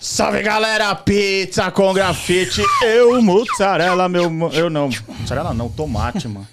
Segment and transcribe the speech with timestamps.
[0.00, 2.62] Salve galera, pizza com grafite.
[2.84, 4.30] Eu, mussarela, meu.
[4.52, 4.88] Eu não.
[5.20, 6.46] Mussarela não, tomate, mano.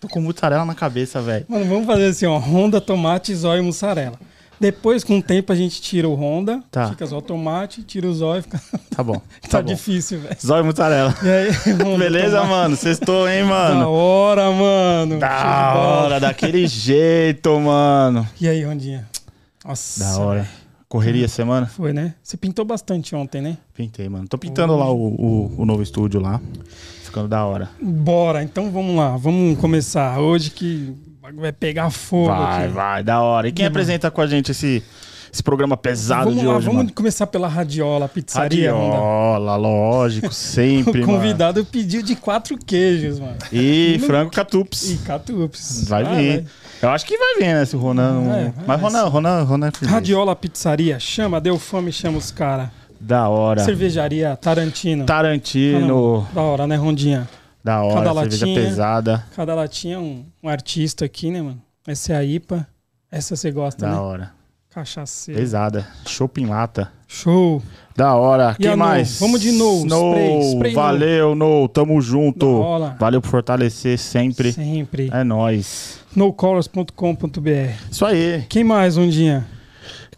[0.00, 1.44] Tô com mussarela na cabeça, velho.
[1.48, 2.38] Mano, vamos fazer assim, ó.
[2.38, 4.18] Honda, tomate, zóio e mussarela.
[4.60, 6.88] Depois, com o tempo, a gente tira o Honda, Tá.
[6.90, 8.60] fica só o tomate, tira o zóio, fica...
[8.94, 9.14] Tá bom.
[9.42, 9.64] tá Tá bom.
[9.66, 10.36] difícil, velho.
[10.40, 11.12] Zóio e mussarela.
[11.20, 11.50] E aí,
[11.82, 12.50] Honda, Beleza, tomate.
[12.50, 12.76] mano?
[12.76, 13.90] Sextou, hein, Da mano?
[13.90, 15.18] hora, mano.
[15.18, 18.28] Da hora, daquele jeito, mano.
[18.40, 19.08] E aí, Rondinha?
[19.64, 19.98] Nossa.
[20.04, 20.42] Da hora.
[20.42, 20.61] velho.
[20.92, 21.64] Correria essa semana?
[21.66, 22.12] Foi, né?
[22.22, 23.56] Você pintou bastante ontem, né?
[23.72, 24.28] Pintei, mano.
[24.28, 26.38] Tô pintando lá o, o, o novo estúdio lá.
[27.02, 27.70] Ficando da hora.
[27.80, 29.16] Bora, então vamos lá.
[29.16, 30.18] Vamos começar.
[30.20, 30.92] Hoje que
[31.36, 32.74] vai pegar fogo Vai, aqui.
[32.74, 33.48] vai, da hora.
[33.48, 34.82] E quem apresenta com a gente esse,
[35.32, 36.92] esse programa pesado Vamos de lá, hoje, vamos mano?
[36.94, 38.70] começar pela Radiola Pizzaria.
[38.70, 41.18] Radiola, lógico, sempre, O mano.
[41.18, 43.36] convidado pediu de quatro queijos, mano.
[43.50, 44.90] E frango catups.
[44.90, 45.88] E catups.
[45.88, 46.44] Vai Ah, vir.
[46.82, 48.12] Eu acho que vai vir, né, esse Ronan.
[48.20, 49.86] não- É, Mas Ronan, Ronan, Ronan é.
[49.86, 52.68] Radiola Pizzaria, chama, deu fome, chama os caras.
[53.00, 53.62] Da hora.
[53.64, 55.04] Cervejaria Tarantino.
[55.06, 56.26] Tarantino.
[56.34, 57.28] Da hora, né, Rondinha?
[57.64, 58.60] Da hora, Cada cerveja latinha.
[58.68, 59.24] pesada.
[59.36, 61.60] Cada latinha um, um artista aqui, né, mano?
[61.86, 62.66] Essa é a IPA.
[63.10, 63.98] Essa você gosta, Da né?
[63.98, 64.30] hora.
[64.70, 65.38] Cachaceira.
[65.40, 65.86] Pesada.
[66.06, 66.90] Shopping lata.
[67.06, 67.62] Show.
[67.94, 68.56] Da hora.
[68.58, 68.84] E Quem a No?
[68.84, 69.20] mais?
[69.20, 70.10] Vamos de No, No.
[70.12, 70.80] spray, spray No.
[70.80, 71.68] Valeu, No.
[71.68, 72.78] Tamo junto.
[72.80, 72.96] Da.
[72.98, 74.52] Valeu por fortalecer sempre.
[74.52, 75.10] Sempre.
[75.12, 76.00] É nóis.
[76.14, 77.48] nocolors.com.br.
[77.90, 78.44] Isso aí.
[78.48, 79.46] Quem mais, Rondinha?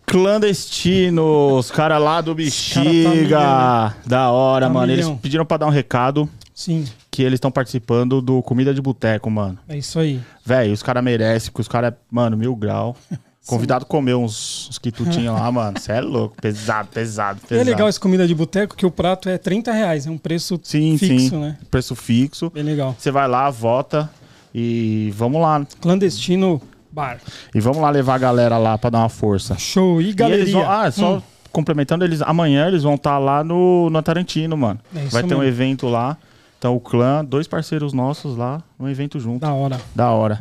[0.06, 3.36] Clandestinos, cara lá do Bexiga.
[3.38, 4.92] Cara da hora, Tá mano.
[4.92, 5.18] Eles milhão.
[5.18, 9.58] pediram pra dar um recado Sim, que eles estão participando do Comida de Boteco, mano.
[9.68, 10.20] é isso aí.
[10.44, 12.96] Véi, os caras merecem, porque os caras, mano, mil grau.
[13.46, 15.78] Convidado comeu uns, uns quitutinhos lá, mano.
[15.78, 16.34] Cê é louco.
[16.40, 17.68] Pesado, pesado, E pesado.
[17.68, 20.06] é legal essa comida de boteco que o prato é 30 reais.
[20.06, 21.38] É um preço Sim, fixo, sim.
[21.38, 21.58] né?
[21.70, 22.48] Preço fixo.
[22.50, 22.96] Bem legal.
[22.98, 24.10] Você vai lá, vota
[24.54, 25.66] e vamos lá.
[25.80, 26.60] Clandestino
[26.92, 27.18] Bar.
[27.54, 29.56] E vamos lá levar a galera lá pra dar uma força.
[29.58, 30.00] Show.
[30.00, 30.52] E E galeria?
[30.52, 34.78] vão, ah, só Hum, complementando, eles amanhã eles vão estar lá no, no Tarantino, mano.
[34.94, 35.44] É Vai ter um mesmo.
[35.44, 36.16] evento lá.
[36.58, 39.40] Então o clã, dois parceiros nossos lá, um evento junto.
[39.40, 39.80] Da hora.
[39.94, 40.40] Da hora.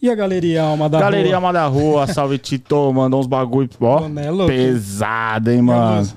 [0.00, 1.36] E a Galeria Alma da Galeria Rua?
[1.36, 4.08] Alma da Rua, salve Tito, mandou uns bagulho, ó.
[4.08, 4.52] Né, louco?
[4.52, 6.08] Pesado, hein, mano.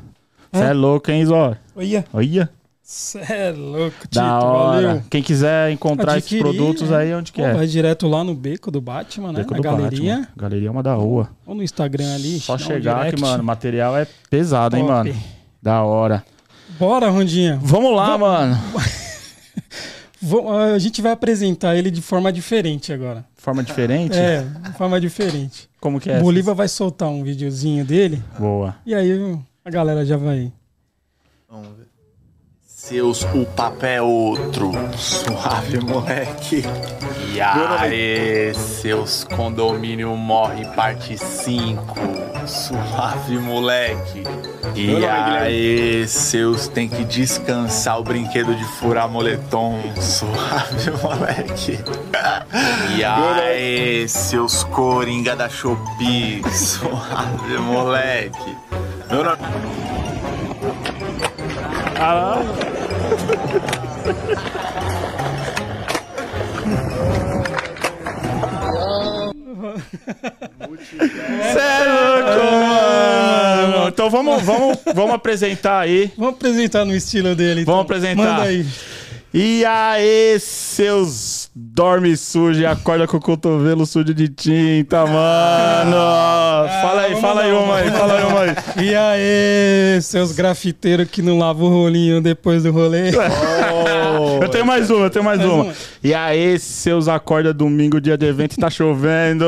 [0.51, 1.53] Você é louco, hein, Zó?
[1.75, 2.49] Olha, Olha.
[2.91, 4.15] Cê é louco, Tito.
[4.15, 4.87] Da hora.
[4.87, 5.03] Valeu.
[5.11, 7.53] Quem quiser encontrar Adquirir, esses produtos aí, onde que Pô, é?
[7.53, 9.39] Vai direto lá no beco do Batman, né?
[9.41, 10.15] Beco Na galeria.
[10.15, 10.27] Batman.
[10.35, 11.29] Galeria Alma da Rua.
[11.45, 12.39] Ou no Instagram ali.
[12.39, 14.93] Só chegar que, mano, o material é pesado, hein, Top.
[15.09, 15.15] mano.
[15.61, 16.25] Da hora.
[16.79, 17.59] Bora, Rondinha.
[17.61, 18.57] Vamos lá, mano.
[20.21, 23.23] Vamos- a gente vai apresentar ele de forma diferente agora.
[23.35, 24.17] Forma diferente?
[24.17, 25.69] É, de forma diferente.
[25.79, 26.17] Como que é?
[26.17, 28.75] o Bolívar vai soltar um videozinho dele Boa.
[28.85, 30.51] e aí a galera já vai.
[32.89, 34.71] Seus, o papo é outro.
[34.97, 36.63] Suave, moleque.
[37.31, 41.85] E aí, seus condomínio morre parte 5.
[42.47, 44.23] Suave, moleque.
[44.73, 49.79] E aí, seus tem que descansar o brinquedo de furar moletom.
[50.01, 51.79] Suave, moleque.
[52.97, 56.41] E aí, seus coringa da Shopee.
[56.51, 58.57] Suave, moleque.
[59.11, 59.37] Meu nome...
[71.53, 73.87] Cê é louco, mano.
[73.89, 76.11] Então vamos, vamos, vamos apresentar aí.
[76.17, 77.61] Vamos apresentar no estilo dele.
[77.61, 77.73] então.
[77.75, 78.23] Vamos apresentar.
[78.23, 78.65] Manda aí.
[79.33, 85.97] E aí, seus dorme sujo e acorda com o cotovelo sujo de tinta, mano.
[86.81, 88.55] fala aí, fala aí uma aí, fala aí uma aí.
[88.85, 93.11] E aí, seus grafiteiros que não lavam o rolinho depois do rolê.
[94.41, 95.63] Eu tenho mais uma, eu tenho mais, Mais uma.
[95.65, 95.73] uma.
[96.03, 99.45] E aí, seus acorda domingo, dia de evento, e tá chovendo.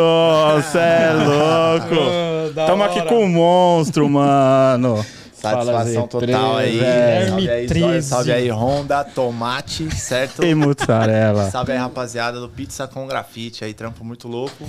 [0.72, 1.96] Cê é louco.
[1.96, 5.04] Ô, da Tamo aqui com o monstro, mano.
[5.42, 6.78] Satisfação total aí.
[6.78, 7.30] velho.
[7.30, 8.32] Salve aí, Zóio, salve 13.
[8.44, 10.44] aí, Honda, Tomate, certo?
[10.44, 11.50] E mussarela.
[11.52, 14.64] Salve aí, rapaziada do Pizza com Grafite aí, trampo muito louco.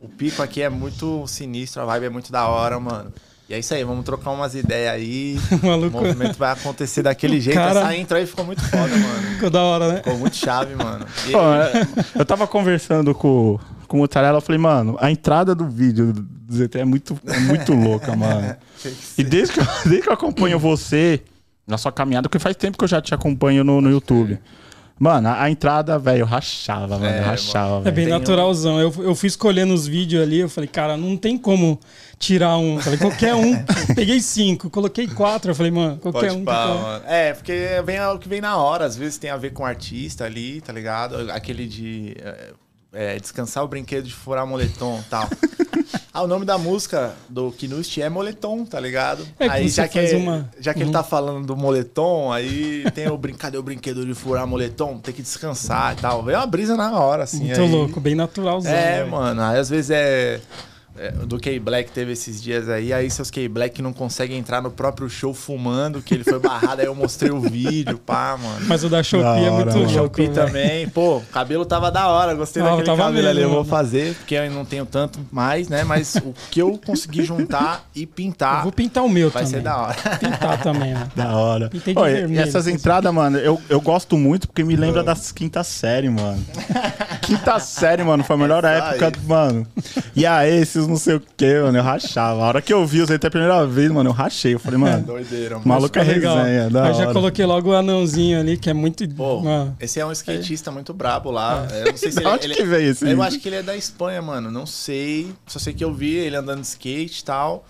[0.00, 3.12] O pico aqui é muito sinistro, a vibe é muito da hora, mano.
[3.48, 5.38] E é isso aí, vamos trocar umas ideias aí.
[5.62, 5.90] O Maluco.
[5.98, 7.56] movimento vai acontecer daquele jeito.
[7.56, 9.22] cara- Essa intro aí ficou muito foda, mano.
[9.34, 9.96] Ficou da hora, né?
[9.98, 11.04] Ficou muito chave, mano.
[11.26, 11.86] E é,
[12.18, 13.58] eu tava conversando com,
[13.94, 17.38] com o Mussarela, eu falei, mano, a entrada do vídeo do ZT é muito, é
[17.38, 18.56] muito louca, mano.
[19.16, 21.22] E desde que, eu, desde que eu acompanho você
[21.64, 24.36] na sua caminhada, porque faz tempo que eu já te acompanho no, no YouTube.
[24.98, 27.06] Mano, a, a entrada, velho, eu rachava, mano.
[27.06, 28.80] É, eu rachava, É bem naturalzão.
[28.80, 31.78] Eu, eu fui escolhendo os vídeos ali, eu falei, cara, não tem como
[32.18, 32.80] tirar um.
[32.80, 33.54] Falei, qualquer um.
[33.94, 35.52] Peguei cinco, coloquei quatro.
[35.52, 36.44] Eu falei, mano, qualquer Pode um.
[36.44, 37.04] pá, mano.
[37.06, 39.66] É, porque vem o que vem na hora, às vezes tem a ver com o
[39.66, 41.30] artista ali, tá ligado?
[41.30, 42.16] Aquele de.
[42.94, 45.28] É, descansar o brinquedo de furar moletom e tal.
[46.16, 49.26] Ah, o nome da música do Knust é Moletom, tá ligado?
[49.36, 53.18] É aí já que, uma- já que ele tá falando do moletom, aí tem o
[53.18, 56.22] brincadeira, o brinquedo de furar moletom, tem que descansar e tal.
[56.22, 57.46] Veio uma brisa na hora, assim.
[57.46, 58.70] Muito aí- louco, bem naturalzão.
[58.70, 59.10] É, né?
[59.10, 59.42] mano.
[59.42, 60.40] Aí às vezes é.
[60.96, 65.08] É, do K-Black teve esses dias aí, aí seus K-Black não conseguem entrar no próprio
[65.08, 68.64] show fumando, que ele foi barrado, aí eu mostrei o vídeo, pá, mano.
[68.66, 69.78] Mas o da Shopee Da é hora, muito mano.
[69.80, 69.92] louco.
[69.92, 70.34] Shopee velho.
[70.46, 70.88] também.
[70.88, 72.34] Pô, o cabelo tava da hora.
[72.34, 73.38] Gostei Ah, daquele tava cabelo ali.
[73.40, 73.70] Eu mesmo, vou mano.
[73.70, 75.82] fazer, porque eu não tenho tanto mais, né?
[75.84, 79.58] Mas o que eu consegui juntar e Eu pintar vou pintar o meu vai também.
[79.58, 79.96] ser da hora.
[80.18, 81.08] Pintar também, né?
[81.16, 81.68] Da hora.
[81.70, 85.02] Pintei de e- e vermelho, essas entradas, mano, eu, eu gosto muito porque me lembra
[85.02, 86.44] das quinta série, mano.
[87.22, 89.26] quinta série, mano, foi a melhor É época, isso.
[89.28, 89.66] mano.
[90.14, 92.42] E aí, esses não sei o que, mano, eu rachava.
[92.42, 94.54] A hora que eu vi os ET a primeira vez, mano, eu rachei.
[94.54, 95.66] Eu falei, mano, Doideira, mano.
[95.68, 97.12] maluco é resenha, da Mas já hora.
[97.12, 99.06] coloquei logo o anãozinho ali, que é muito.
[99.10, 101.66] Pô, Mano, esse é um skatista muito brabo lá.
[101.72, 103.62] Eu não sei se ele, onde ele- que veio esse Eu acho que ele é
[103.62, 104.50] da Espanha, mano.
[104.50, 105.32] Não sei.
[105.46, 107.64] Só sei que eu vi ele andando de skate e tal.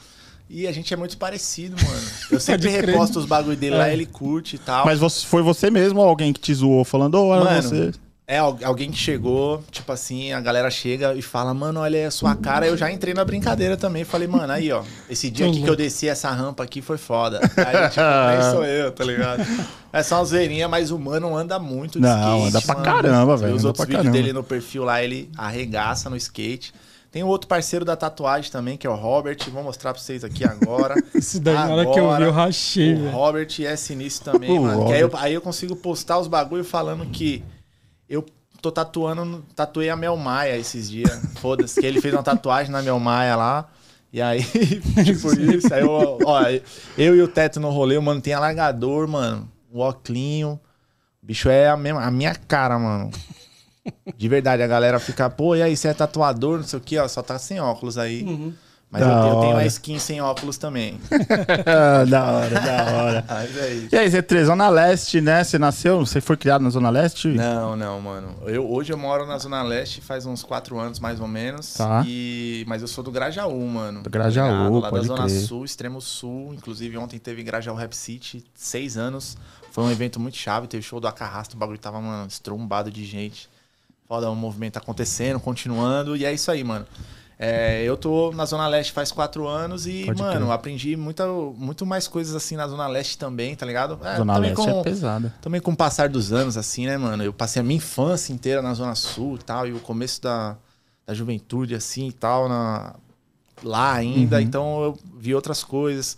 [0.50, 2.02] E a gente é muito parecido, mano.
[2.30, 3.92] Eu sempre reposto os bagulho dele lá, É.
[3.94, 4.84] ele curte e tal.
[4.84, 7.92] Mas você, foi você mesmo ou alguém que te zoou falando, ô, era Mano, você?
[8.26, 12.10] É al- alguém que chegou, tipo assim, a galera chega e fala, mano, olha a
[12.10, 12.66] sua cara.
[12.66, 14.02] Eu já entrei na brincadeira também.
[14.02, 17.38] Falei, mano, aí, ó, esse dia aqui que eu desci essa rampa aqui foi foda.
[17.40, 18.00] Aí, tipo,
[18.40, 19.44] nem sou eu, tá ligado?
[19.92, 22.48] É só uma zoeirinha, mas o mano anda muito de Não, skate.
[22.48, 22.84] anda pra mano.
[22.86, 24.16] caramba, velho, Os outros vídeos caramba.
[24.18, 26.72] dele no perfil lá, ele arregaça no skate.
[27.12, 29.36] Tem um outro parceiro da tatuagem também, que é o Robert.
[29.52, 30.94] Vou mostrar pra vocês aqui agora.
[31.14, 33.10] Isso daí, na hora que eu vi, eu rachei, O velho.
[33.10, 34.90] Robert é sinistro também, mano.
[34.90, 37.44] Aí, eu, aí eu consigo postar os bagulho falando que
[38.08, 38.24] eu
[38.60, 41.20] tô tatuando, tatuei a Mel Maia esses dias.
[41.40, 43.68] Foda-se, que ele fez uma tatuagem na Mel Maia lá.
[44.12, 44.44] E aí,
[45.04, 46.42] tipo isso, aí eu, ó,
[46.96, 50.60] eu e o Teto no rolê, mano, tem alargador, mano, o óculinho.
[51.20, 53.10] O bicho é a, mesma, a minha cara, mano.
[54.16, 56.96] De verdade, a galera fica, pô, e aí, você é tatuador, não sei o que,
[56.96, 58.54] ó, só tá sem óculos aí.
[58.94, 61.00] Mas eu, eu tenho a skin sem óculos também.
[62.08, 63.24] da hora, da hora.
[63.28, 63.88] Mas é isso.
[63.90, 65.42] E aí, Z3, Zona Leste, né?
[65.42, 67.26] Você nasceu, você foi criado na Zona Leste?
[67.26, 68.36] Não, não, mano.
[68.46, 71.74] Eu, hoje eu moro na Zona Leste faz uns quatro anos, mais ou menos.
[71.74, 72.04] Tá.
[72.06, 74.00] E, mas eu sou do Grajaú, mano.
[74.04, 74.80] Do Grajaú, Tá ligado?
[74.80, 75.40] Lá pode da Zona crer.
[75.40, 76.54] Sul, extremo sul.
[76.54, 79.36] Inclusive ontem teve Grajaú Rap City, seis anos.
[79.72, 83.04] Foi um evento muito chave, teve show do Acarrasta, o bagulho tava, mano, estrombado de
[83.04, 83.50] gente.
[84.06, 86.16] Foda, o movimento acontecendo, continuando.
[86.16, 86.86] E é isso aí, mano.
[87.46, 91.84] É, eu tô na Zona Leste faz quatro anos e, Pode mano, aprendi muita, muito
[91.84, 93.98] mais coisas assim na Zona Leste também, tá ligado?
[94.02, 95.34] É, Zona também Leste com- é pesada.
[95.40, 97.22] também com o passar dos anos, assim, né, mano?
[97.22, 100.56] Eu passei a minha infância inteira na Zona Sul e tal, e o começo da,
[101.06, 102.94] da juventude, assim, e tal, na,
[103.62, 104.36] lá ainda.
[104.36, 104.42] Uhum.
[104.42, 106.16] Então eu vi outras coisas.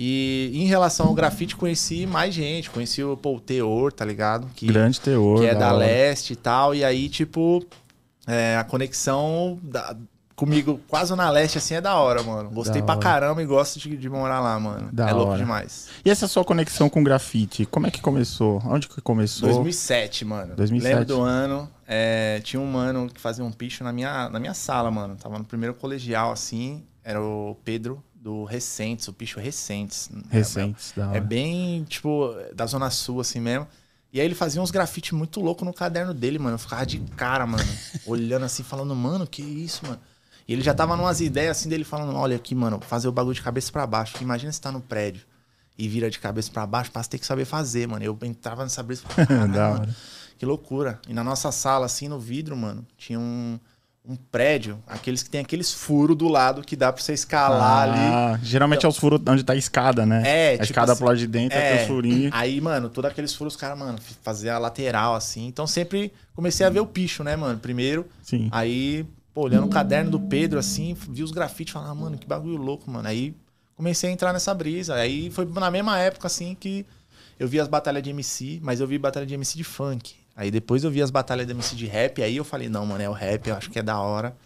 [0.00, 2.70] E em relação ao grafite, conheci mais gente.
[2.70, 4.46] Conheci o Paul Teor, tá ligado?
[4.54, 5.40] Que, Grande teor.
[5.40, 5.78] que é da hora.
[5.78, 6.72] leste e tal.
[6.72, 7.66] E aí, tipo,
[8.24, 9.96] é, a conexão da-
[10.38, 12.48] comigo com a Zona Leste, assim, é da hora, mano.
[12.50, 13.02] Gostei Da pra hora.
[13.02, 14.88] caramba e gosto de, de morar lá, mano.
[14.92, 15.38] Da é louco hora.
[15.38, 15.88] demais.
[16.04, 18.62] E essa sua conexão com grafite, como é que começou?
[18.64, 19.48] Onde que começou?
[19.48, 20.54] 2007, mano.
[20.54, 20.92] 2007.
[20.94, 21.68] Lembro do ano.
[21.86, 25.16] é, tinha um mano que fazia um picho na minha, na minha sala, mano.
[25.16, 26.84] Tava no primeiro colegial, assim.
[27.02, 30.08] Era o Pedro do Recentes, o picho Recentes.
[30.30, 31.16] Recentes, da É, hora.
[31.18, 33.66] é bem, tipo, da Zona Sul, assim mesmo.
[34.12, 36.54] E aí ele fazia uns grafite muito louco no caderno dele, mano.
[36.54, 37.62] Eu ficava de cara, mano.
[38.06, 39.98] olhando assim, falando, mano, que isso, mano.
[40.48, 43.34] E ele já tava numas ideias assim dele falando, olha aqui, mano, fazer o bagulho
[43.34, 44.16] de cabeça pra baixo.
[44.22, 45.22] Imagina você tá no prédio
[45.78, 48.02] e vira de cabeça pra baixo, você ter que saber fazer, mano.
[48.04, 49.96] Eu entrava nessa brisa e falava, "Caralho, Da mano, hora.
[50.38, 50.98] que loucura.
[51.06, 53.60] E na nossa sala, assim, no vidro, mano, tinha um,
[54.04, 57.98] um prédio, aqueles que tem aqueles furos do lado que dá pra você escalar ali.
[58.00, 60.22] Ah, geralmente é os furos onde tá a escada, né?
[60.24, 62.32] É, a tipo escada assim, pro lado de dentro, é, tem os furinhos.
[62.34, 65.46] Aí, mano, todos aqueles furos, os caras, mano, fazia a lateral, assim.
[65.46, 67.58] Então sempre comecei a ver o picho, né, mano?
[67.58, 68.06] Primeiro.
[68.22, 68.48] Sim.
[68.50, 69.06] Aí,
[69.38, 72.90] pô, olhando o caderno do Pedro, assim, vi os grafites, falava, mano, que bagulho louco,
[72.90, 73.06] mano.
[73.06, 73.32] Aí
[73.76, 74.94] comecei a entrar nessa brisa.
[74.94, 76.84] Aí foi na mesma época, assim, que
[77.38, 80.16] eu vi as batalhas de MC, mas eu vi batalha de MC de funk.
[80.34, 83.00] Aí depois eu vi as batalhas de MC de rap, aí eu falei, não, mano,
[83.00, 84.36] é o rap, eu acho que é da hora.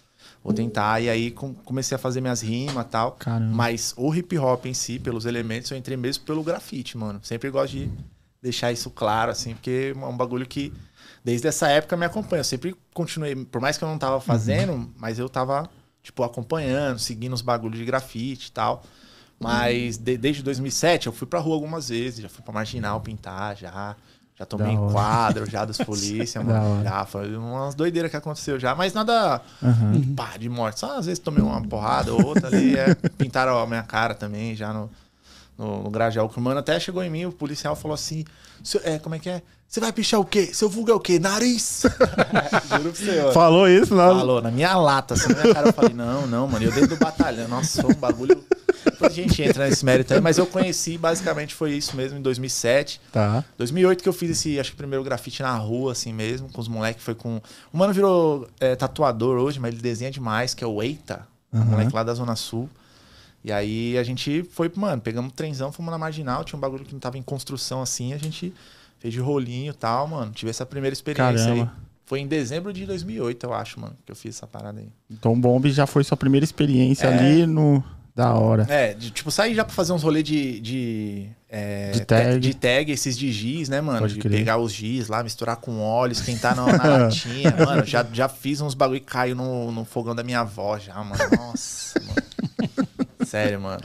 [0.44, 1.00] Vou tentar.
[1.00, 3.12] E aí com- comecei a fazer minhas rimas e tal.
[3.12, 3.50] Caramba.
[3.54, 7.18] Mas o hip hop em si, pelos elementos, eu entrei mesmo pelo grafite, mano.
[7.22, 7.90] Sempre gosto de
[8.42, 10.70] deixar isso claro, assim, porque é um bagulho que
[11.24, 12.40] desde essa época me acompanha.
[12.40, 15.68] Eu sempre continuei, por mais que eu não tava fazendo, mas eu tava,
[16.02, 18.82] tipo, acompanhando, seguindo os bagulhos de grafite e tal.
[19.38, 23.56] Mas de- desde 2007 eu fui pra rua algumas vezes, já fui pra Marginal pintar,
[23.56, 23.96] já.
[24.38, 26.82] Já tomei enquadro já dos polícia, mano.
[26.84, 30.14] Já, foi umas doideiras que aconteceu já, mas nada Aham.
[30.16, 30.80] pá, de morte.
[30.80, 32.76] Só às vezes tomei uma porrada ou outra ali.
[32.76, 34.90] É, pintaram a minha cara também já no,
[35.58, 38.24] no, no Grajaú, que o mano até chegou em mim, o policial falou assim:
[38.64, 39.42] "Seu- é, como é que é?
[39.72, 40.50] Você vai pichar o quê?
[40.52, 41.18] Seu vulgo é o quê?
[41.18, 41.84] Nariz!
[42.68, 43.32] Juro pra você, ó.
[43.32, 44.18] Falou isso, não?
[44.18, 46.90] Falou, na minha lata, assim, na minha cara, eu falei, não, não, mano, eu dentro
[46.90, 48.44] do batalhão, nossa, foi um bagulho.
[48.84, 52.20] Depois a gente entra nesse mérito aí, mas eu conheci, basicamente foi isso mesmo, em
[52.20, 53.00] 2007.
[53.10, 53.42] Tá.
[53.56, 56.68] 2008 que eu fiz esse, acho que primeiro grafite na rua, assim mesmo, com os
[56.68, 57.40] moleques, foi com...
[57.72, 61.64] O mano virou é, tatuador hoje, mas ele desenha demais, que é o Eita, um
[61.64, 62.68] moleque lá da Zona Sul.
[63.42, 66.84] E aí a gente foi, mano, pegamos um trenzão, fomos na Marginal, tinha um bagulho
[66.84, 68.52] que não tava em construção assim, a gente
[69.02, 70.30] fez de rolinho e tal, mano.
[70.32, 71.62] Tive essa primeira experiência Caramba.
[71.76, 71.82] aí.
[72.06, 74.88] Foi em dezembro de 2008, eu acho, mano, que eu fiz essa parada aí.
[75.10, 77.18] Então Bomb já foi sua primeira experiência É.
[77.18, 77.82] ali no.
[78.14, 78.66] Da hora.
[78.68, 80.60] É, de, tipo, sair já pra fazer uns rolês de.
[80.60, 82.40] De, é, De tag.
[82.40, 84.00] de tag, esses de giz, né, mano?
[84.00, 84.36] Pode de crer.
[84.36, 87.54] pegar os giz lá, misturar com óleo, esquentar na, na latinha.
[87.64, 90.94] Mano, já, já fiz uns bagulho que caiu no, no fogão da minha avó já,
[91.02, 91.16] mano.
[91.38, 92.86] Nossa, mano.
[93.24, 93.80] Sério, mano.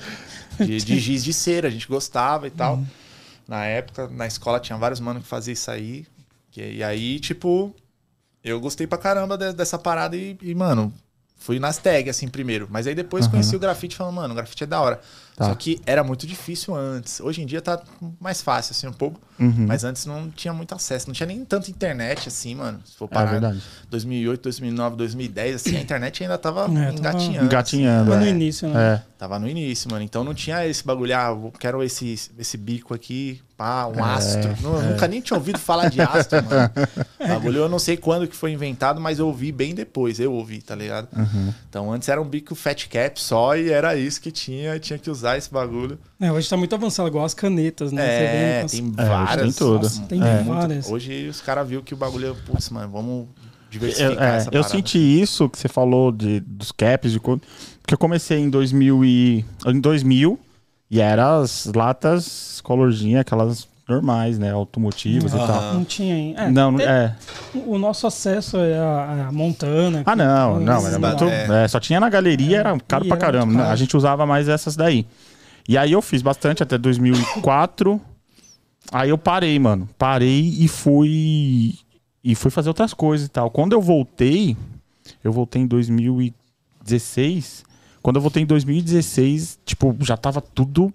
[0.59, 2.83] De, de giz de cera, a gente gostava e tal.
[3.47, 6.05] Na época, na escola tinha vários manos que faziam isso aí.
[6.55, 7.73] E aí, tipo,
[8.43, 10.91] eu gostei pra caramba de- dessa parada e, e, mano,
[11.37, 12.67] fui nas tags, assim, primeiro.
[12.69, 13.31] Mas aí depois Aham.
[13.31, 14.99] conheci o grafite e falei, mano, o grafite é da hora.
[15.35, 15.45] Tá.
[15.45, 17.19] Só que era muito difícil antes.
[17.19, 17.79] Hoje em dia tá
[18.19, 19.21] mais fácil, assim, um pouco.
[19.39, 19.65] Uhum.
[19.67, 21.05] Mas antes não tinha muito acesso.
[21.07, 22.79] Não tinha nem tanta internet, assim, mano.
[22.83, 23.61] Se for É parar verdade.
[23.87, 27.45] 2008, 2009, 2010, assim, a internet ainda tava É, tava engatinhando.
[27.45, 28.09] Engatinhando.
[28.09, 28.29] Mas no é.
[28.29, 28.95] início, né?
[28.95, 29.03] É.
[29.15, 30.03] Tava no início, mano.
[30.03, 34.55] Então não tinha esse bagulho, ah, quero esse, esse bico aqui, pá, um É, astro.
[34.61, 36.71] Não- Nunca nem tinha ouvido falar de astro, mano.
[37.19, 40.19] bagulho eu não sei quando que foi inventado, mas eu ouvi bem depois.
[40.19, 41.07] Eu ouvi, tá ligado?
[41.17, 41.53] Uhum.
[41.69, 45.09] Então antes era um bico fat cap só e era isso que tinha, tinha que
[45.09, 45.97] usar esse bagulho.
[46.19, 48.03] É, hoje tá muito avançado, igual as canetas, né?
[48.05, 49.41] É, Você vê tem É, hoje várias.
[49.41, 49.83] tem tudo.
[49.83, 50.43] Nossa, Tem É.
[50.43, 50.89] várias.
[50.89, 53.27] Hoje os caras viram que o bagulho, putz, mano, vamos Eu,
[53.71, 57.97] diversificar é, essa eu senti isso que você falou de, dos caps, de porque eu
[57.97, 60.39] comecei em 2000 e, em 2000
[60.89, 65.73] e eram as latas colorzinha, aquelas normais, né, automotivas e tal.
[65.75, 66.41] Não tinha ainda.
[66.43, 67.15] É, não, é.
[67.65, 70.03] O nosso acesso é a, a Montana.
[70.05, 71.63] Ah, não, não, era muito, É.
[71.63, 73.53] é, só tinha na galeria, era caro E pra era caramba.
[73.53, 73.59] né?
[73.59, 73.71] caro.
[73.71, 75.05] A gente usava mais essas daí.
[75.69, 77.99] E aí eu fiz bastante até 2004.
[78.91, 79.87] aí eu parei, mano.
[79.97, 81.75] Parei e fui
[82.23, 83.49] e fui fazer outras coisas e tal.
[83.49, 84.57] Quando eu voltei,
[85.23, 87.63] eu voltei em 2016.
[88.07, 90.93] Quando eu voltei em 2016, tipo, já tava tudo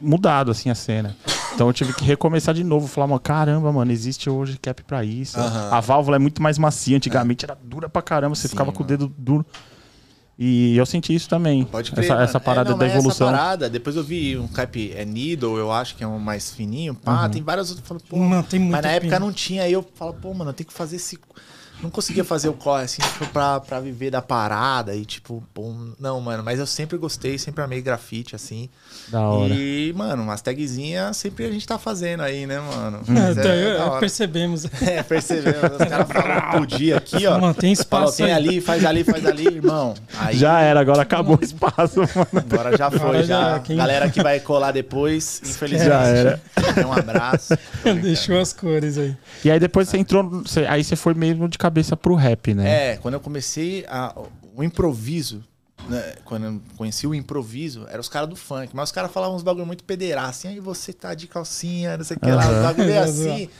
[0.00, 1.16] mudado assim a cena.
[1.54, 5.04] Então eu tive que recomeçar de novo, falar, mano, caramba, mano, existe hoje cap pra
[5.04, 5.38] isso.
[5.38, 5.68] Aham.
[5.70, 8.78] A válvula é muito mais macia, antigamente era dura pra caramba, você Sim, ficava com
[8.82, 8.88] o mano.
[8.88, 9.46] dedo duro.
[10.36, 11.62] E eu senti isso também.
[11.64, 12.24] Pode crer, essa, mano.
[12.24, 13.28] essa parada É, não, da evolução.
[13.28, 16.50] Essa parada, depois eu vi um cap é Needle, eu acho que é um mais
[16.50, 16.92] fininho.
[16.92, 17.30] Pá, Uhum.
[17.30, 17.88] tem várias outras.
[17.88, 19.62] eu falo, pô, Mano, tem mas na época não tinha.
[19.62, 21.16] Aí eu falo, pô, mano, eu tenho que fazer esse.
[21.82, 24.94] Não conseguia fazer o corre assim, tipo, pra, pra viver da parada.
[24.94, 28.68] E tipo, pô, não, mano, mas eu sempre gostei, sempre amei grafite, assim.
[29.08, 29.54] Da hora.
[29.54, 33.00] E, mano, umas tagzinhas sempre a gente tá fazendo aí, né, mano?
[33.08, 34.00] É, Mas é hora.
[34.00, 34.66] percebemos.
[34.82, 35.72] É, percebemos.
[35.72, 37.38] Os caras falam por dia aqui, ó.
[37.38, 38.32] Mano, tem Falou, espaço tem aí.
[38.32, 39.94] ali, faz ali, faz ali, irmão.
[40.18, 42.46] Aí, Já era, agora acabou o espaço, mano.
[42.50, 43.40] Agora já foi, Agora já.
[43.52, 45.88] já, quem- Galera que vai colar depois, infelizmente.
[45.88, 46.40] Já era.
[46.86, 47.56] Um abraço.
[48.02, 49.16] Deixou as cores aí.
[49.44, 50.42] E aí depois você entrou.
[50.68, 52.92] aí você foi mesmo de cabeça pro rap, né?
[52.92, 54.14] É, quando eu comecei a,
[54.56, 55.44] o improviso,
[55.88, 58.74] né, quando eu conheci o improviso, eram os caras do funk.
[58.74, 62.04] Mas os caras falavam uns bagulho muito pederasta, assim, aí você tá de calcinha, não
[62.04, 63.48] sei o que lá, os bagulho é assim.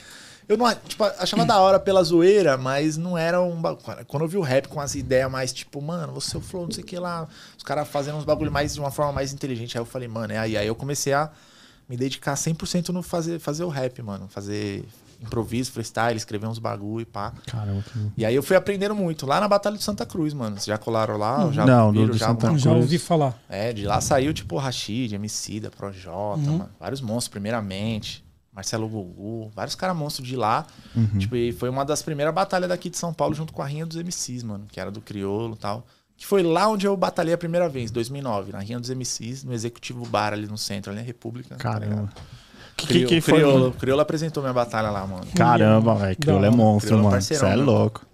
[0.49, 4.03] Eu não, tipo, achava da hora pela zoeira, mas não era um bagulho.
[4.07, 6.63] Quando eu vi o rap com as ideias mais, tipo, mano, você é o flow,
[6.63, 9.31] não sei o que lá, os caras fazendo uns bagulho mais de uma forma mais
[9.31, 9.77] inteligente.
[9.77, 10.57] Aí eu falei, mano, é aí.
[10.57, 11.29] Aí eu comecei a
[11.87, 14.27] me dedicar 100% no fazer, fazer o rap, mano.
[14.27, 14.83] Fazer
[15.21, 17.33] improviso, freestyle, escrever uns bagulho e pá.
[17.45, 17.83] Caramba.
[17.83, 19.25] que- E aí eu fui aprendendo muito.
[19.25, 20.55] Lá na Batalha de Santa Cruz, mano.
[20.55, 21.51] Vocês já colaram lá?
[21.51, 22.83] Já Não, viram do- já Santa alguma Já Cruz.
[22.85, 23.37] ouvi falar.
[23.49, 26.69] É, de lá saiu tipo Rashid, Emicida, Projota, mano.
[26.79, 28.23] Vários monstros, primeiramente.
[28.51, 30.65] Marcelo Gugu, vários caras monstros de lá.
[31.17, 33.85] Tipo, e foi uma das primeiras batalhas daqui de São Paulo junto com a Rinha
[33.85, 34.65] dos MCs, mano.
[34.69, 35.85] Que era do Criolo e tal.
[36.17, 38.51] Que foi lá onde eu batalhei a primeira vez, 2009.
[38.51, 41.55] Na Rinha dos MCs, no Executivo Bar ali no centro, ali na República.
[41.55, 41.85] tá Caramba.
[41.85, 42.11] ligado?
[42.87, 43.39] Que, que, foi?
[43.39, 45.25] Criolo, Criolo apresentou minha batalha lá, mano.
[45.35, 46.17] Caramba, velho.
[46.17, 46.57] Criolo é hora.
[46.57, 47.21] monstro, Criolo é mano.
[47.21, 48.05] Você é louco.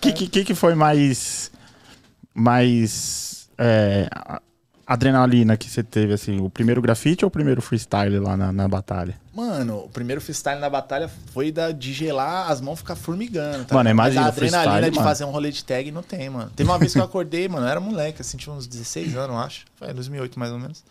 [0.00, 1.50] que, que, que que foi mais.
[2.34, 3.48] Mais.
[3.58, 4.08] é,
[4.90, 6.40] adrenalina que você teve, assim?
[6.40, 9.14] O primeiro grafite ou o primeiro freestyle lá na, na batalha?
[9.32, 13.66] Mano, o primeiro freestyle na batalha foi da, de gelar as mãos ficar formigando.
[13.66, 15.08] Tá Mano, imagina Mas a o freestyle, adrenalina de mano.
[15.08, 16.50] fazer um rolê de tag não tem, mano.
[16.56, 19.30] Teve uma vez que eu acordei, mano, eu era moleque, assim, tinha uns 16 anos,
[19.30, 19.64] eu acho.
[19.76, 20.82] Foi em 2008 mais ou menos.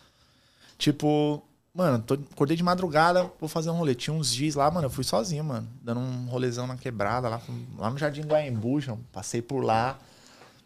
[0.78, 1.42] Tipo,
[1.74, 3.94] mano, tô, acordei de madrugada, vou fazer um rolê.
[3.94, 5.68] Tinha uns dias lá, mano, eu fui sozinho, mano.
[5.82, 7.40] Dando um rolezão na quebrada, lá,
[7.78, 9.00] lá no Jardim Guaembu, João.
[9.12, 9.98] Passei por lá.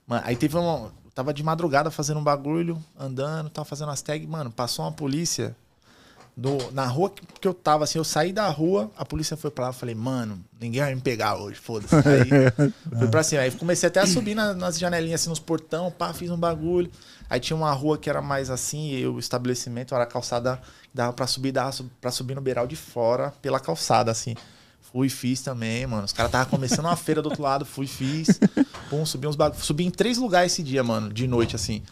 [0.07, 0.91] Mano, aí teve um.
[1.15, 4.29] Tava de madrugada fazendo um bagulho, andando, tava fazendo as tags.
[4.29, 5.57] Mano, passou uma polícia.
[6.37, 9.51] Do- na rua que, que eu tava, assim, eu saí da rua, a polícia foi
[9.51, 11.95] pra lá, eu falei, mano, ninguém vai me pegar hoje, foda-se.
[11.95, 13.43] Aí fui pra cima.
[13.43, 16.91] Aí comecei até a subir na- nas janelinhas, assim, nos portão, pá, fiz um bagulho.
[17.31, 20.61] Aí tinha uma rua que era mais assim, e o estabelecimento era a calçada,
[20.93, 24.35] dava pra subir, dava pra subir no beiral de fora, pela calçada, assim.
[24.93, 26.05] Fui, fiz também, mano.
[26.05, 28.39] Os caras estavam começando uma feira do outro lado, fui, fiz.
[28.91, 29.65] Pum, subi uns bagulhos.
[29.65, 31.83] Subi em três lugares esse dia, mano, de noite, assim.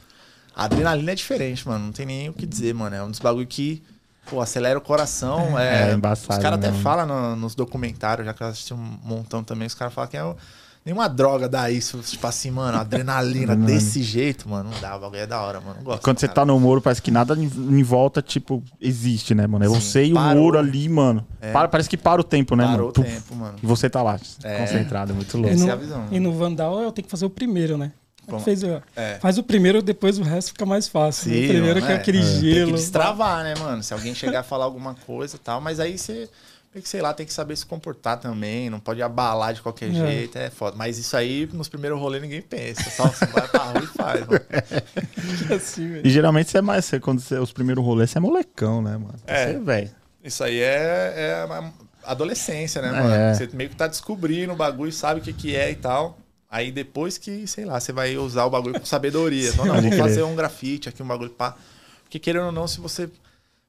[0.54, 1.86] A adrenalina é diferente, mano.
[1.86, 2.94] Não tem nem o que dizer, mano.
[2.94, 3.82] É um dos bagulho que,
[4.28, 5.58] pô, acelera o coração.
[5.58, 6.82] É, É embaçado, Os caras até né, mano?
[6.82, 10.16] falam no- nos documentários, já que eu assisti um montão também, os caras falam que
[10.16, 10.36] é o-
[10.84, 11.98] nenhuma droga dá isso.
[11.98, 14.70] Tipo assim, mano, adrenalina desse jeito, mano.
[14.70, 15.76] Não dá, o bagulho é da hora, mano.
[15.78, 16.02] Não gosto.
[16.02, 16.34] Quando você cara.
[16.36, 19.64] tá no muro, parece que nada em, em volta, tipo, existe, né, mano?
[19.64, 21.24] É Sim, você e o muro ali, mano.
[21.52, 22.88] Para- parece que para o tempo, né, Parou mano?
[22.90, 23.54] o Puf, tempo, mano.
[23.62, 24.58] E você tá lá, É.
[24.58, 25.54] concentrado, é muito E louco.
[25.54, 26.06] Essa no, é a visão.
[26.10, 27.92] e no Vandal eu tenho que fazer o primeiro, né?
[28.26, 28.40] Como?
[28.40, 28.62] Fez,
[28.96, 29.18] É.
[29.20, 31.30] Faz o primeiro, depois o resto fica mais fácil.
[31.32, 31.98] Sim, o primeiro mano, que é é.
[31.98, 32.66] aquele Tem gelo.
[32.72, 33.82] que destravar, né, mano?
[33.82, 36.28] Se alguém chegar a falar alguma coisa e tal, mas aí você.
[36.72, 39.90] Tem que, sei lá, tem que saber se comportar também, não pode abalar de qualquer
[39.90, 39.92] É.
[39.92, 40.74] jeito, é foda.
[40.74, 42.88] Mas isso aí, nos primeiros rolês, ninguém pensa.
[42.88, 44.40] Só você vai pra rua e faz, mano.
[45.54, 46.06] assim, velho.
[46.06, 48.92] E geralmente você é mais, você, quando você, os primeiros rolês, você é molecão, né,
[48.96, 49.14] mano?
[49.26, 49.48] É.
[49.52, 49.90] Você, velho.
[50.24, 51.74] Isso aí é, é uma
[52.04, 52.92] adolescência, né, É.
[53.02, 53.34] mano?
[53.34, 56.16] Você meio que tá descobrindo o bagulho, sabe o que, que é e tal.
[56.52, 59.50] Aí depois que, sei lá, você vai usar o bagulho com sabedoria.
[59.56, 61.56] Fala, não, vou fazer um grafite aqui, um bagulho pá.
[62.04, 63.08] Porque querendo ou não, se você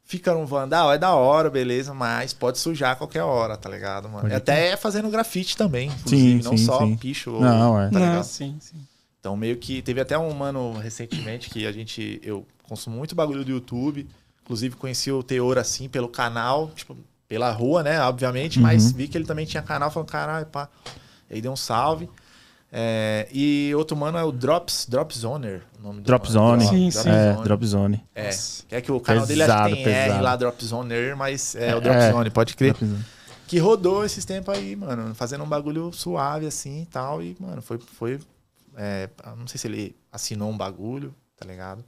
[0.03, 4.09] fica no vandal, é da hora, beleza, mas pode sujar a qualquer hora, tá ligado,
[4.09, 4.23] mano?
[4.23, 6.97] Pode até fazendo grafite também, inclusive, Sim, não sim, só sim.
[6.97, 7.31] picho.
[7.39, 7.89] Não, é.
[7.89, 8.23] Tá Não, ligado?
[8.25, 8.85] sim, sim.
[9.17, 12.19] Então, meio que teve até um mano recentemente que a gente.
[12.21, 14.05] Eu consumo muito bagulho do YouTube.
[14.43, 16.97] Inclusive, conheci o Teor assim pelo canal, tipo,
[17.29, 18.01] pela rua, né?
[18.01, 19.89] Obviamente, mas vi que ele também tinha canal.
[19.89, 20.67] Falei, caralho, pá.
[21.31, 22.09] Aí deu um salve.
[22.75, 26.59] É, e outro mano é o Drops, Drops Owner, o nome do Drop mano.
[26.59, 26.65] Zone.
[26.65, 27.09] Sim, Drop sim.
[27.11, 27.43] É, Zone.
[27.43, 28.03] Drop Zone.
[28.15, 28.29] É,
[28.67, 30.23] que é que o canal dele acho que tem Pesado, R pesado.
[30.23, 32.11] lá, Drop Zoner, mas é, o Drop É.
[32.11, 32.75] Zone, pode crer.
[33.47, 37.21] Que rodou esses tempos aí, mano, fazendo um bagulho suave assim e tal.
[37.21, 37.77] E, mano, foi.
[37.77, 38.19] foi
[38.75, 41.83] é, não sei se ele assinou um bagulho, tá ligado?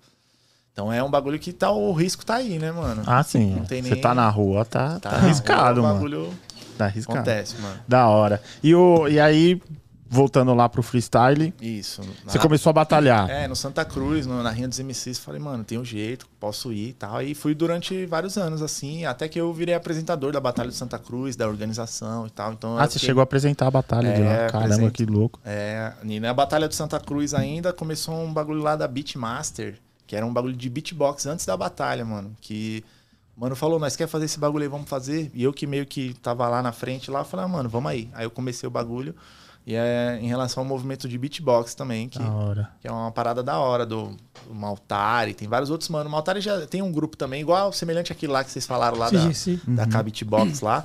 [0.71, 3.01] Então é um bagulho que tá, o risco tá aí, né, mano?
[3.07, 3.55] Ah, sim.
[3.55, 6.05] Não tem Você nem- tá na rua, tá, tá, na arriscado, rua, mano.
[6.05, 6.33] O bagulho
[6.77, 7.17] Tá arriscado.
[7.19, 7.79] acontece, mano.
[7.87, 8.39] Da hora.
[8.61, 9.59] E, o, e aí,
[10.15, 12.01] voltando lá pro freestyle, Isso.
[12.25, 13.29] você começou a batalhar.
[13.29, 16.71] É, no Santa Cruz, no- na Rinha dos MCs, falei, mano, tem um jeito, posso
[16.73, 17.21] ir e tal.
[17.21, 20.97] E fui durante vários anos, assim, até que eu virei apresentador da Batalha de Santa
[20.97, 22.53] Cruz, da organização e tal.
[22.53, 24.31] Então, Ah, você fiquei- chegou a apresentar a batalha de lá.
[24.31, 24.91] É, Caramba, apresento.
[24.93, 25.39] que louco.
[25.45, 29.75] É, e na Batalha de Santa Cruz ainda começou um bagulho lá da Beatmaster,
[30.07, 32.35] que era um bagulho de beatbox antes da batalha, mano.
[32.39, 32.83] Que
[33.35, 35.29] o mano falou, nós quer fazer esse bagulho aí, vamos fazer.
[35.33, 38.09] E eu que meio que tava lá na frente lá, falei, ah, mano, vamos aí.
[38.13, 39.13] Aí eu comecei o bagulho.
[39.67, 42.69] E é em relação ao movimento de beatbox também, que, Da hora.
[42.79, 44.15] que é uma parada da hora do,
[44.47, 46.07] do Maltari, tem vários outros, mano.
[46.07, 49.09] O Maltari já tem um grupo também, igual semelhante àquele lá que vocês falaram lá
[49.09, 49.59] da, Sim, sim.
[49.73, 50.83] da K Beatbox lá.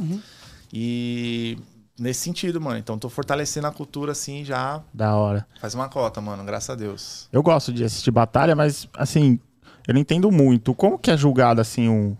[0.72, 1.58] E
[1.98, 2.78] nesse sentido, mano.
[2.78, 5.46] Então tô fortalecendo a cultura assim já Da hora.
[5.60, 7.28] Faz uma cota, mano, graças a Deus.
[7.32, 9.38] Eu gosto de assistir batalha, mas, assim,
[9.86, 10.74] eu não entendo muito.
[10.74, 12.16] Como que é julgado, assim, um,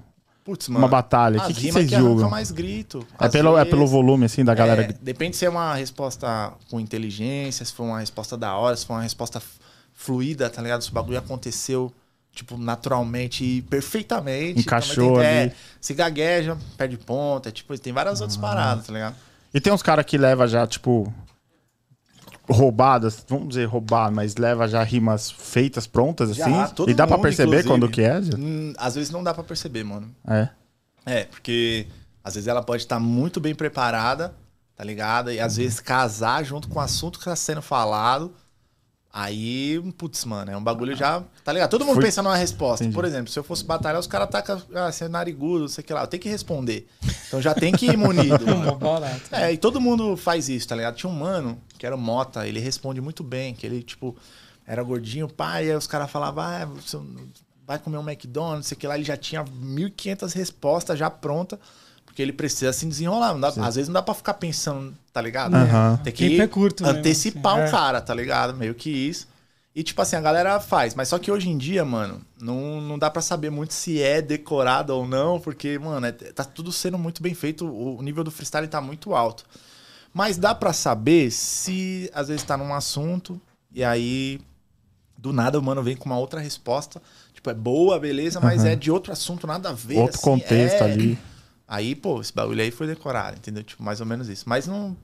[0.51, 1.41] Putz, uma batalha?
[1.41, 2.29] O que, que vocês que julgam?
[2.29, 3.07] mais grito.
[3.21, 4.83] É Às pelo, é pelo volume, assim, da galera.
[4.83, 8.85] é, depende se é uma resposta com inteligência, se for uma resposta da hora, se
[8.85, 9.41] for uma resposta
[9.95, 10.83] fluida, tá ligado?
[10.83, 11.93] Se o bagulho aconteceu,
[12.33, 14.59] tipo, naturalmente e perfeitamente.
[14.61, 15.51] Encaixou Também tem- ali.
[15.51, 19.15] É, se gagueja, perde ponta, tipo, tem várias outras paradas, tá ligado?
[19.55, 21.13] E tem uns caras que leva já, tipo,
[22.49, 26.75] roubadas, vamos dizer roubar, mas leva já rimas feitas, prontas, Já, assim.
[26.89, 27.69] E dá pra mundo, perceber inclusive.
[27.69, 28.19] quando que é?
[28.39, 30.15] Hum, às vezes não dá pra perceber, mano.
[30.27, 30.49] É.
[31.07, 31.87] É, porque
[32.23, 34.35] às vezes ela pode estar muito bem preparada,
[34.77, 35.31] tá ligado?
[35.31, 35.63] E às Uhum.
[35.65, 38.33] vezes casar junto com o assunto que tá sendo falado.
[39.13, 41.23] Aí, putz, mano, é um bagulho já.
[41.45, 41.69] Tá ligado?
[41.71, 42.85] Todo mundo Fui- pensa numa resposta.
[42.85, 42.95] Entendi.
[42.95, 45.83] Por exemplo, se eu fosse batalhar, os caras tacam, ah, você é narigudo, não sei
[45.83, 46.03] o que lá.
[46.03, 46.87] Eu tenho que responder.
[47.27, 48.39] Então já tem que ir munido.
[49.33, 50.95] É, e todo mundo faz isso, tá ligado?
[50.97, 54.17] Tinha um mano, que era o Mota, ele responde muito bem, que ele, tipo,
[54.67, 56.99] era gordinho, pai, aí os caras falavam, ah, você
[57.67, 61.11] vai comer um McDonald's, não sei o que lá, ele já tinha 1.500 respostas já
[61.11, 61.59] pronta,
[62.21, 63.33] porque ele precisa se desenrolar.
[63.33, 65.55] Não dá- às vezes não dá pra ficar pensando, tá ligado?
[65.55, 65.99] Aham.
[66.05, 67.71] Tem que Tempo é curto mesmo, antecipar assim, o é.
[67.71, 68.55] cara, tá ligado?
[68.57, 69.27] Meio que isso.
[69.75, 70.95] E, tipo assim, a galera faz.
[70.95, 74.21] Mas só que hoje em dia, mano, não, não dá pra saber muito se é
[74.21, 77.67] decorado ou não, porque, mano, é- tá tudo sendo muito bem feito.
[77.67, 79.45] O, o nível do freestyle tá muito alto.
[80.13, 83.41] Mas dá pra saber se, às vezes, tá num assunto
[83.73, 84.41] e aí,
[85.17, 87.01] do nada, o mano vem com uma outra resposta.
[87.33, 88.71] Tipo, é boa, beleza, mas Aham.
[88.71, 89.99] é de outro assunto, nada a ver.
[90.01, 91.19] Outro assim, contexto é- ali.
[91.73, 93.63] Aí, pô, esse bagulho aí foi decorado, entendeu?
[93.63, 94.43] Tipo, mais ou menos isso.
[94.49, 94.97] Mas não.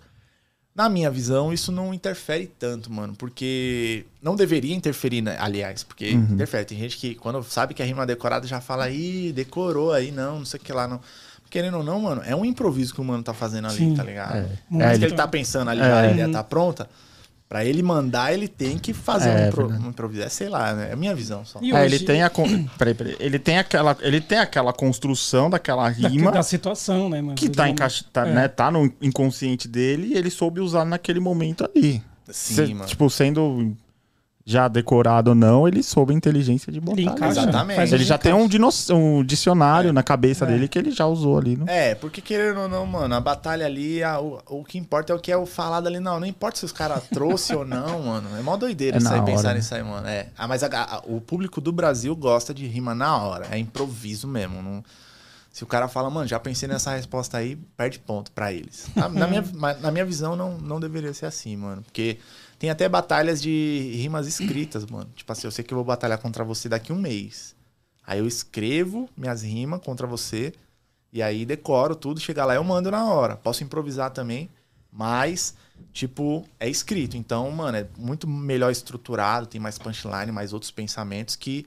[0.74, 3.14] Na minha visão, isso não interfere tanto, mano.
[3.16, 4.04] Porque.
[4.20, 5.36] Não deveria interferir, né?
[5.38, 6.32] aliás, porque Uhum.
[6.34, 6.64] interfere.
[6.64, 10.10] Tem gente que, quando sabe que a rima é decorada, já fala, ih, decorou aí,
[10.10, 11.00] não, não sei o que lá, não.
[11.48, 13.94] Querendo ou não, mano, é um improviso que o mano tá fazendo ali, Sim.
[13.94, 14.36] tá ligado?
[14.38, 14.48] É.
[14.68, 15.84] Não É, que ele- ele tá pensando ali, É.
[15.84, 16.90] já, a ideia tá pronta.
[17.48, 19.86] Pra ele mandar, ele tem que fazer É, um, impro- verdade.
[19.86, 20.22] um improviso.
[20.24, 20.88] É, sei lá, né?
[20.90, 21.60] É a minha visão só.
[21.62, 22.28] E É, hoje- ele tem a.
[22.28, 23.16] con- Peraí, peraí.
[23.20, 27.36] Ele tem aquela, ele tem aquela construção daquela da, rima da situação, né, mano?
[27.36, 28.32] que tá, encaixa, tá, É.
[28.34, 32.02] né, tá no inconsciente dele e ele soube usar naquele momento ali.
[32.28, 32.86] Sim, Se- mano.
[32.86, 33.76] Tipo, sendo
[34.48, 37.00] já decorado ou não, ele soube a inteligência de botar.
[37.00, 37.16] Ele ali.
[37.18, 37.40] encaixa.
[37.40, 37.76] Exatamente.
[37.76, 38.46] faz Ele já tem um,
[38.92, 40.48] um dicionário na cabeça É.
[40.48, 41.56] dele que ele já usou ali.
[41.56, 41.68] No...
[41.68, 45.16] É, porque querendo ou não, mano, a batalha ali, a- o, o que importa é
[45.16, 45.98] o que é o falado ali.
[45.98, 48.28] Não, não importa se os caras trouxe ou não, mano.
[48.38, 49.54] É mó doideira É isso aí, hora, pensar né?
[49.56, 50.06] nisso aí, mano.
[50.06, 50.28] É.
[50.38, 53.48] Ah, mas a- a- o público do Brasil gosta de rima na hora.
[53.50, 54.62] É improviso mesmo.
[54.62, 54.84] Não...
[55.50, 58.86] Se o cara fala, mano, já pensei nessa resposta aí, perde ponto pra eles.
[58.94, 61.82] Na, na minha, mas na minha visão, não, não deveria ser assim, mano.
[61.82, 62.18] Porque
[62.58, 65.10] tem até batalhas de rimas escritas, mano.
[65.14, 67.54] Tipo assim, eu sei que eu vou batalhar contra você daqui a um mês.
[68.06, 70.52] Aí eu escrevo minhas rimas contra você.
[71.12, 73.36] E aí decoro tudo, chega lá eu mando na hora.
[73.36, 74.48] Posso improvisar também,
[74.92, 75.54] mas,
[75.92, 77.16] tipo, é escrito.
[77.16, 81.66] Então, mano, é muito melhor estruturado, tem mais punchline, mais outros pensamentos que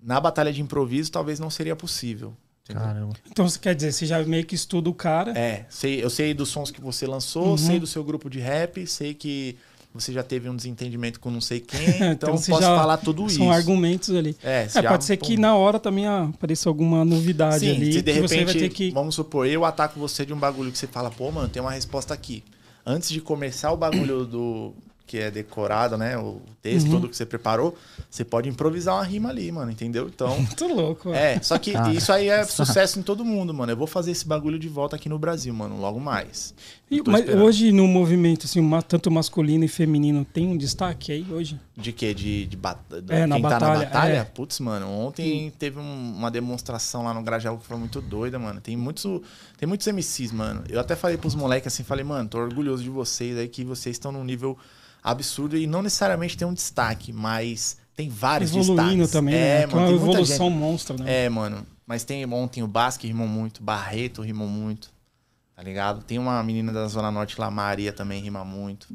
[0.00, 2.34] na batalha de improviso talvez não seria possível.
[2.64, 3.14] Caramba.
[3.28, 5.36] Então, você quer dizer, você já meio que estuda o cara.
[5.36, 7.58] É, sei, eu sei dos sons que você lançou, Uhum.
[7.58, 9.58] sei do seu grupo de rap, sei que
[9.94, 11.80] você já teve um desentendimento com não sei quem,
[12.12, 13.36] então, você posso já- falar tudo isso.
[13.36, 14.36] São argumentos ali.
[14.42, 18.02] É, É, já- pode ser que na hora também apareça alguma novidade Sim, ali se
[18.02, 18.90] de que você vai repente, ter que.
[18.90, 21.72] vamos supor, eu ataco você de um bagulho que você fala, pô, mano, tem uma
[21.72, 22.42] resposta aqui.
[22.84, 24.72] Antes de começar o bagulho do
[25.06, 26.92] que é decorado, né, o texto Uhum.
[26.92, 27.76] todo que você preparou,
[28.10, 30.08] você pode improvisar uma rima ali, mano, entendeu?
[30.08, 31.10] Então, Muito louco.
[31.10, 31.14] ó.
[31.14, 31.92] é, só que Ah.
[31.92, 33.70] isso aí é sucesso em todo mundo, mano.
[33.70, 36.54] Eu vou fazer esse bagulho de volta aqui no Brasil, mano, logo mais.
[36.90, 37.44] E- mas esperando.
[37.44, 41.58] hoje no movimento, assim, tanto masculino e feminino, tem um destaque aí hoje?
[41.74, 42.12] De quê?
[42.12, 42.78] De, de bat...
[43.08, 44.12] É, na quem tá batalha, na batalha?
[44.12, 44.24] é.
[44.24, 48.60] Putz, mano, ontem teve um- uma demonstração lá no Grajaú que foi muito doida, mano.
[48.60, 49.04] Tem muitos,
[49.56, 50.64] tem muitos MCs, mano.
[50.68, 53.96] Eu até falei pros moleques assim, falei, mano, tô orgulhoso de vocês aí, que vocês
[53.96, 54.58] estão num nível
[55.02, 59.10] absurdo e não necessariamente tem um destaque, mas tem vários Evoluindo destaques.
[59.12, 59.56] também, é, né?
[59.56, 60.58] Que é mano, uma tem muita evolução gente.
[60.58, 61.24] monstra, né?
[61.24, 61.66] É, mano.
[61.86, 64.91] Mas tem ontem o Basque rimou muito, Barreto rimou muito,
[65.62, 66.02] tá ligado?
[66.02, 68.88] Tem uma menina da Zona Norte lá, Maria, também rima muito,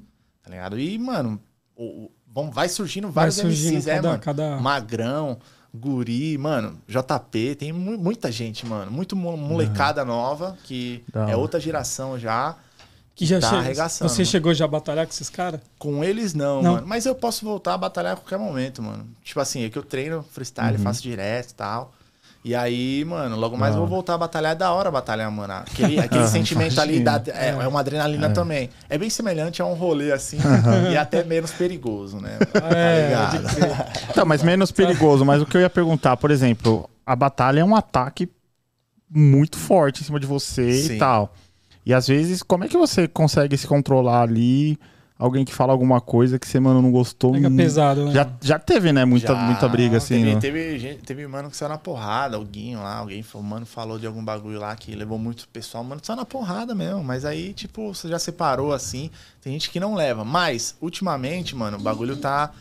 [0.43, 0.77] tá ligado?
[0.77, 1.39] E, mano,
[1.77, 4.19] o- o- vão, vai surgindo Vai vários surgindo MCs, é, cada, mano.
[4.21, 4.58] cada...
[4.58, 5.38] Magrão,
[5.73, 8.91] Guri, mano, JP, tem mu- muita gente, mano.
[8.91, 12.58] Muito mo- molecada nova, que Da é outra geração já.
[13.15, 14.25] Que já tá chega- Você mano.
[14.25, 15.62] chegou já a batalhar com esses caras?
[15.80, 16.73] Com eles, não, Não.
[16.73, 16.88] mano.
[16.88, 19.08] Mas eu posso voltar a batalhar a qualquer momento, mano.
[19.23, 21.93] Tipo assim, é que eu treino freestyle, faço direto e tal.
[22.43, 24.54] E aí, mano, logo mais eu vou voltar a batalhar.
[24.54, 25.54] É da hora batalhar, mano.
[25.54, 28.69] Aquele, aquele Aham, sentimento ali dá- é, é uma adrenalina também.
[28.89, 30.38] É bem semelhante a um rolê assim
[30.91, 32.38] e até menos perigoso, né?
[32.73, 33.88] É, tá ligado?
[34.10, 35.26] Então, mas menos perigoso.
[35.26, 38.30] Mas o que eu ia perguntar, por exemplo, a batalha é um ataque
[39.10, 40.95] muito forte em cima de você Sim.
[40.95, 41.34] e tal.
[41.86, 44.78] E às vezes, como é que você consegue se controlar ali?
[45.19, 47.32] Alguém que fala alguma coisa que você, mano, não gostou.
[47.32, 48.12] Pega hum, pesado, né?
[48.12, 49.03] Já, já teve, né?
[49.03, 50.15] Muita, Já, muita briga assim.
[50.19, 50.39] Teve, né?
[50.39, 54.06] teve, gente, teve mano que saiu na porrada, alguém lá, alguém falou, mano, falou de
[54.06, 57.03] algum bagulho lá que levou muito pessoal, mano, saiu na porrada mesmo.
[57.03, 59.10] Mas aí, tipo, você já separou assim.
[59.41, 60.23] Tem gente que não leva.
[60.23, 62.51] Mas, ultimamente, mano, o bagulho tá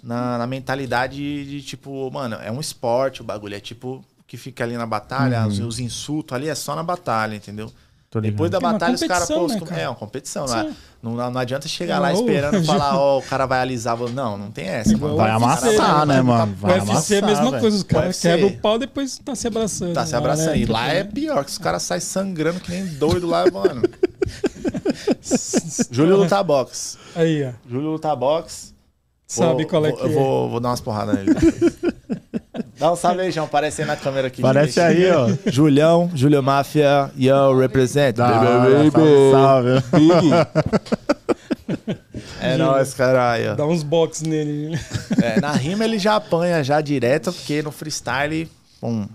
[0.00, 3.56] na, na mentalidade de, tipo, mano, é um esporte o bagulho.
[3.56, 5.48] É tipo, que fica ali na batalha, Uhum.
[5.48, 7.72] os, os insultos ali é só na batalha, entendeu?
[8.20, 9.60] Depois da É batalha, os caras né, postam.
[9.66, 9.80] cara?
[9.80, 10.64] é uma competição, não, é?
[10.68, 10.76] Sim.
[11.02, 13.96] não, não adianta chegar Não, lá esperando já- falar, ó, o cara vai alisar.
[13.98, 15.38] Não, não tem essa, Igual mano.
[15.38, 16.14] Vai UFC, amassar, né?
[16.16, 16.52] né, mano?
[16.52, 17.60] O Vai UFC é a amassar, mesma velho.
[17.60, 19.94] coisa, os caras quebram o pau depois tá se abraçando.
[19.94, 20.50] Tá se lá, abraçando.
[20.50, 20.58] né?
[20.58, 23.82] E lá é pior, que os caras saem sangrando que nem doido lá, mano.
[25.90, 26.98] Júlio luta box.
[27.14, 27.52] Aí, ó.
[27.68, 28.74] Júlio luta box.
[29.26, 30.14] Sabe Vou- qual é vou- que Eu é.
[30.14, 31.34] vou, vou dar umas porradas nele.
[32.78, 33.46] Dá um salve aí, João.
[33.46, 34.40] Aparece aí na câmera aqui.
[34.42, 35.04] Parece gente.
[35.04, 35.28] aí, ó.
[35.50, 38.18] Julião, Júlio Máfia, yo, represent.
[38.18, 38.90] Hora, baby.
[39.32, 40.84] salve, salve.
[42.40, 43.56] É nóis, caralho.
[43.56, 44.78] Dá uns box nele.
[45.22, 49.06] É, na rima ele já apanha já direto, porque no freestyle, pum,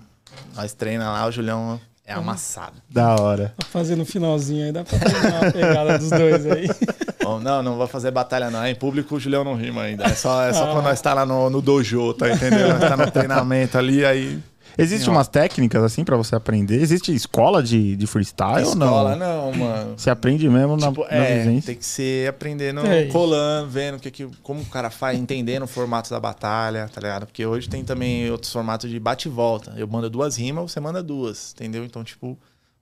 [0.55, 2.73] nós treina lá, o Julião é amassado.
[2.89, 3.53] Da hora.
[3.57, 6.67] Tá fazendo o finalzinho aí, dá pra fazer uma pegada dos dois aí.
[7.23, 8.65] Bom, não, não vou fazer batalha não.
[8.65, 10.05] Em público o Julião não rima ainda.
[10.05, 10.73] É só, é só Ah.
[10.73, 12.69] quando nós tá lá no, no dojo, tá entendendo?
[12.79, 14.39] Nós tá no treinamento ali, aí...
[14.81, 16.81] Existe Sim, umas técnicas assim pra você aprender?
[16.81, 19.51] Existe escola de, de freestyle Escola ou não?
[19.51, 19.93] não, mano.
[19.97, 21.67] Você aprende mesmo na, Tipo, na é, vivência?
[21.67, 25.63] tem que ser aprendendo, É colando, vendo o que, que, como o cara faz, entendendo
[25.63, 27.25] o formato da batalha, tá ligado?
[27.25, 29.73] Porque hoje tem também outros formatos de bate e volta.
[29.75, 31.83] Eu mando duas rimas, você manda duas, entendeu?
[31.83, 32.37] Então, tipo,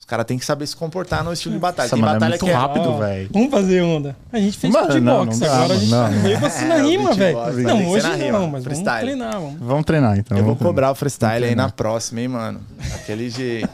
[0.08, 1.90] Os caras têm que saber se comportar no estilo de batalha.
[1.90, 3.30] Nossa, Tem é batalha muito que é rápido, Ó, velho.
[3.30, 4.16] Vamos fazer onda.
[4.32, 6.10] A gente fez Mano, não, beatbox, não dá, agora a gente não.
[6.22, 7.38] veio você na É, rima, velho.
[7.64, 8.88] Não, hoje rima, não, mas freestyle.
[8.88, 9.60] vamos treinar, vamos.
[9.60, 10.38] Vamos treinar, então.
[10.38, 10.74] Eu vou treinar.
[10.74, 12.62] cobrar o freestyle aí na próxima, hein, mano.
[12.90, 13.70] Daquele jeito.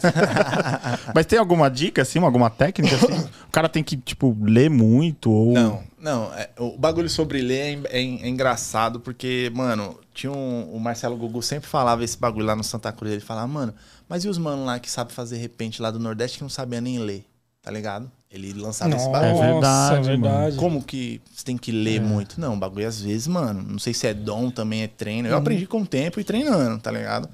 [1.13, 2.95] Mas tem alguma dica, assim, alguma técnica?
[2.95, 3.13] Assim?
[3.13, 5.53] o cara tem que, tipo, ler muito ou...
[5.53, 6.33] Não, não.
[6.33, 10.69] é, o bagulho sobre ler é, é é engraçado porque, mano, tinha um.
[10.73, 13.11] O Marcelo Gugu sempre falava esse bagulho lá no Santa Cruz.
[13.11, 13.73] Ele falava, mano,
[14.07, 16.81] mas e os manos lá que sabem fazer repente lá do Nordeste que não sabia
[16.81, 17.25] nem ler?
[17.61, 18.11] Tá ligado?
[18.29, 19.43] Ele lançava esse Nossa, bagulho.
[19.43, 20.57] É verdade, é verdade.
[20.57, 22.41] Como que você tem que ler muito?
[22.41, 25.27] Não, o bagulho às vezes, mano, não sei se é dom também, é treino.
[25.29, 27.29] Eu aprendi com o tempo e treinando, tá ligado?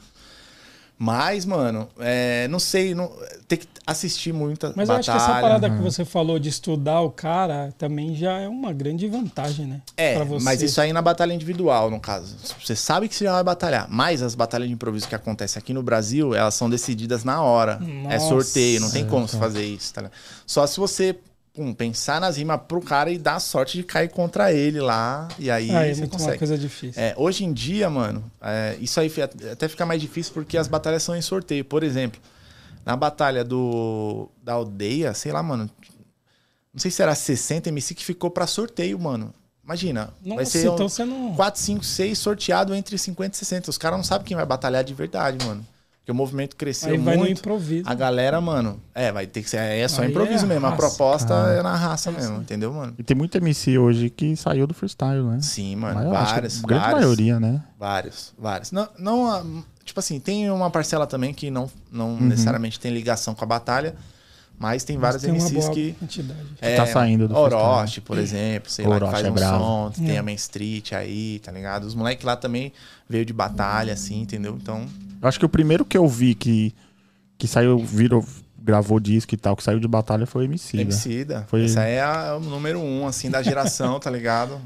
[1.01, 3.09] Mas, mano, é, não sei, não,
[3.47, 4.99] tem que assistir muita Mas eu batalha.
[4.99, 8.73] acho que essa parada que você falou de estudar o cara também já é uma
[8.73, 9.81] grande vantagem, né?
[9.95, 10.43] É, Pra você.
[10.43, 12.35] mas isso aí na batalha individual, no caso.
[12.61, 13.87] Você sabe que você já vai batalhar.
[13.89, 17.79] Mas as batalhas de improviso que acontecem aqui no Brasil, elas são decididas na hora.
[18.09, 18.27] É Nossa.
[18.27, 20.13] sorteio, não tem como você fazer isso, tá ligado?
[20.45, 21.17] Só se você
[21.59, 25.27] pum, pensar nas rimas pro cara e dar sorte de cair contra ele lá.
[25.37, 26.37] E aí Ah, é você muito uma consegue.
[26.39, 27.01] coisa difícil.
[27.01, 29.11] É, hoje em dia, mano, é, isso aí
[29.51, 31.65] até fica mais difícil porque as batalhas são em sorteio.
[31.65, 32.19] Por exemplo,
[32.85, 35.69] na batalha do da aldeia, sei lá, mano.
[36.73, 39.33] Não sei se era 60 MC que ficou pra sorteio, mano.
[39.63, 40.13] Imagina.
[40.25, 41.35] vai Nossa, ser um, então você não.
[41.35, 43.69] 4, 5, 6 sorteado entre 50 e 60.
[43.69, 45.65] Os caras não sabem quem vai batalhar de verdade, mano.
[46.09, 47.37] Porque o movimento cresceu Aí vai no muito.
[47.39, 47.87] improviso.
[47.87, 49.57] A galera, mano, é, vai ter que ser.
[49.57, 50.65] É só Aí improviso é mesmo.
[50.65, 50.81] A raça.
[50.81, 51.51] proposta Ah.
[51.53, 52.41] é na raça É mesmo, assim.
[52.41, 52.95] entendeu, mano?
[52.97, 55.37] E tem muito MC hoje que saiu do freestyle, né?
[55.41, 56.09] Sim, mano.
[56.09, 56.63] Várias.
[56.63, 56.99] A grande várias.
[57.01, 57.61] maioria, né?
[57.77, 58.71] Vários, vários.
[58.71, 62.21] Não, não, tipo assim, tem uma parcela também que não, não Uhum.
[62.21, 63.93] necessariamente tem ligação com a batalha,
[64.57, 65.91] mas tem vários Mas tem uma MCs boa que.
[65.93, 66.39] quantidade.
[66.59, 69.63] É, tá saindo do Orochi, por exemplo, sei lá, Orochi que faz é um bravo.
[69.63, 70.17] som, tem É.
[70.17, 71.83] a Main Street aí, tá ligado?
[71.83, 72.73] Os moleques lá também
[73.07, 74.57] veio de batalha, assim, entendeu?
[74.59, 74.85] Então,
[75.21, 76.73] acho que o primeiro que eu vi que,
[77.37, 78.25] que saiu, virou,
[78.61, 80.77] gravou disco e tal, que saiu de batalha foi MC.
[80.77, 80.83] né?
[80.83, 81.45] Emicida.
[81.47, 84.59] Foi- Essa é a- o número um, assim, da geração, tá ligado?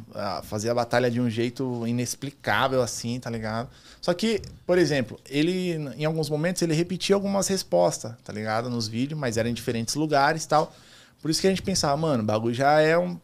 [0.44, 3.70] Fazia a batalha de um jeito inexplicável, assim, tá ligado?
[4.02, 8.70] Só que, por exemplo, ele, em alguns momentos, ele repetia algumas respostas, tá ligado?
[8.70, 10.74] Nos vídeos, mas era em diferentes lugares e tal.
[11.22, 13.18] Por isso que a gente pensava, mano, o bagulho já é um.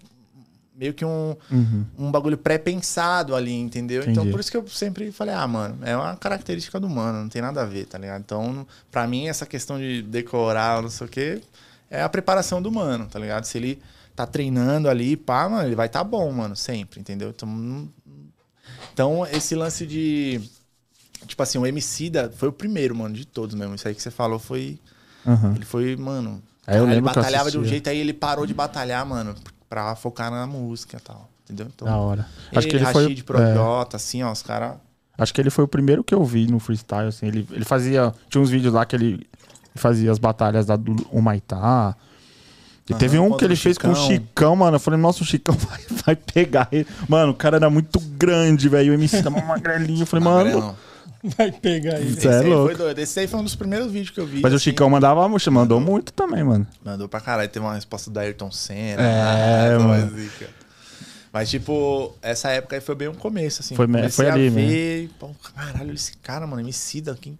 [0.80, 1.86] Meio que um, Uhum.
[1.98, 4.02] um bagulho pré-pensado ali, entendeu?
[4.04, 4.32] Então, Entendi.
[4.32, 7.42] por isso que eu sempre falei, ah, mano, é uma característica do humano, não tem
[7.42, 8.22] nada a ver, tá ligado?
[8.22, 11.42] Então, pra mim, essa questão de decorar, não sei o quê,
[11.92, 13.44] é a preparação do humano, tá ligado?
[13.44, 13.82] Se ele
[14.16, 17.30] tá treinando ali, pá, mano, ele vai tá bom, mano, sempre, entendeu?
[17.36, 17.90] Então,
[18.94, 20.40] então esse lance de.
[21.28, 23.76] Tipo assim, o Emicida foi o primeiro, mano, de todos mesmo.
[23.76, 24.80] Isso aí que você falou foi.
[25.28, 25.56] Aham.
[25.56, 26.42] Ele foi, mano.
[26.66, 29.36] Eu ele lembro batalhava de um jeito, aí ele parou de batalhar, mano,
[29.70, 31.30] pra focar na música e tal.
[31.46, 31.68] Entendeu?
[31.74, 32.26] Então, Da hora.
[32.56, 33.12] Acho que ele foi.
[33.14, 34.74] É, Projota, assim, ó, os caras.
[35.18, 37.28] acho que ele foi o primeiro que eu vi no freestyle, assim.
[37.28, 38.14] Ele, ele fazia.
[38.30, 39.28] Tinha uns vídeos lá que ele
[39.76, 41.96] fazia as batalhas da do Humaitá.
[42.90, 44.08] E teve um que ele fez com o Chicão.
[44.08, 44.76] Chicão, mano.
[44.78, 46.88] Eu falei, nossa, o Chicão vai, vai pegar ele.
[47.08, 48.92] Mano, o cara era muito grande, velho.
[48.92, 50.02] O MC tava magrelinho.
[50.02, 50.76] Eu falei, mano.
[51.38, 52.12] Vai pegar ele.
[52.12, 52.68] Isso é Esse aí louco.
[52.68, 53.00] foi doido.
[53.00, 54.42] Esse aí foi um dos primeiros vídeos que eu vi.
[54.42, 54.64] Mas o assim.
[54.66, 56.66] Chicão mandava, mandou muito também, mano.
[56.84, 57.50] Mandou pra caralho.
[57.50, 59.02] Teve uma resposta da Ayrton Senna.
[59.02, 60.30] É, ah, mano.
[61.32, 63.76] Mas, tipo, essa época aí foi bem um começo, assim.
[63.76, 64.70] Foi me- Comecei foi ali a mesmo.
[64.70, 67.16] ver, pô, caralho, esse cara, mano, Emicida.
[67.20, 67.38] Quem...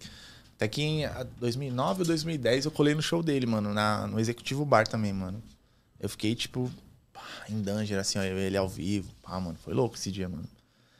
[0.56, 4.20] Até que em ah, 2009 ou 2010 eu colei no show dele, mano, na, no
[4.20, 5.42] Executivo Bar também, mano.
[5.98, 6.70] Eu fiquei, tipo,
[7.12, 9.08] pá, em danger, assim, ó, ele ao vivo.
[9.22, 10.44] Pá, mano, foi louco esse dia, mano.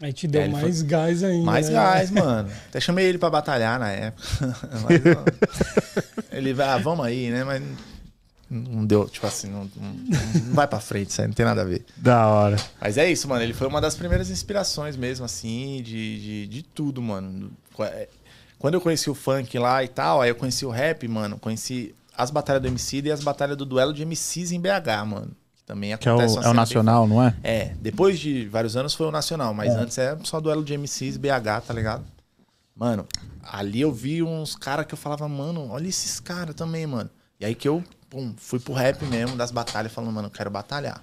[0.00, 1.44] Aí te deu É, ele mais gás ainda.
[1.44, 1.74] Mais né?
[1.74, 2.50] gás, mano.
[2.68, 4.26] Até chamei ele pra batalhar na época.
[4.82, 5.24] Mas, mano,
[6.32, 7.44] ele vai, ah, vamos aí, né?
[7.44, 7.62] Mas
[8.50, 9.92] não deu, tipo assim, não, não,
[10.46, 11.84] não vai pra frente, isso aí não tem nada a ver.
[11.96, 12.56] Da hora.
[12.80, 13.42] Mas é isso, mano.
[13.42, 17.52] Ele foi uma das primeiras inspirações mesmo, assim, de, de, de tudo, mano.
[18.58, 21.38] Quando eu conheci o funk lá e tal, aí eu conheci o rap, mano.
[21.38, 25.30] Conheci as batalhas do MC e as batalhas do duelo de MCs em BH, mano.
[25.70, 27.32] Também Que é o, é o nacional, não é?
[27.44, 31.16] é, depois de vários anos foi o Nacional, mas antes é só duelo de MCs
[31.16, 32.04] BH, tá ligado?
[32.74, 33.06] Mano,
[33.40, 37.08] ali eu vi uns caras que eu falava, mano, olha esses caras também, mano.
[37.38, 40.50] E aí que eu pum, fui pro rap mesmo, das batalhas, falando, mano, eu quero
[40.50, 41.00] batalhar.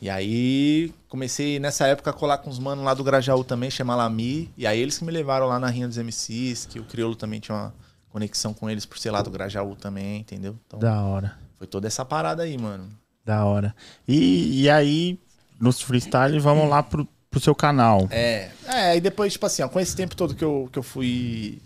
[0.00, 3.96] E aí comecei nessa época a colar com os manos lá do Grajaú também, chamar
[3.96, 4.52] Lami.
[4.56, 7.40] E aí eles que me levaram lá na Rinha dos MCs, que o Criolo também
[7.40, 7.74] tinha uma
[8.10, 10.56] conexão com eles por ser lá do Grajaú também, entendeu?
[10.64, 11.36] Então Da hora.
[11.58, 12.88] foi toda essa parada aí, mano.
[13.24, 13.74] Da hora.
[14.06, 15.18] E, e aí,
[15.58, 18.06] nos freestyle, vamos lá pro, pro seu canal.
[18.10, 20.82] É, é, e depois, tipo assim, ó, com esse tempo todo que eu, que eu
[20.82, 21.60] fui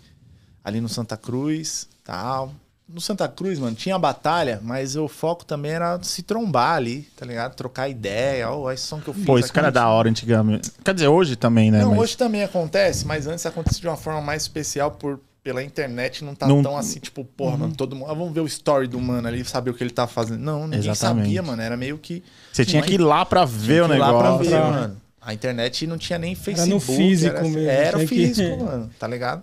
[0.63, 2.53] ali no Santa Cruz, tal.
[2.87, 7.23] No Santa Cruz, mano, tinha batalha, mas o foco também era se trombar ali, tá
[7.23, 7.55] ligado?
[7.55, 9.25] Trocar ideia, ó, esse som que eu fiz.
[9.25, 10.71] Pô, esse cara é da hora antigamente.
[10.83, 11.81] Quer dizer, hoje também, né?
[11.81, 11.99] Não, mas...
[11.99, 16.35] hoje também acontece, mas antes acontecia de uma forma mais especial por pela internet não
[16.35, 18.11] tá Não- tão assim, tipo, porra, mano, todo mundo.
[18.11, 20.39] ah, vamos ver o story do mano ali, saber o que ele tá fazendo.
[20.39, 21.25] Não, ninguém Exatamente.
[21.25, 21.59] sabia, mano.
[21.59, 22.21] Era meio que.
[22.53, 24.43] Você tinha que ir lá pra ver o Tinha que ir lá pra negócio.
[24.51, 25.01] ver, Pra- mano.
[25.19, 26.69] A internet não tinha nem Era Facebook.
[26.69, 28.91] no físico era, mesmo, Era que- físico, mano.
[28.99, 29.41] Tá ligado?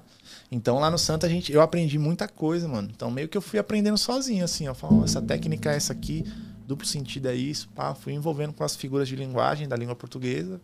[0.52, 2.88] Então lá no Santa a gente, eu aprendi muita coisa, mano.
[2.94, 4.68] Então meio que eu fui aprendendo sozinho, assim.
[4.68, 6.24] Ó, essa técnica é essa aqui,
[6.68, 7.96] duplo sentido é isso, pá.
[7.96, 10.60] Fui envolvendo com as figuras de linguagem da língua portuguesa.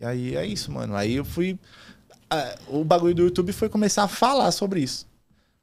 [0.00, 0.96] E aí é isso, mano.
[0.96, 1.56] Aí eu fui.
[2.68, 5.06] O bagulho do YouTube foi começar a falar sobre isso.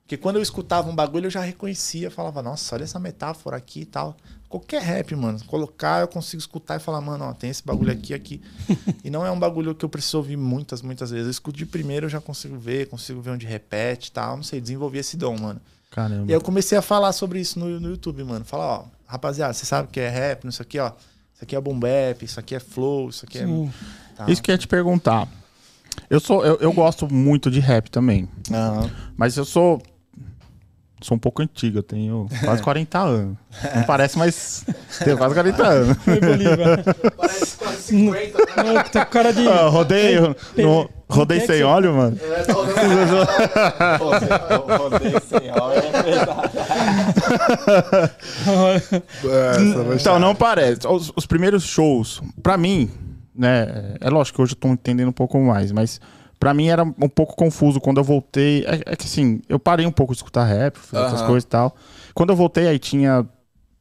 [0.10, 3.82] Porque quando eu escutava um bagulho, eu já reconhecia, falava, nossa, olha essa metáfora aqui
[3.82, 4.18] e tal.
[4.48, 8.16] Qualquer rap, mano, colocar, eu consigo escutar e falar, mano, ó, tem esse bagulho aqui,
[8.16, 8.42] aqui.
[9.06, 11.28] e não é um bagulho que eu preciso ouvir muitas, muitas vezes.
[11.28, 14.36] Eu escuto de primeiro, eu já consigo ver, consigo ver onde repete e tal.
[14.36, 15.62] Não sei, desenvolvi esse dom, mano.
[15.92, 16.24] Caramba.
[16.24, 18.44] E aí eu comecei a falar sobre isso no, no YouTube, mano.
[18.44, 20.92] Falar, ó, rapaziada, você sabe o que é rap, isso aqui, ó.
[21.36, 23.46] Isso aqui é boom bap, isso aqui é flow, isso aqui é.
[23.46, 23.72] Sim.
[24.16, 24.28] Tá.
[24.28, 25.28] Isso que eu ia te perguntar.
[26.10, 28.28] Eu sou, eu, eu gosto muito de rap também.
[28.52, 28.90] Aham.
[29.18, 29.82] Mas eu sou.
[31.02, 33.38] Sou um pouco antigo, eu tenho quase 40 anos.
[33.74, 34.66] Não parece, mas
[35.02, 35.98] tenho quase 40 anos.
[37.16, 38.84] Parece quase 50, né?
[38.92, 39.48] Tá com cara de.
[39.48, 40.18] Ah, rodei,
[40.58, 42.20] no- rodei é sem você- óleo, mano.
[42.22, 42.54] É, tá
[44.78, 46.52] rodei sem hora, é verdade.
[50.00, 50.86] Então, não parece.
[50.88, 52.90] Os, os primeiros shows, pra mim,
[53.40, 53.96] né?
[54.00, 56.00] É lógico que hoje eu tô entendendo um pouco mais, mas
[56.40, 58.66] pra mim era um pouco confuso quando eu voltei.
[58.66, 61.28] É, é que assim, eu parei um pouco de escutar rap, fazer outras Aham.
[61.28, 61.76] coisas e tal.
[62.14, 63.26] Quando eu voltei, aí tinha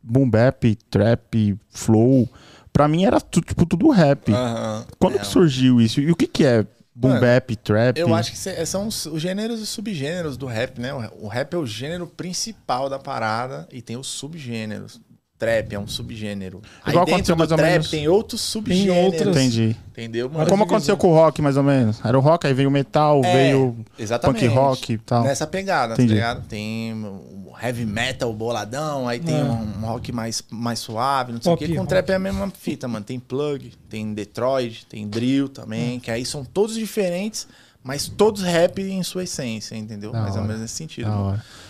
[0.03, 2.29] boom bap, trap, flow.
[2.73, 4.33] Pra mim era tu- tipo tudo rap.
[4.33, 4.85] Aham.
[4.99, 6.01] Quando É, que surgiu isso?
[6.01, 7.99] E o que que é boom Mano, bap, trap?
[7.99, 10.93] Eu acho que cê- são os, os gêneros e subgêneros do rap, né?
[10.95, 15.01] O, o rap é o gênero principal da parada e tem os subgêneros.
[15.39, 16.61] Trap é um subgênero.
[16.85, 19.05] Aí Igual dentro aconteceu do mais ou trap menos- tem outros subgêneros.
[19.05, 19.77] outras- Entendi.
[19.93, 20.29] Entendeu?
[20.29, 22.01] Várias Como aconteceu com o rock, mais ou menos?
[22.05, 24.41] Era o rock, aí veio o metal, É, veio Exatamente.
[24.47, 25.23] punk rock e tal.
[25.23, 26.09] Nessa pegada, Entendi.
[26.09, 26.47] tá ligado?
[26.49, 29.43] Tem o heavy metal boladão, aí tem É.
[29.45, 31.73] um, rock mais, mais suave, não sei Pop o quê.
[31.75, 31.89] Com rock.
[31.89, 33.05] trap é a mesma fita, mano.
[33.05, 37.47] Tem plug, tem Detroit, tem drill também, que aí são todos diferentes,
[37.83, 40.11] mas todos rap em sua essência, entendeu?
[40.11, 40.47] Da Mais ou hora.
[40.49, 41.09] menos nesse sentido.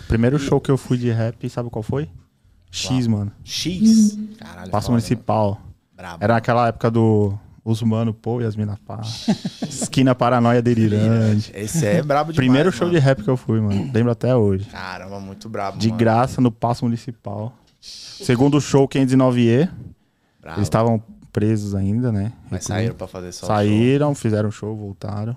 [0.06, 2.08] Primeiro show que eu fui de rap, sabe qual foi?
[2.70, 3.32] X, mano.
[3.44, 4.18] X.
[4.38, 5.54] Caralho, Passo Municipal.
[5.54, 5.68] mano.
[5.98, 6.18] Brabo.
[6.22, 9.00] Era naquela época do Os Mano Pô e as Mina Pá.
[9.68, 11.50] Esquina Paranoia Delirante.
[11.56, 12.36] Esse é brabo demais.
[12.36, 13.04] Primeiro show de mano.
[13.04, 13.90] rap que eu fui, mano.
[13.92, 14.66] Lembro até hoje.
[14.66, 15.76] Caramba, muito brabo.
[15.76, 15.98] De mano.
[15.98, 17.52] graça no Passo Municipal.
[17.80, 19.68] Segundo show, 509E.
[20.40, 20.58] Brabo.
[20.58, 21.02] Eles estavam
[21.32, 22.32] presos ainda, né?
[22.48, 23.46] Mas saíram pra fazer só.
[23.46, 25.36] Saíram, fizeram show, voltaram.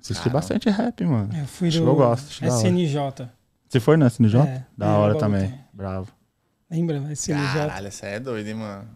[0.00, 0.38] Assisti Caramba.
[0.38, 1.30] bastante rap, mano.
[1.36, 2.44] Eu fui Acho do que eu gosto.
[2.44, 3.28] SNJ.
[3.68, 4.40] Você foi no SNJ?
[4.40, 5.63] É, da é, hora também.
[5.74, 6.08] Bravo.
[6.70, 6.96] Lembra?
[7.12, 7.34] SNJ.
[7.52, 8.88] Caralho, essa é doido, hein, mano.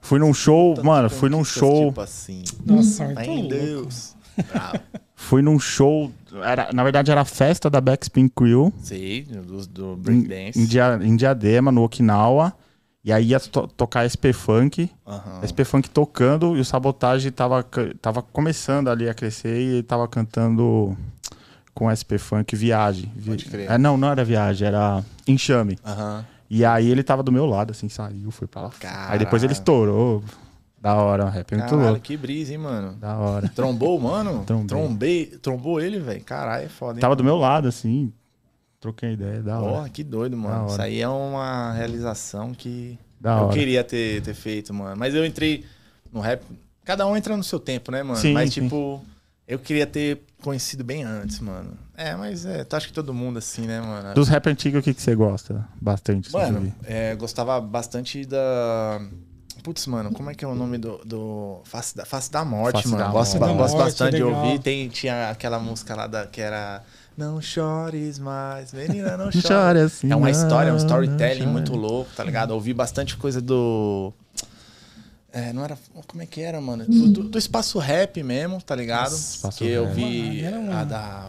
[0.00, 1.88] Fui num show, Tanto mano, fui num show.
[1.88, 2.44] Tipo assim.
[2.64, 3.48] Nossa, muito Ai.
[3.48, 4.16] Deus.
[4.52, 4.78] Bravo.
[5.20, 6.12] Fui num show.
[6.44, 10.60] Era, na verdade, era a festa da Backspin Crew Sei, do, do em, breakdance.
[10.60, 12.52] em, Dia- em Diadema, no Okinawa.
[13.04, 14.88] E aí ia to- tocar SP Funk.
[15.04, 15.40] Aham.
[15.42, 17.66] SP Funk tocando e o Sabotage tava,
[18.00, 20.96] tava começando ali a crescer e ele tava cantando
[21.78, 23.12] com SP Funk Viagem.
[23.14, 23.70] Vi- Pode crer.
[23.70, 25.78] É, não, não era Viagem, era Enxame.
[25.86, 26.26] Aham.
[26.50, 28.70] E aí ele tava do meu lado, assim, saiu, foi pra lá.
[29.08, 29.52] Aí depois ele Caralho.
[29.52, 30.24] estourou.
[30.80, 32.00] Da hora, o rap é muito Caralho, louco.
[32.02, 32.94] que brisa, hein, mano.
[32.94, 33.48] Da hora.
[33.54, 34.42] Trombou, mano?
[34.46, 34.66] Trombei.
[34.66, 35.26] Trombei.
[35.26, 36.22] Trombou ele, velho.
[36.24, 37.00] Caralho, é foda, hein?
[37.00, 38.12] Tava do meu lado, assim.
[38.80, 39.72] Troquei ideia, da hora.
[39.72, 40.62] Porra, que doido, mano.
[40.62, 40.70] hora.
[40.72, 43.52] Isso aí é uma realização que Da eu hora.
[43.56, 44.96] queria ter, ter feito, mano.
[44.96, 45.64] Mas eu entrei
[46.12, 46.42] no rap.
[46.84, 48.18] Cada um entra no seu tempo, né, mano?
[48.18, 48.62] Sim, mas, sim.
[48.62, 49.02] tipo,
[49.48, 51.72] eu queria ter conhecido bem antes, mano.
[51.96, 54.14] É, mas é, tu acha que todo mundo assim, né, mano?
[54.14, 56.28] Dos rap antigos, o que, que você gosta bastante?
[56.28, 59.00] assim, Mano, é, gostava bastante da.
[59.62, 60.98] Putz, mano, como é que é o nome do.
[60.98, 61.60] do...
[61.64, 63.02] Face, da, Face da Morte, Face mano.
[63.02, 63.56] da gosto Morte.
[63.56, 64.58] gosto Morte, bastante de ouvir.
[64.60, 66.82] Tem, tinha aquela música lá da, que era.
[67.16, 69.46] Não chores mais, menina, não chores.
[69.46, 70.12] chore assim.
[70.12, 72.52] É uma história, é um storytelling muito louco, tá ligado?
[72.52, 74.12] Ouvi bastante coisa do.
[75.32, 75.76] É, não era.
[76.06, 76.84] Como é que era, mano?
[76.86, 79.12] Do, do- do espaço rap mesmo, tá ligado?
[79.14, 79.94] Espaço que eu rap.
[79.94, 81.28] vi Mano, a da.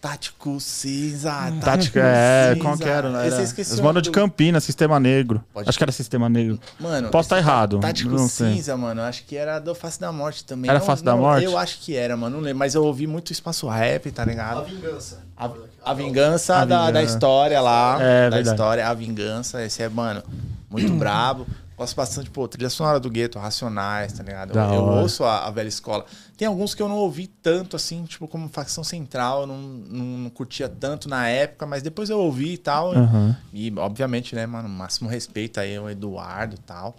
[0.00, 1.32] Tático Cinza.
[1.62, 2.62] Tática, é, Cinza.
[2.62, 3.08] como que era?
[3.08, 3.36] Esse era?
[3.36, 5.42] eu esqueci Os o manos nome de do- Campinas, Sistema Negro.
[5.52, 6.60] Pode Acho que era Sistema Negro.
[6.78, 7.78] Mano, Posso estar esse errado.
[7.80, 8.52] Tático não sei.
[8.56, 9.00] Cinza, mano.
[9.00, 10.68] Acho que era do Face da Morte também.
[10.70, 11.44] Era Não- Face da não- Morte?
[11.44, 12.36] Eu acho que era, mano.
[12.36, 12.58] Não lembro.
[12.58, 14.58] Mas eu ouvi muito espaço rap, tá ligado?
[14.60, 15.22] A vingança.
[15.34, 15.50] A,
[15.86, 17.14] a vingança, A da, da vingança.
[17.14, 17.96] história lá.
[17.98, 18.48] É, da verdade.
[18.56, 19.64] história, a vingança.
[19.64, 20.22] Esse é, mano,
[20.70, 21.46] muito brabo.
[21.76, 24.50] Gosto bastante, pô, trilha sonora do gueto, Racionais, tá ligado?
[24.50, 26.06] Eu, Da eu ouço a, a velha escola.
[26.36, 30.04] Tem alguns que eu não ouvi tanto, assim, tipo, como Facção Central, eu não, não,
[30.18, 32.92] não curtia tanto na época, mas depois eu ouvi e tal.
[32.94, 33.36] Aham.
[33.52, 36.96] E, obviamente, né, mano, máximo respeito aí ao Eduardo e tal.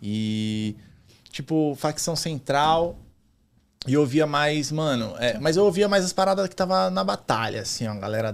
[0.00, 0.76] E,
[1.32, 2.96] tipo, Facção Central.
[3.86, 5.14] E eu ouvia mais, mano.
[5.18, 8.32] é, mas eu ouvia mais as paradas que tava na batalha, assim, ó, galera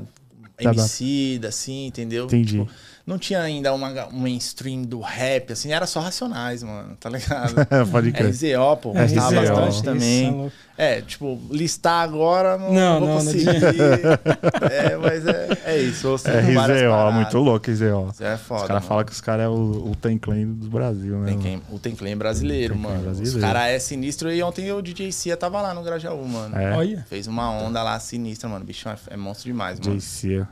[0.63, 2.27] Da MC, assim, entendeu?
[2.27, 2.59] Entendi.
[2.59, 2.71] Tipo,
[3.09, 7.55] não tinha ainda uma, um mainstream do rap, assim, era só racionais, mano, tá ligado?
[7.91, 8.29] Pode crer.
[8.31, 9.55] RZO, pô, É, gostava RZO.
[9.55, 10.31] bastante Isso, é também.
[10.31, 10.53] louco.
[10.77, 13.49] É, tipo, listar agora não, Não, vou não, não conseguir.
[14.71, 16.07] é, mas é, é isso.
[16.27, 18.11] É RZO, muito louco RZO.
[18.13, 18.61] Isso é foda.
[18.63, 21.35] Os caras falam que os caras é o, o Ten Clan do Brasil, né?
[21.71, 23.05] O Tem Clan brasileiro, mano.
[23.05, 23.39] brasileiro.
[23.39, 26.55] Os caras é sinistro e ontem o DJ Cia tava lá no Grajaú, mano.
[26.55, 27.07] É, Olha.
[27.09, 28.65] Fez uma onda lá sinistra, mano.
[28.65, 29.97] O bichão é, é monstro demais, mano.
[29.99, 30.47] JC.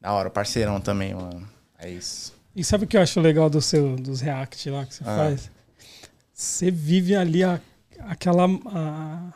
[0.00, 1.46] Da hora, parceirão também, mano.
[1.80, 2.32] É isso.
[2.54, 5.16] E sabe o que eu acho legal do seu, dos react lá que você Ah.
[5.16, 5.50] faz?
[6.34, 7.60] Você vive ali a-
[8.00, 8.44] aquela.
[8.46, 9.32] a-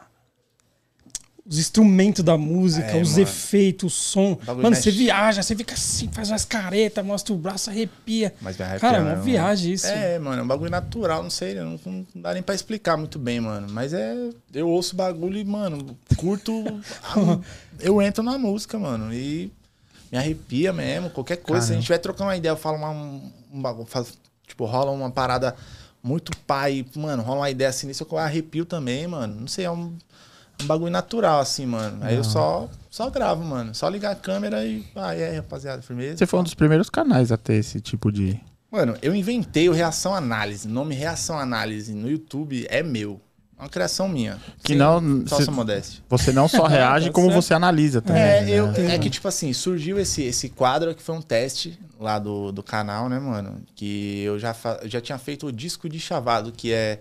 [1.46, 3.22] os instrumentos da música, É, os mano.
[3.22, 4.34] efeitos, o som.
[4.36, 4.84] bagulho Mano, mexe.
[4.84, 8.34] você viaja, você fica assim, faz umas caretas, mostra o braço, arrepia.
[8.40, 9.24] Mas arrepia, Cara, é né, uma mano?
[9.24, 9.86] viagem isso.
[9.86, 13.18] É, mano, é um bagulho natural, não sei, não, não dá nem pra explicar muito
[13.18, 13.66] bem, mano.
[13.70, 14.14] Mas é.
[14.54, 16.64] Eu ouço bagulho e, mano, curto.
[17.02, 17.38] a-
[17.78, 19.12] eu entro na música, mano.
[19.12, 19.52] E
[20.14, 21.10] me arrepia mesmo.
[21.10, 21.66] Qualquer coisa.
[21.66, 23.86] Se a gente estiver trocando uma ideia, eu falo uma, um, bagulho.
[23.86, 25.56] faz- tipo, rola uma parada
[26.02, 26.86] muito pai.
[26.94, 29.40] Mano, rola uma ideia assim, nisso eu arrepio também, mano.
[29.40, 29.96] Não sei, é um,
[30.62, 31.98] um bagulho natural, assim, mano.
[32.00, 33.74] Aí eu só, só gravo, mano.
[33.74, 34.84] Só ligar a câmera e.
[34.94, 36.18] Ah, e aí, rapaziada, firmeza.
[36.18, 38.40] Você foi um dos primeiros canais a ter esse tipo de.
[38.70, 40.68] Mano, eu inventei o Reação Análise.
[40.68, 43.20] O nome Reação Análise no YouTube é meu.
[43.58, 44.38] Uma criação minha.
[44.62, 46.02] Que Sem não- Falsa modéstia.
[46.08, 48.20] Você não só reage, como você analisa também.
[48.22, 48.50] É, né?
[48.50, 52.50] eu, é que, tipo assim, surgiu esse, esse quadro que foi um teste lá do,
[52.52, 53.62] do canal, né, mano?
[53.74, 57.00] Que eu já, eu já tinha feito o disco de chavado, que é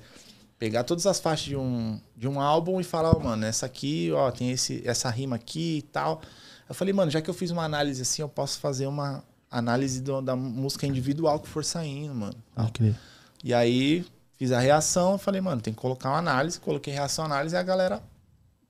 [0.60, 4.12] pegar todas as faixas de um, de um álbum e falar, ó, mano, essa aqui,
[4.14, 6.22] ó, tem esse, essa rima aqui e tal.
[6.70, 10.02] Eu falei, mano, já que eu fiz uma análise assim, eu posso fazer uma análise
[10.02, 12.36] do- da música individual que for saindo, mano.
[12.74, 12.96] crer.
[13.44, 14.06] E aí
[14.38, 17.64] fiz a reação, falei, mano, tem que colocar uma análise, coloquei reação, análise, e a
[17.64, 18.02] galera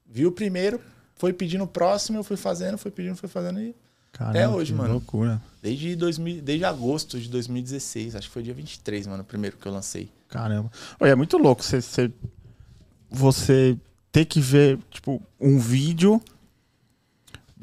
[0.05, 0.80] viu o primeiro,
[1.16, 3.76] foi pedindo o próximo, eu fui fazendo, fui pedindo, fui fazendo, e
[4.11, 4.93] Caramba, hoje, que mano.
[4.93, 5.41] loucura.
[5.61, 9.66] desde, 2000, desde agosto de 2016, acho que foi dia 23, mano, o primeiro que
[9.66, 10.11] eu lancei.
[10.30, 10.72] Caramba.
[10.99, 12.11] Olha, é muito louco você, você,
[13.09, 13.78] você
[14.11, 16.22] ter que ver, tipo, um vídeo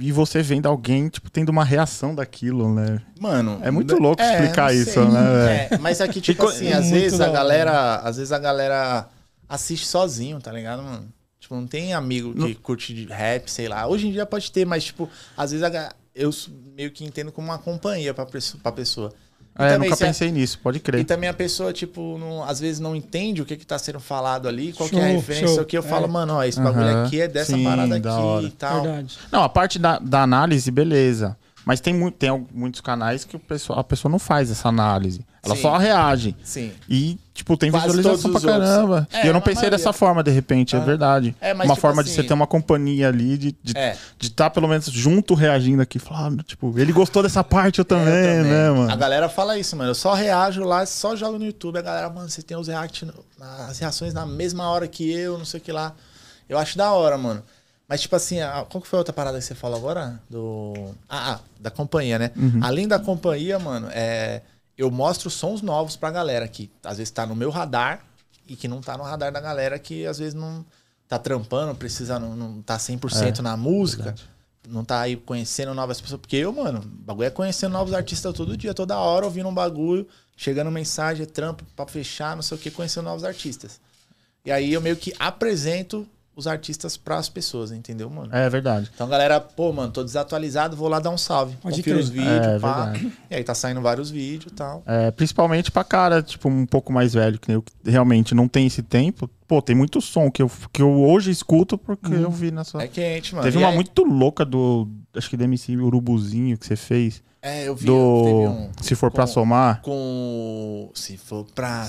[0.01, 3.01] e você vendo alguém, tipo, tendo uma reação daquilo, né?
[3.21, 5.05] Mano, É muito louco explicar não isso, sei.
[5.05, 7.97] né, É, mas aqui, tipo Ficou- assim, às vezes a galera.
[7.97, 9.09] Às vezes a galera
[9.49, 11.09] assiste sozinho, tá ligado, mano?
[11.39, 13.87] Tipo, não tem amigo que curte de rap, sei lá.
[13.87, 16.31] Hoje em dia pode ter, mas, tipo, às vezes a eu
[16.77, 19.13] meio que entendo como uma companhia pra, pra pessoa.
[19.59, 21.05] E É, também nunca pensei nisso, pode E crer.
[21.05, 24.49] também a pessoa, tipo, não- às vezes não entende o que que tá sendo falado
[24.49, 25.61] ali, qual que é a Show, referência, show.
[25.63, 25.87] o que eu É.
[25.87, 27.05] falo, mano, ó, esse bagulho Aham.
[27.07, 28.47] aqui é dessa Sim, parada da aqui hora.
[28.47, 28.83] e tal.
[28.83, 29.19] Verdade.
[29.31, 31.37] Não, a parte da, da análise, beleza.
[31.65, 35.21] Mas tem, muito, tem muitos canais que o pessoal, a pessoa não faz essa análise.
[35.43, 35.63] Ela Sim.
[35.63, 36.37] só reage.
[36.43, 36.73] Sim.
[36.89, 39.09] E, tipo, tem Quase visualização pra caramba.
[39.13, 39.79] É, e eu não pensei maioria.
[39.79, 40.83] dessa forma, de repente, é Ah.
[40.83, 41.35] verdade.
[41.41, 43.79] É, mas, Uma tipo forma de assim- você ter uma companhia ali, de estar de,
[43.79, 43.97] É.
[44.19, 45.99] de tá, pelo menos junto reagindo aqui.
[45.99, 48.53] Falar, ah, tipo, ele gostou dessa parte, eu também, É, eu também.
[48.53, 48.93] né, mano?
[48.93, 49.91] A galera fala isso, mano.
[49.91, 51.79] Eu só reajo lá, só jogo no YouTube.
[51.79, 53.07] A galera, mano, você tem os react,
[53.69, 55.95] as reações na mesma hora que eu, não sei o que lá.
[56.49, 57.43] Eu acho da hora, mano.
[57.91, 60.23] Mas, tipo assim, a- qual que foi a outra parada que você falou agora?
[60.31, 60.73] Do.
[61.09, 62.31] Ah, ah, da companhia, né?
[62.37, 62.61] Uhum.
[62.63, 64.43] Além da companhia, mano, é.
[64.79, 68.03] Eu mostro sons novos pra galera que às vezes tá no meu radar
[68.47, 70.65] e que não tá no radar da galera que às vezes não
[71.09, 74.15] tá trampando, precisa, não, não tá 100% É, na música
[74.69, 76.21] não tá aí conhecendo novas pessoas.
[76.21, 79.55] Porque eu, mano, o bagulho é conhecendo novos artistas todo dia, toda hora, ouvindo um
[79.55, 83.81] bagulho, chegando mensagem, trampo pra fechar, não sei o que, conhecendo novos artistas.
[84.45, 86.07] E aí eu meio que apresento
[86.41, 88.29] os artistas pras pessoas, entendeu, mano?
[88.35, 88.91] É verdade.
[88.95, 91.57] Então, galera, pô, mano, tô desatualizado, vou lá dar um salve.
[91.63, 92.05] Pode Confiro crer.
[92.05, 92.85] os vídeos, É, pá.
[92.87, 93.13] verdade.
[93.31, 94.83] E aí tá saindo vários vídeos e tal.
[94.87, 98.67] É, principalmente pra cara, tipo, um pouco mais velho, que eu que realmente não tem
[98.67, 99.31] esse tempo.
[99.47, 102.83] Pô, tem muito som que eu, que eu hoje escuto porque eu vi na sua.
[102.83, 103.45] É quente, mano.
[103.45, 104.89] Teve E uma aí- muito louca do.
[105.15, 107.23] Acho que da MC Urubuzinho que você fez.
[107.43, 107.87] É, eu vi.
[107.87, 108.23] Do.
[108.25, 109.81] teve um Se for pra com- somar.
[109.81, 110.91] Com.
[110.95, 111.85] Se for pra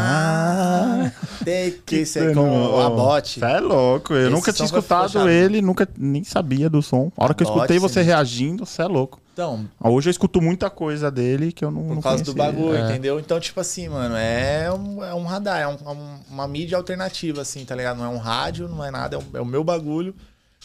[0.00, 1.14] somar,
[1.44, 3.40] tem que ser com a bote.
[3.40, 4.12] Você é louco.
[4.12, 5.28] Eu Esse nunca tinha escutado fechado.
[5.30, 7.10] ele, nunca nem sabia do som.
[7.16, 8.14] A hora que eu escutei você sinistro.
[8.16, 9.20] reagindo, você é louco.
[9.32, 11.82] Então, Hoje eu escuto muita coisa dele que eu não.
[11.82, 12.84] por não causa do bagulho, É.
[12.90, 13.20] entendeu?
[13.20, 17.42] Então, tipo assim, mano, é um, é um radar, é é um- uma mídia alternativa,
[17.42, 17.98] assim, tá ligado?
[17.98, 20.14] Não é um rádio, não é nada, é, um- é o meu bagulho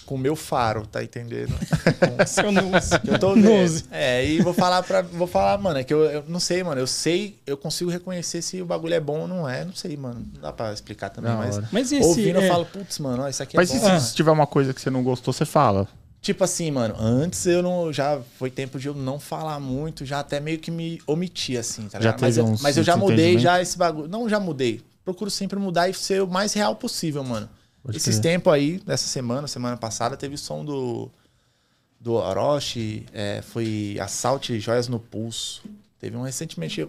[0.05, 1.53] com o meu faro, tá entendendo?
[1.53, 2.91] Com- Seu nose.
[3.07, 3.83] Eu tô Nose.
[3.83, 3.87] vendo.
[3.93, 5.01] É, e vou falar pra.
[5.01, 6.79] Vou falar, mano, é que eu, eu não sei, mano.
[6.81, 9.63] Eu sei, eu consigo reconhecer se o bagulho é bom ou não é.
[9.63, 10.25] Não sei, mano.
[10.33, 11.59] Não dá pra explicar também, mas.
[11.71, 12.05] Mas esse.
[12.07, 13.79] Ouvindo, é, eu falo, putz, mano, ó, isso aqui é Mas bom.
[13.79, 13.99] se, Ah.
[13.99, 15.87] se tiver uma coisa que você não gostou, você fala.
[16.21, 17.91] Tipo assim, mano, antes eu não.
[17.91, 21.83] Já foi tempo de eu não falar muito, já até meio que me omitir, assim,
[21.87, 22.21] tá Já ligado?
[22.21, 24.07] Mas eu, mas eu já mudei já esse bagulho.
[24.07, 24.81] Não, já mudei.
[25.03, 27.49] Procuro sempre mudar e ser o mais real possível, mano.
[27.84, 28.34] Pode Esses crer.
[28.34, 31.09] tempos aí, dessa semana, semana passada, teve som do,
[31.99, 35.63] do Orochi, é, foi Assalte Joias no Pulso.
[35.99, 36.88] Teve um recentemente.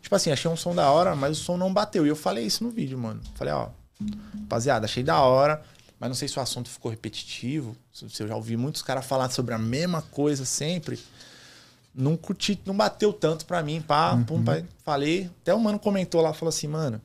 [0.00, 2.06] tipo assim, achei um som da hora, mas o som não bateu.
[2.06, 3.20] E eu falei isso no vídeo, mano.
[3.34, 3.68] Falei, ó,
[4.40, 5.60] rapaziada, achei da hora,
[5.98, 7.76] mas não sei se o assunto ficou repetitivo.
[7.92, 10.98] Se eu já ouvi muitos caras falar sobre a mesma coisa sempre.
[11.94, 15.30] Não curti, não bateu tanto pra mim, pá, pum, pá, falei.
[15.42, 17.00] Até o mano comentou lá, falou assim, mano,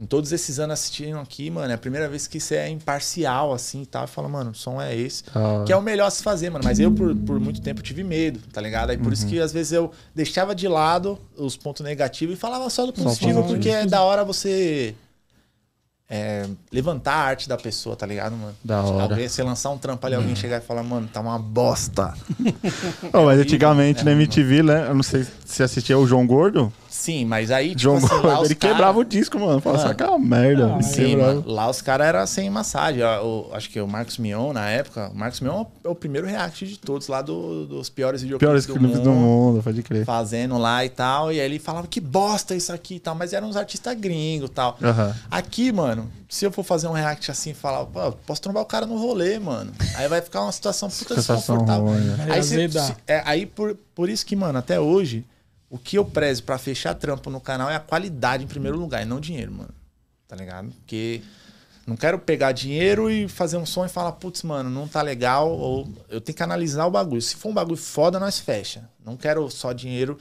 [0.00, 3.52] em todos esses anos assistindo aqui, mano, é a primeira vez que você é imparcial,
[3.52, 4.04] assim, e tal.
[4.04, 5.24] E fala, mano, o som é esse.
[5.34, 5.64] Hora.
[5.64, 6.62] Que é o melhor a se fazer, mano.
[6.64, 8.90] Mas eu, por, por muito tempo, tive medo, tá ligado?
[8.90, 12.70] Aí por isso que, às vezes, eu deixava de lado os pontos negativos e falava
[12.70, 13.48] só do positivo, positivo.
[13.48, 14.94] porque é da hora você
[16.08, 18.54] é, levantar a arte da pessoa, tá ligado, mano?
[18.64, 19.02] Da hora.
[19.02, 22.14] Alguém, você lançar um trampo ali, alguém chegar e falar, mano, tá uma bosta.
[23.12, 24.86] Ô, mas antigamente É, na MTV, né?
[24.88, 26.72] Eu não sei se assistia o João Gordo.
[26.88, 29.60] Sim, mas aí, tipo João assim, lá ele cara- quebrava o disco, mano.
[29.60, 29.88] Falava, Mano.
[29.98, 30.74] saca uma merda.
[30.76, 31.34] Ah, Sim, quebrava.
[31.34, 31.44] mano.
[31.46, 33.02] Lá os caras eram sem massagem.
[33.02, 36.26] O- o- acho que o Marcos Mion, na época, o Marcos Mion é o primeiro
[36.26, 40.04] react de todos lá do- dos piores videoclipes Piores clipes do mundo, pode crer.
[40.04, 41.32] Fazendo lá e tal.
[41.32, 43.14] E aí ele falava que bosta isso aqui e tal.
[43.14, 44.78] Mas eram uns artistas gringos e tal.
[44.82, 45.14] Aham.
[45.30, 48.66] Aqui, mano, se eu for fazer um react assim e falar, pô, posso trombar o
[48.66, 49.72] cara no rolê, mano.
[49.94, 51.84] Aí vai ficar uma situação puta desconfortável.
[51.90, 52.26] né?
[52.30, 52.70] Aí,
[53.06, 55.24] é, aí por, por isso que, mano, até hoje,
[55.70, 59.02] o que eu prezo pra fechar trampo no canal é a qualidade em primeiro lugar,
[59.02, 59.74] e não dinheiro, mano.
[60.26, 60.70] Tá ligado?
[60.70, 61.22] Porque
[61.86, 65.50] não quero pegar dinheiro e fazer um som e falar, putz, mano, não tá legal,
[65.50, 67.22] ou eu tenho que analisar o bagulho.
[67.22, 68.88] Se for um bagulho foda, nós fecha.
[69.04, 70.18] Não quero só dinheiro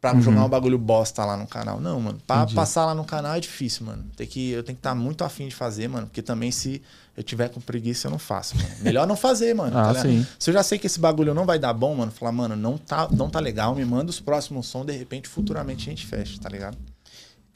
[0.00, 1.80] pra jogar um bagulho bosta lá no canal.
[1.80, 2.20] Não, mano.
[2.26, 2.54] Pra Entendi.
[2.54, 4.04] passar lá no canal é difícil, mano.
[4.14, 6.06] Tem que, eu tenho que estar muito afim de fazer, mano.
[6.06, 6.82] Porque também se
[7.16, 8.68] eu tiver com preguiça, eu não faço, mano.
[8.80, 9.76] Melhor não fazer, mano.
[9.76, 10.26] Ah, tá sim.
[10.38, 12.76] Se eu já sei que esse bagulho não vai dar bom, mano, falar, mano, não
[12.76, 16.38] tá, não tá legal, me manda os próximos sons, de repente, futuramente a gente fecha,
[16.40, 16.76] tá ligado?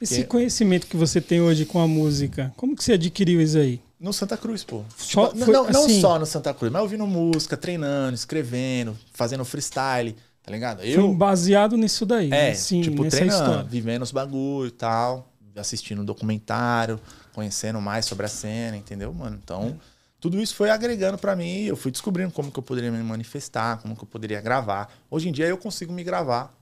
[0.01, 3.57] Esse Que- conhecimento que você tem hoje com a música, como que você adquiriu isso
[3.57, 3.81] aí?
[3.99, 4.83] No Santa Cruz, pô.
[4.97, 5.99] Só Tipo, foi não, não assim?
[5.99, 10.79] só no Santa Cruz, mas ouvindo música, treinando, escrevendo, fazendo freestyle, tá ligado?
[10.79, 12.53] Foi Eu, baseado nisso daí, é, né?
[12.53, 13.63] Sim, tipo, nessa treinando, história.
[13.69, 15.28] vivendo os bagulho e tal,
[15.59, 16.99] assistindo um documentário,
[17.33, 19.39] conhecendo mais sobre a cena, entendeu, mano?
[19.43, 19.79] Então,
[20.19, 23.77] tudo isso foi agregando pra mim, eu fui descobrindo como que eu poderia me manifestar,
[23.81, 24.91] como que eu poderia gravar.
[25.09, 26.53] Hoje em dia eu consigo me gravar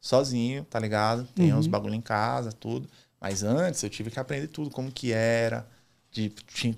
[0.00, 1.26] sozinho, tá ligado?
[1.34, 1.60] Tenho Uhum.
[1.60, 2.88] uns bagulho em casa, tudo.
[3.20, 5.66] Mas antes eu tive que aprender tudo, como que era,
[6.10, 6.30] de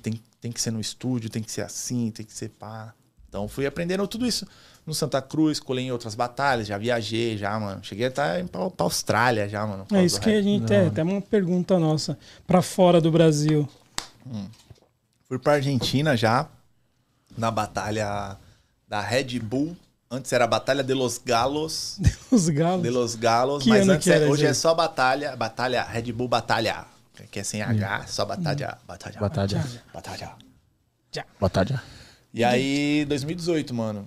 [0.03, 2.95] tem, tem que ser no estúdio, tem que ser assim, tem que ser pá.
[3.29, 4.47] Então fui aprendendo tudo isso
[4.87, 7.83] no Santa Cruz, colei em outras batalhas, já viajei já, mano.
[7.85, 9.87] Cheguei até pra, pra Austrália já, mano.
[9.93, 13.69] É isso que a gente é, até uma pergunta nossa pra fora do Brasil.
[15.29, 16.49] Fui pra Argentina já,
[17.37, 18.37] na batalha
[18.89, 19.77] da Red Bull.
[20.11, 21.99] Antes era a Batalha de los Galos.
[22.31, 22.83] Os galos.
[22.83, 26.29] De los Galos, Que mas antes é- hoje isso é só batalha, batalha, Red Bull
[26.29, 26.85] Batalha.
[27.31, 29.19] Que é sem H, só batalha, batalha.
[29.19, 29.65] Batalha.
[29.95, 30.33] Batalha.
[31.41, 31.83] Batalha.
[32.35, 34.07] E aí, 2018, mano,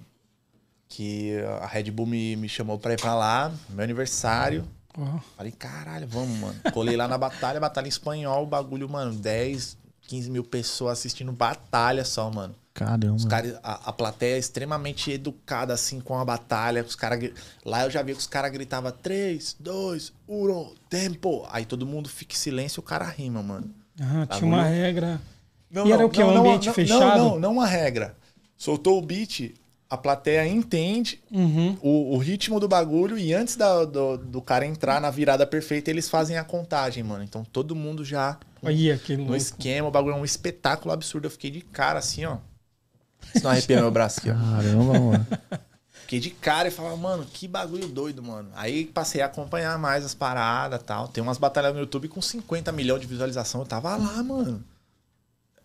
[0.96, 4.66] que a Red Bull me, me chamou pra ir pra lá, meu aniversário.
[4.98, 6.56] Ó, Falei, caralho, vamos, mano.
[6.74, 11.34] Colei lá na batalha, batalha em espanhol, o bagulho, mano, 10, 15 mil pessoas assistindo
[11.34, 12.56] batalha só, mano.
[12.74, 13.16] Caramba.
[13.16, 16.82] Os cara, a, a plateia é extremamente educada, assim, com a batalha.
[16.84, 17.20] Os cara,
[17.66, 21.46] lá eu já vi que os caras gritavam 3, 2, 1, tempo.
[21.52, 23.70] Aí todo mundo fica em silêncio e o cara rima, mano.
[24.00, 25.22] ah, tinha uma regra.
[25.70, 26.24] Não, E era o quê?
[26.24, 27.18] Um ambiente não, fechado?
[27.18, 28.16] Não, não, não uma regra.
[28.58, 29.54] Soltou o beat,
[29.90, 31.78] a plateia entende Uhum.
[31.82, 35.90] o, o ritmo do bagulho e antes da- do, do cara entrar na virada perfeita,
[35.92, 37.24] eles fazem a contagem, mano.
[37.24, 39.36] Então todo mundo já Olha que no louco.
[39.38, 41.26] esquema, o bagulho é um espetáculo absurdo.
[41.28, 42.38] Eu fiquei de cara assim, ó.
[43.34, 44.34] Se não arrepia meu braço aqui, ó.
[44.34, 45.28] Caramba, mano.
[46.02, 48.50] Fiquei de cara e falava, mano, que bagulho doido, mano.
[48.56, 51.08] Aí passei a acompanhar mais as paradas e tal.
[51.08, 53.62] Tem umas batalhas no YouTube com 50 milhões de visualização.
[53.62, 54.64] Eu tava lá, mano.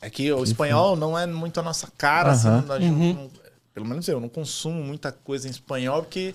[0.00, 2.48] É que o espanhol não é muito a nossa cara, assim.
[2.48, 2.72] Aham.
[2.72, 3.12] a gente Uhum.
[3.14, 3.30] não-
[3.80, 6.34] pelo menos eu não consumo muita coisa em espanhol, porque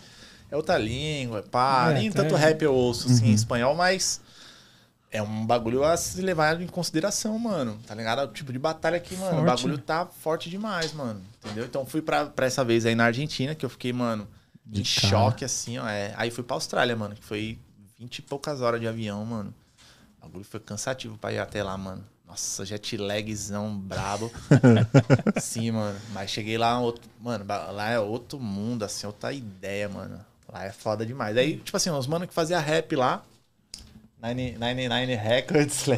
[0.50, 1.92] é outra língua, pá.
[1.92, 4.20] É, Nem tanto rap eu ouço, assim, em espanhol, mas...
[5.12, 7.80] É um bagulho a se levar em consideração, mano.
[7.88, 8.20] Tá ligado?
[8.20, 9.84] É o tipo de batalha que, mano, o Forte, bagulho né?
[9.86, 11.22] tá forte demais, mano.
[11.42, 11.64] Entendeu?
[11.66, 14.28] Então fui pra, pra essa vez aí na Argentina, que eu fiquei, mano,
[14.66, 15.08] De em cara.
[15.08, 15.88] choque, assim, ó.
[15.88, 16.14] É.
[16.18, 17.58] Aí fui pra Austrália, mano, que foi
[17.98, 19.54] 20 e poucas horas de avião, mano.
[20.20, 22.04] O bagulho foi cansativo pra ir até lá, mano.
[22.28, 24.32] Nossa, jet lagzão brabo.
[25.40, 26.00] Sim, mano.
[26.12, 30.20] Mas cheguei lá, outro, mano, lá é outro mundo, assim, outra ideia, mano.
[30.52, 31.38] Lá é foda demais.
[31.38, 33.24] Aí, tipo assim, os mano que fazia rap lá,
[34.20, 35.86] 99 Records?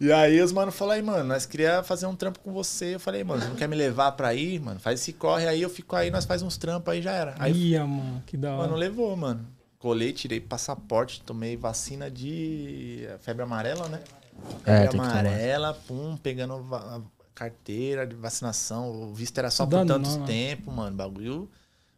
[0.00, 2.96] E aí os mano falaram aí, mano, nós queria fazer um trampo com você.
[2.96, 4.80] Eu falei, mano, você não quer me levar pra ir, mano?
[4.80, 7.34] Faz esse corre aí, eu fico aí, nós faz uns trampos aí, já era.
[7.38, 8.62] Aí, Ia, mano, que da hora.
[8.64, 9.46] mano, levou, mano.
[9.78, 14.00] Colei, tirei passaporte, tomei vacina de febre amarela, né?
[14.66, 16.64] É, É, amarela, pum, pegando
[17.34, 18.90] carteira de vacinação.
[18.90, 20.24] O visto era só Dá por tanto não.
[20.24, 20.96] tempo, mano.
[20.96, 21.50] Bagulho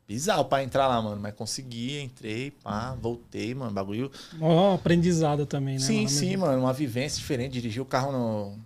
[0.09, 1.21] bizarro pra entrar lá, mano.
[1.21, 3.73] Mas consegui, entrei, pá, voltei, mano.
[3.73, 4.11] Bagulho.
[4.41, 5.81] Ó, aprendizado também, né?
[5.81, 6.09] sim, mano?
[6.09, 6.63] sim, mano.
[6.63, 7.53] Uma vivência diferente.
[7.53, 8.59] Dirigir o carro no,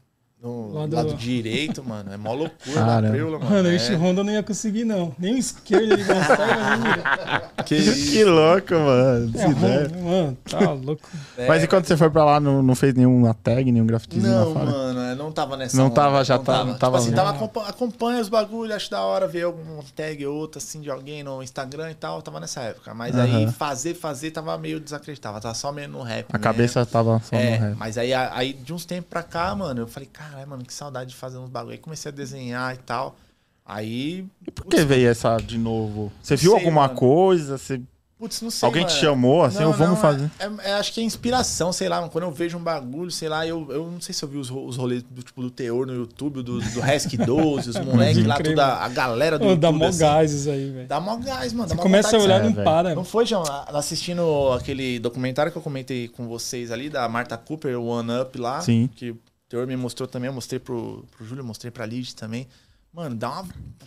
[0.42, 1.14] no Lado- lado...
[1.14, 2.12] direito, mano.
[2.12, 3.50] É mó loucura da preula, mano.
[3.50, 3.74] Mano, é...
[3.76, 5.14] esse Honda eu não ia conseguir, não.
[5.18, 7.50] Nem o esquerdo ele gostava.
[7.66, 8.10] Que isso.
[8.12, 9.32] Que louco, mano.
[9.38, 9.46] É.
[9.46, 11.08] Honda, mano, tá louco.
[11.36, 14.32] É, Mas e quando você foi pra lá, não, não fez nenhuma tag, nenhum grafitezinho
[14.32, 15.76] Não, mano, eu não tava nessa.
[15.76, 18.90] Não onda, tava, já tá- não tava Tipo assim, tava acompa- acompanha os bagulhos, acho
[18.90, 22.40] da hora ver algum tag ou outro assim de alguém no Instagram e tal, tava
[22.40, 22.94] nessa época.
[22.94, 23.52] Mas aí Aham.
[23.52, 26.26] fazer, fazer, tava meio desacreditava, tava só meio no rap.
[26.30, 26.42] A mesmo.
[26.42, 27.76] cabeça tava só É, no rap.
[27.78, 31.10] mas aí, aí de uns tempos pra cá, mano, eu falei, caralho, mano, que saudade
[31.10, 31.72] de fazer uns bagulho.
[31.72, 33.16] Aí comecei a desenhar e tal.
[33.64, 34.24] Aí.
[34.46, 36.10] E por que veio essa de novo?
[36.22, 36.94] Você viu sei, alguma mano.
[36.98, 37.58] coisa?
[37.58, 37.80] Você...
[38.18, 38.66] Putz, não sei.
[38.66, 39.00] Alguém te mano.
[39.00, 39.60] chamou assim?
[39.60, 40.30] Não, ou vamos não, fazer?
[40.38, 42.10] É, é- é- acho que é inspiração, sei lá, mano.
[42.12, 44.50] Quando eu vejo um bagulho, sei lá, eu, eu não sei se eu vi os,
[44.50, 48.36] os rolês do tipo do Teor no YouTube, do, do Resk 12, os moleques lá,
[48.38, 49.60] toda a galera do Ô, YouTube.
[49.62, 49.98] dá mó assim.
[50.00, 50.86] gás isso aí, velho.
[50.88, 51.68] Dá mó gás, mano.
[51.70, 52.64] Você começa a olhar e É, não velho.
[52.64, 52.94] para.
[52.94, 53.42] não foi, João?
[53.68, 58.36] Assistindo aquele documentário que eu comentei com vocês ali, da Marta Cooper, o One Up
[58.38, 58.60] lá.
[58.60, 58.90] Sim.
[58.96, 59.14] Que
[59.50, 62.46] Teor me mostrou também, eu mostrei pro, pro Júlio, mostrei pra Lid também.
[62.92, 63.44] Mano, dá uma.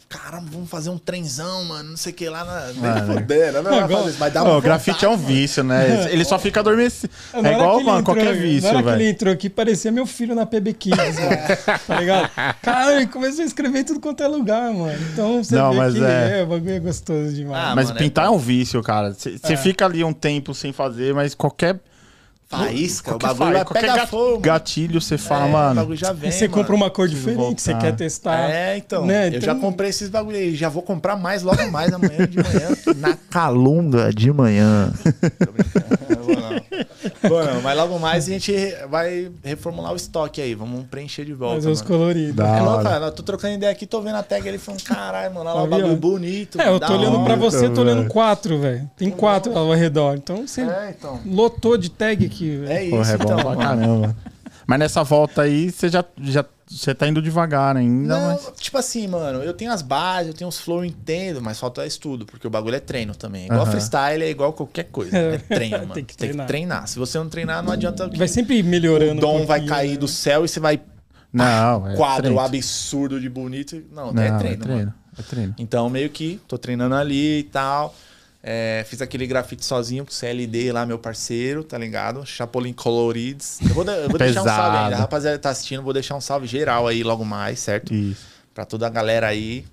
[0.07, 1.89] Caramba, vamos fazer um trenzão, mano.
[1.89, 2.45] Não sei o que lá.
[2.45, 2.67] Na...
[3.03, 5.61] Nem fudendo, não vai Igual- isso, mas dá Não, uma o grafite é um vício,
[5.61, 6.09] né?
[6.09, 7.11] Ele só fica adormecido.
[7.33, 9.09] Na É hora igual, ele mano, entrou- qualquer Na vício, hora que ele velho.
[9.09, 11.79] entrou aqui, parecia meu filho na PB Kids, mano.
[11.85, 12.29] Tá ligado?
[12.61, 14.97] Cara, ele começou a escrever tudo quanto é lugar, mano.
[15.11, 16.39] Então você Não, vê mas que é.
[16.39, 16.43] é.
[16.43, 17.65] o bagulho é gostoso demais.
[17.71, 19.13] Ah, Mas mano, pintar é é, um vício, cara.
[19.13, 19.57] Você É.
[19.57, 21.77] fica ali um tempo sem fazer, mas qualquer.
[22.57, 24.39] Faísca, o bagulho vai pegar gat- fogo.
[24.39, 25.75] gatilho, você fala, É, O mano.
[25.75, 26.29] bagulho já vem.
[26.29, 26.61] E você mano.
[26.61, 28.49] compra uma cor diferente, você quer testar.
[28.49, 29.05] É, então.
[29.05, 29.27] Né?
[29.27, 30.55] Eu já Então- comprei esses bagulho aí.
[30.55, 32.69] Já vou comprar mais logo mais amanhã de manhã.
[32.97, 34.91] na Calunga de manhã.
[35.03, 37.29] Tô brincando, não vou não.
[37.29, 38.53] Vou não, mas logo mais a gente
[38.89, 40.53] vai reformular o estoque aí.
[40.55, 41.55] Vamos preencher de volta.
[41.55, 42.45] Fazer os coloridos.
[42.45, 43.05] É louco, cara.
[43.05, 45.63] Eu tô trocando ideia aqui, tô vendo a tag ali falando, caralho, mano, olha lá
[45.63, 46.59] o bagulho bonito.
[46.61, 47.23] É, eu tô olhando hora.
[47.25, 48.89] pra você, tô olhando quatro, velho.
[48.97, 50.15] Tem quatro ao redor.
[50.15, 51.19] Então você É, então.
[51.25, 53.55] lotou de tag aqui, É isso, Porra, é bom então.
[53.55, 54.15] pra caramba.
[54.65, 58.51] Mas nessa volta aí, você já, já você tá indo devagar ainda, Não, mas.
[58.57, 61.85] tipo assim, mano, eu tenho as bases, eu tenho os flow, eu entendo, mas falta
[61.85, 63.45] estudo, porque o bagulho é treino também.
[63.47, 65.15] Igual freestyle, é igual qualquer coisa.
[65.17, 65.93] É treino, mano.
[65.93, 66.87] Tem que Tem que treinar.
[66.87, 69.17] Se você não treinar, não adianta Vai sempre melhorando.
[69.17, 69.97] o dom um vai cair né?
[69.97, 70.79] do céu e você vai
[71.31, 72.39] Não, é quadro treino.
[72.39, 73.83] absurdo de bonito.
[73.91, 74.79] Não, Não, é é treino, treino.
[74.79, 74.93] mano.
[75.19, 75.55] É treino.
[75.59, 77.93] Então, meio que tô treinando ali e tal.
[78.45, 82.25] É, fiz aquele grafite sozinho com o CLD lá, meu parceiro, tá ligado?
[82.25, 83.59] Chapolin Colorides.
[83.61, 84.95] Eu vou, de- eu vou deixar um salve ainda.
[84.95, 87.93] A rapaziada tá assistindo, vou deixar um salve geral aí logo mais, certo?
[87.93, 88.25] Isso.
[88.53, 89.63] Pra toda a galera aí.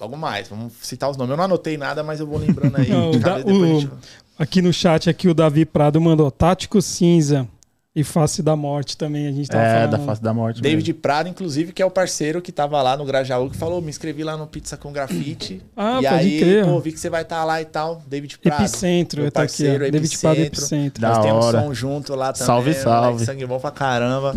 [0.00, 1.32] Logo mais, vamos citar os nomes.
[1.32, 2.88] Eu não anotei nada, mas eu vou lembrando aí.
[2.88, 3.90] Não, da- o- gente-
[4.38, 7.46] Aqui no chat, aqui o Davi Prado mandou Tático Cinza
[7.94, 9.26] e Face da Morte também.
[9.26, 9.90] A gente tava É, falando.
[9.90, 10.62] da face da morte.
[10.62, 13.88] David Prado, inclusive, que é o parceiro que tava lá no Grajaú, que falou: me
[13.90, 15.60] inscrevi lá no Pizza com Grafite.
[15.76, 16.64] Ah, e pode aí, crer.
[16.66, 18.02] pô, vi que você vai estar lá e tal.
[18.06, 18.60] David Prado.
[18.62, 19.66] Epicentro, meu tá aqui, ó.
[19.66, 20.60] parceiro, David Prado Epicentro.
[20.60, 21.00] Epicentro.
[21.02, 21.60] Da Nós temos hora.
[21.62, 22.46] som junto lá também.
[22.46, 23.24] Salve, salve.
[23.24, 24.34] Sangue bom pra caramba.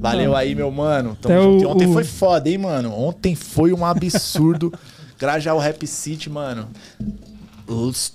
[0.00, 1.16] Valeu aí, meu mano.
[1.20, 1.64] Tamo Até junto.
[1.66, 2.92] O- ontem o- foi foda, hein, mano?
[2.92, 4.72] Ontem foi um absurdo.
[5.18, 6.68] Grajaú Rap City, mano.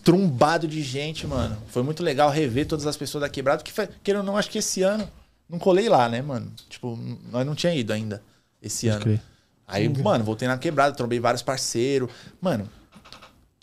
[0.04, 1.58] Trumbado de gente, mano.
[1.68, 3.62] Foi muito legal rever todas as pessoas da quebrada.
[3.64, 5.08] Que, foi- queira ou não, acho que esse ano.
[5.50, 6.52] Não colei lá, né, mano?
[6.70, 6.98] Tipo,
[7.30, 8.22] nós não tinha ido ainda.
[8.62, 9.04] Esse Pode ano.
[9.04, 9.22] crer.
[9.68, 12.10] Aí, mano, voltei na quebrada, trombei vários parceiros.
[12.40, 12.70] Mano,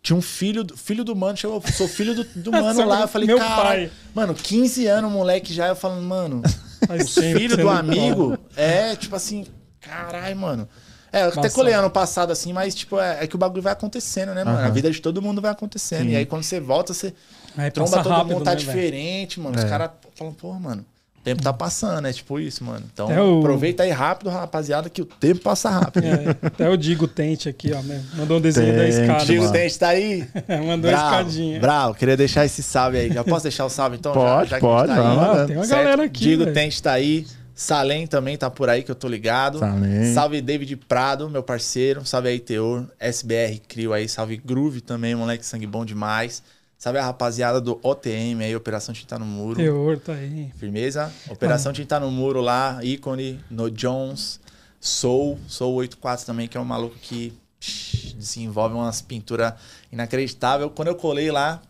[0.03, 3.03] tinha um filho, do- filho do mano, chegou, sou filho do, do mano lá.
[3.03, 3.91] Eu falei, meu cara, pai.
[4.15, 5.69] mano, 15 anos, moleque já.
[5.69, 6.43] Eu falando, mano,
[7.09, 9.47] filhos que do amigo é tipo assim,
[9.81, 10.69] caralho, mano.
[11.13, 13.73] É, eu até colei ano passado assim, mas tipo, é, é que o bagulho vai
[13.73, 14.59] acontecendo, né, mano?
[14.59, 14.73] A Aham.
[14.73, 16.05] vida de todo mundo vai acontecendo.
[16.07, 16.11] Sim.
[16.13, 17.15] E aí quando você volta, você
[17.57, 19.59] Aí tromba todo rápido, mundo, tá né, diferente, mano.
[19.59, 19.65] É.
[19.65, 20.85] Os caras falam, pô, mano,
[21.19, 22.85] o tempo tá passando, é tipo isso, mano.
[22.93, 26.05] Então É o- aproveita aí rápido, rapaziada, que o tempo passa rápido.
[26.05, 27.83] É, até o Digo Tente aqui, ó.
[28.17, 29.25] Mandou um desenho da Tente, escada.
[29.25, 29.53] Digo, mano.
[29.53, 30.29] Dente tá aí?
[30.67, 31.61] Mandou a Bravo, escadinha.
[31.61, 33.13] bravo, queria deixar esse salve aí.
[33.13, 34.13] Já posso deixar o salve então?
[34.13, 35.41] Pode, já, já que a gente pode, tá aí?
[35.43, 35.79] Ah, tem uma Certo?
[35.83, 36.21] galera aqui.
[36.21, 36.55] Digo velho.
[36.55, 37.27] Tente tá aí.
[37.61, 39.59] Salem também tá por aí, que eu tô ligado.
[39.59, 40.15] Salem.
[40.15, 42.07] Salve David Prado, meu parceiro.
[42.07, 42.87] Salve aí, Teor.
[43.01, 44.09] SBR Crio aí.
[44.09, 46.41] Salve Groove também, moleque sangue bom demais.
[46.79, 49.57] Salve a rapaziada do OTM aí, Operação Tinta no Muro.
[49.57, 50.53] Teor tá aí.
[50.57, 51.13] Firmeza?
[51.29, 54.39] Operação Tinta no Muro lá, ícone, no Jones,
[54.79, 59.55] Soul, Soul 84 também, que é um maluco que psh, desenvolve umas pinturas
[59.91, 60.71] inacreditáveis.
[60.77, 61.61] Quando eu colei lá,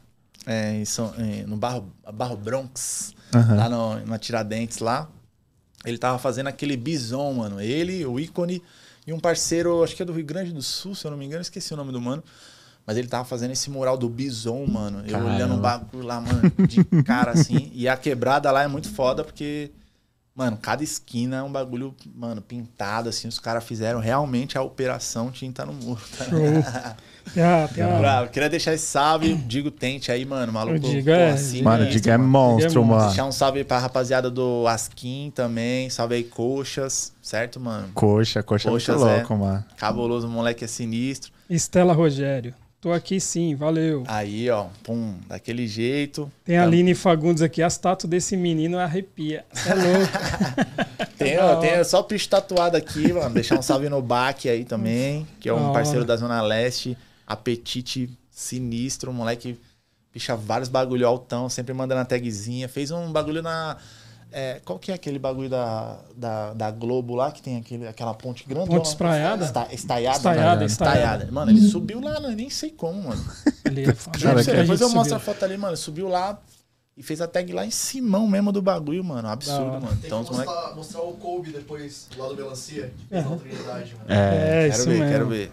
[0.47, 3.57] é, em São- em- no Barro, Barro Bronx, Aham.
[3.57, 5.09] lá no, na Tiradentes lá,
[5.89, 7.61] ele tava fazendo aquele bison, mano.
[7.61, 8.62] Ele, o ícone
[9.07, 11.24] e um parceiro, acho que é do Rio Grande do Sul, se eu não me
[11.24, 12.22] engano, esqueci o nome do mano.
[12.86, 15.01] Mas ele tava fazendo esse mural do bison, mano.
[15.01, 15.34] Eu Caramba.
[15.34, 17.70] olhando o bagulho lá, mano, de cara assim.
[17.74, 19.70] E a quebrada lá é muito foda porque,
[20.39, 23.26] Mano, cada esquina é um bagulho, mano, pintado, assim.
[23.26, 26.01] Os caras fizeram realmente a operação tinta no muro.
[26.16, 26.97] Tá?
[27.29, 27.35] Show.
[27.35, 28.31] Tem a- tem a- Bravo.
[28.31, 29.35] Queria deixar esse salve.
[29.35, 30.53] Digo Tente aí, mano.
[30.53, 30.76] Maluco.
[30.76, 32.85] O Digo é- assim, Mano, o Diga é monstro, monstro.
[32.85, 33.07] mano.
[33.09, 35.89] Deixar um salve pra rapaziada do Askin também.
[35.91, 37.12] Salve aí, Coxas.
[37.22, 37.89] Certo, mano?
[37.95, 39.05] Coxa, coxa é Coxas, é.
[39.16, 39.64] louco, mano.
[39.76, 41.31] Cabuloso, o moleque é sinistro.
[41.49, 42.55] Estela Rogério.
[42.81, 44.05] Tô aqui sim, valeu.
[44.07, 46.31] Aí, ó, pum, daquele jeito.
[46.45, 49.45] Tem a Aline Fagundes aqui, as tatu desse menino arrepia.
[49.53, 50.12] Cê é louco.
[51.18, 53.31] Tem, ó, tem só picho tatuado aqui, mano.
[53.31, 56.97] Deixar um salve no Baque aí também, que é um parceiro da Zona Leste.
[57.29, 59.59] Apetite sinistro, moleque
[60.12, 62.68] picha vários bagulho altão, sempre mandando a tagzinha.
[62.68, 63.76] Fez um bagulho na.
[64.33, 68.14] é, qual que é aquele bagulho da, da, da Globo lá, que tem aquele, aquela
[68.14, 68.68] ponte grande?
[68.68, 69.45] Ponte espraiada?
[69.45, 70.16] Esta, estaiada?
[70.16, 70.66] Estaiada, né?
[70.66, 71.29] estaiada.
[71.31, 72.35] Mano, ele subiu lá, né?
[72.35, 73.24] nem sei como, mano.
[73.64, 73.93] Ele é.
[74.20, 75.01] Cara, gente Depois eu subiu.
[75.01, 75.76] mostro a foto ali, mano.
[75.76, 76.41] Subiu lá
[76.99, 79.28] e fez a tag lá em cima mesmo do bagulho, mano.
[79.28, 79.80] Absurdo, hora.
[79.80, 79.96] mano.
[80.01, 83.94] Tem Então, que mostrar, mostrar o Kobe depois, lá do Melancia, que fez na Trinidade,
[83.94, 84.05] mano.
[84.09, 84.14] É.
[84.14, 85.09] É, Quero isso ver, mesmo.
[85.12, 85.51] quero ver.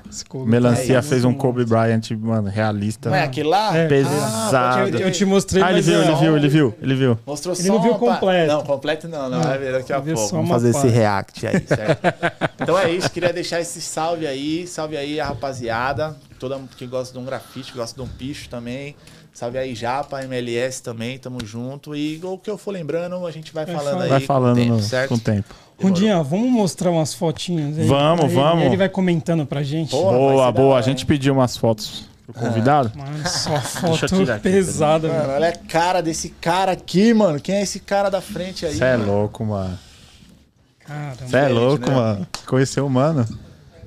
[0.47, 3.09] Melancia é fez um muito Kobe Bryant, mano, realista.
[3.09, 3.77] Não é aquele lá?
[3.77, 3.87] É.
[3.87, 4.81] Pesado.
[4.91, 7.19] pode Eu, eu te mostrei, Ah, ele viu, é- ele viu, ele viu, ele viu.
[7.25, 8.51] Mostrou Ele só não viu uma pa- completo.
[8.53, 9.41] Não, completo não, não.
[9.43, 10.27] Vai ver daqui a pouco.
[10.29, 10.87] Vamos fazer parte.
[10.87, 12.01] esse react aí, certo?
[12.59, 14.65] então é isso, queria deixar esse salve aí.
[14.65, 16.15] Salve aí a rapaziada.
[16.39, 18.95] Todo mundo que gosta de um grafite, que gosta de um picho também.
[19.36, 21.93] Salve aí Japa, MLS também, tamo junto.
[21.93, 24.09] E o que eu for lembrando, a gente vai Vai falando aí.
[24.09, 25.09] Vai com falando o tempo, no- certo?
[25.09, 25.53] com o tempo.
[25.79, 27.86] Rundinha, vamos mostrar umas fotinhas aí?
[27.86, 28.63] Vamos, Aí- vamos.
[28.63, 29.91] Ele vai comentando pra gente.
[29.91, 30.67] Boa, boa.
[30.75, 32.93] hora, A gente pediu umas fotos pro convidado.
[32.95, 35.33] Mano, só foto tirar aqui, pesada, Mano, velho.
[35.33, 37.38] olha a cara desse cara aqui, mano.
[37.41, 38.73] Quem é esse cara da frente aí?
[38.77, 39.77] Você é louco, mano.
[40.79, 41.15] Caramba.
[41.27, 41.95] Você é louco, né?
[41.95, 42.27] mano.
[42.45, 43.27] Conheceu o mano?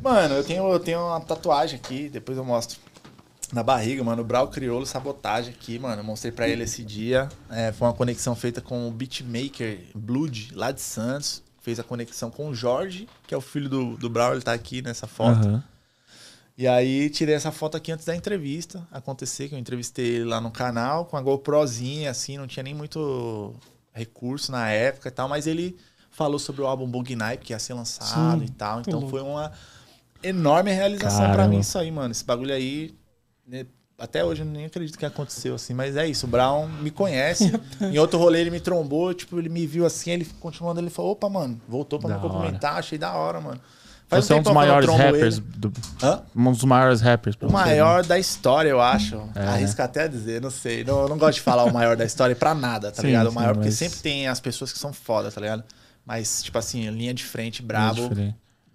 [0.03, 2.78] Mano, eu tenho, eu tenho uma tatuagem aqui, depois eu mostro.
[3.53, 6.01] Na barriga, mano, o Brau Criolo Sabotagem aqui, mano.
[6.01, 7.28] Eu mostrei pra ele esse dia.
[7.51, 11.42] É, foi uma conexão feita com o beatmaker Blood, lá de Santos.
[11.61, 14.53] Fez a conexão com o Jorge, que é o filho do, do Brau, ele tá
[14.53, 15.49] aqui nessa foto.
[15.49, 15.64] Aham.
[16.59, 20.40] E aí tirei essa foto aqui antes da entrevista acontecer, que eu entrevistei ele lá
[20.40, 23.55] no canal, com a GoProzinha, assim, não tinha nem muito
[23.92, 25.76] recurso na época e tal, mas ele
[26.11, 28.80] falou sobre o álbum Bug Night, que ia ser lançado Sim, e tal.
[28.80, 29.53] Então foi uma
[30.20, 31.49] enorme realização pra Caramba.
[31.51, 32.11] mim isso aí, mano.
[32.11, 32.92] Esse bagulho aí.
[33.49, 33.66] Né,
[33.99, 36.26] Até hoje eu nem acredito que aconteceu assim, mas é isso.
[36.26, 37.51] O Brown me conhece.
[37.80, 41.12] em outro rolê ele me trombou, tipo, ele me viu assim, ele continuando, ele falou:
[41.12, 43.61] opa, mano, voltou pra Da me cumprimentar, achei da hora, mano.
[44.07, 45.38] Faz Você é um dos maiores rappers.
[45.38, 45.70] Do,
[46.03, 46.22] Hã?
[46.34, 47.36] um dos maiores rappers.
[47.42, 47.53] O né?
[47.53, 49.20] maior da história, eu acho.
[49.34, 49.40] É.
[49.46, 50.82] Arrisco até dizer, não sei.
[50.82, 53.26] Não, eu não gosto de falar o maior da história pra nada, tá Sim, ligado?
[53.26, 55.62] O sim, maior, porque mas- sempre tem as pessoas que são foda, tá ligado?
[56.07, 58.09] Mas, tipo assim, linha de frente, brabo.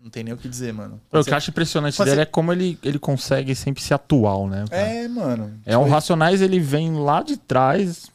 [0.03, 0.99] Não tem nem o que dizer, mano.
[1.11, 4.47] O que eu acho impressionante Você- dele é como ele, ele consegue sempre ser atual,
[4.49, 4.65] né?
[4.69, 4.81] cara?
[4.81, 5.53] É, mano.
[5.65, 8.11] É um Racionais, ele vem lá de trás.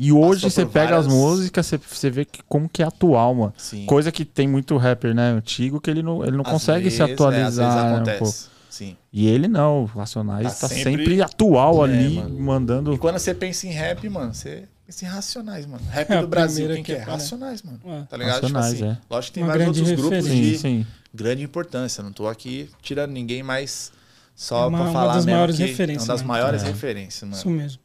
[0.00, 3.34] E hoje você pega as várias- músicas, você, você vê que, como que é atual,
[3.34, 3.54] mano.
[3.56, 3.84] Sim.
[3.86, 5.30] Coisa que tem muito rapper, né?
[5.30, 7.84] Antigo, que ele não, ele não Às consegue se vezes, é, às atualizar.
[7.84, 8.46] né, acontece.
[8.70, 8.96] Sim.
[9.12, 11.22] E ele não, o Racionais Tá tá, sempre- sempre...
[11.22, 12.38] atual É, ali, mano.
[12.38, 12.92] mandando.
[12.94, 15.82] E quando você pensa em rap, mano, você pensa em Racionais, mano.
[15.90, 17.02] Rap É, do Brasil, quem que que é?
[17.02, 17.22] aparece.
[17.24, 17.80] Racionais, mano.
[17.84, 18.02] É.
[18.02, 18.34] Tá ligado?
[18.42, 18.98] Racionais, tipo assim, é.
[19.10, 20.42] lógico que tem Uma vários outros grupos referência.
[20.52, 20.86] de Sim, sim.
[21.14, 22.02] Grande importância.
[22.02, 23.92] Não tô aqui tirando ninguém, mas
[24.34, 26.26] só É uma- pra uma falar das mesmo maiores referências, É uma das né?
[26.28, 26.66] maiores É.
[26.66, 27.34] referências, mano.
[27.36, 27.80] Isso mesmo.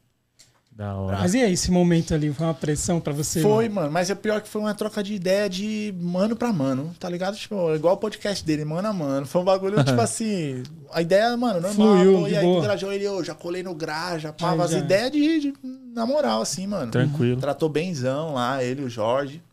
[0.75, 1.19] Da hora.
[1.19, 2.33] Mas e aí, esse momento ali?
[2.33, 3.41] Foi uma pressão pra você?
[3.43, 3.81] Foi, mano?
[3.81, 7.07] mano, mas é pior que foi uma troca de ideia de mano pra mano, tá
[7.07, 7.37] ligado?
[7.37, 9.23] Tipo, igual o podcast dele, mano a mano.
[9.27, 11.73] Foi um bagulho, tipo assim, a ideia, mano, normal.
[11.97, 12.59] Fluiu, pô, e aí, boa.
[12.59, 14.79] tu grajou ele, eu já colei no graja, Aí as já.
[14.79, 15.53] ideias de, de-
[15.93, 16.91] na moral, assim, mano.
[16.91, 17.39] Tranquilo.
[17.39, 19.43] Tratou benzão lá, ele o Jorge.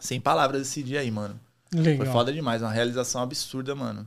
[0.00, 1.38] Sem palavras esse dia aí, mano.
[1.72, 2.04] Legal.
[2.06, 4.06] Foi foda demais, uma realização absurda, mano.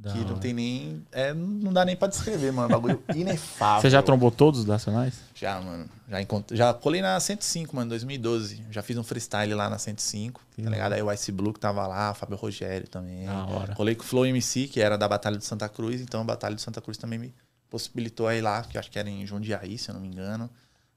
[0.00, 0.38] Da que não hora.
[0.38, 1.02] tem nem.
[1.10, 2.68] É, não dá nem pra descrever, mano.
[2.68, 3.82] Bagulho inefável.
[3.82, 5.14] Você já trombou todos os Nacionais?
[5.34, 5.88] Já, mano.
[6.08, 6.54] Já, encont...
[6.56, 8.64] já colei na 105, mano, 2012.
[8.70, 10.92] Já fiz um freestyle lá na 105, tá ligado?
[10.92, 13.26] Aí o Ice Blue que tava lá, Fábio Rogério também.
[13.26, 13.74] Da hora.
[13.74, 16.54] Colei com o Flow MC, que era da Batalha de Santa Cruz, então a Batalha
[16.54, 17.34] de Santa Cruz também me
[17.68, 20.48] possibilitou aí lá, que eu acho que era em Jundiaí, se eu não me engano.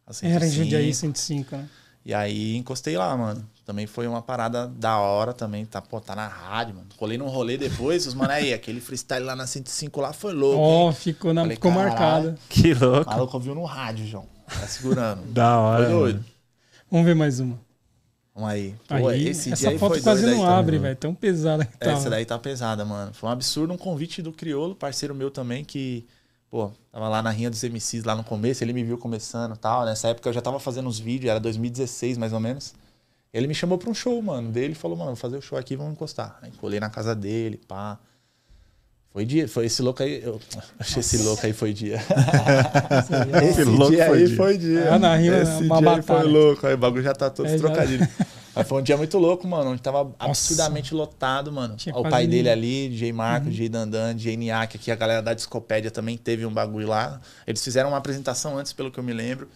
[0.05, 0.55] a Era em 105.
[0.63, 1.69] Jundiaí 105, né?
[2.05, 3.47] E aí encostei lá, mano.
[3.65, 6.87] Também foi uma parada da hora também, tá, pô, tá na rádio, mano.
[6.97, 10.59] Colei num rolê depois, os mano aí, aquele freestyle lá na 105 lá foi louco,
[10.59, 10.93] Ó, hein?
[10.95, 12.35] ficou, na, Falei, ficou marcado.
[12.49, 13.09] Que O louco.
[13.09, 14.25] maluco ouviu no rádio, João.
[14.47, 15.21] Tá segurando.
[15.31, 15.85] Da hora.
[15.85, 16.15] Foi doido.
[16.15, 16.25] mano.
[16.89, 17.57] Vamos ver mais uma.
[18.33, 18.75] Vamos aí.
[18.87, 20.95] Pô, Aí, esse essa dia aí foto foi quase não abre, velho.
[20.95, 21.91] Tão pesada que tá.
[21.91, 23.13] Essa daí tá pesada, mano.
[23.13, 26.05] Foi um absurdo um convite do Criolo, parceiro meu também, que,
[26.51, 29.57] pô, tava lá na rinha dos MCs lá no começo, ele me viu começando e
[29.57, 29.85] tal.
[29.85, 32.73] Nessa época eu já tava fazendo uns vídeos, era 2016 mais ou menos.
[33.33, 34.51] Ele me chamou pra um show, mano.
[34.51, 36.37] Dele falou, mano, vou fazer o show aqui, vamos encostar.
[36.41, 37.97] Aí colei na casa dele, pá.
[39.13, 40.21] Foi dia, foi esse louco aí.
[40.21, 40.39] Eu
[40.77, 41.97] achei esse louco aí foi dia.
[43.49, 44.35] Esse louco dia foi aí dia.
[44.37, 44.79] foi dia.
[44.81, 46.03] É, na rima, esse uma dia aí batalha.
[46.03, 46.67] foi louco.
[46.67, 48.07] Aí o bagulho já tá todo É, já- trocadilho.
[48.55, 49.71] Mas foi um dia muito louco, mano.
[49.71, 51.75] Onde tava absurdamente lotado, mano.
[51.75, 55.33] Tinha o pai dele ali, DJ Marco, DJ Dandan, DJ Niak, aqui a galera da
[55.33, 57.21] Discopédia também teve um bagulho lá.
[57.47, 59.47] Eles fizeram uma apresentação antes, pelo que eu me lembro.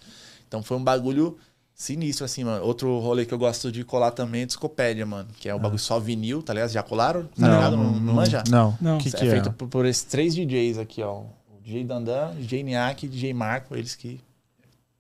[0.48, 1.38] Então foi um bagulho
[1.74, 2.66] sinistro, assim, mano.
[2.66, 5.28] Outro rolê que eu gosto de colar também é Discopédia, mano.
[5.38, 6.70] Que é o bagulho só vinil, tá ligado?
[6.70, 7.26] Já colaram?
[7.38, 7.76] Tá ligado?
[7.76, 8.44] Não, não manja?
[8.50, 8.78] Não.
[8.80, 8.98] Não.
[8.98, 9.30] Que, é que é?
[9.30, 11.20] feito por, por esses três DJs aqui, ó.
[11.20, 14.22] O DJ Dandan, DJ Niak e DJ Marco, eles que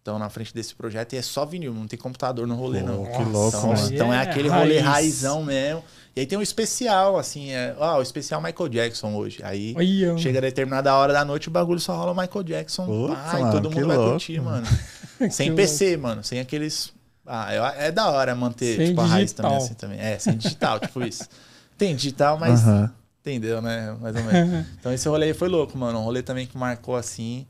[0.05, 1.13] estão na frente desse projeto.
[1.13, 3.05] E é só vinil, não tem computador no rolê, Pô, não.
[3.05, 3.89] que louco, Então, mano.
[3.91, 4.85] então é É aquele rolê raiz.
[4.85, 5.83] raizão mesmo.
[6.15, 9.39] E aí tem um especial, assim, é, ó, o especial Michael Jackson hoje.
[9.43, 12.85] Aí Olha, chega a determinada hora da noite, o bagulho só rola Michael Jackson.
[12.85, 14.11] E mano, todo mundo vai louco.
[14.11, 14.65] curtir, mano.
[15.31, 16.23] sem PC, mano.
[16.23, 16.93] Sem aqueles.
[17.25, 19.49] Ah, eu- é da hora manter Sem tipo, a raiz digital.
[19.51, 19.99] também, assim também.
[19.99, 21.27] É, sem digital, tipo isso.
[21.77, 22.91] Tem digital, mas Aham.
[23.21, 23.97] entendeu, né?
[23.99, 24.65] Mais ou menos.
[24.79, 25.99] Então esse rolê aí foi louco, mano.
[25.99, 27.45] Um rolê também que marcou assim.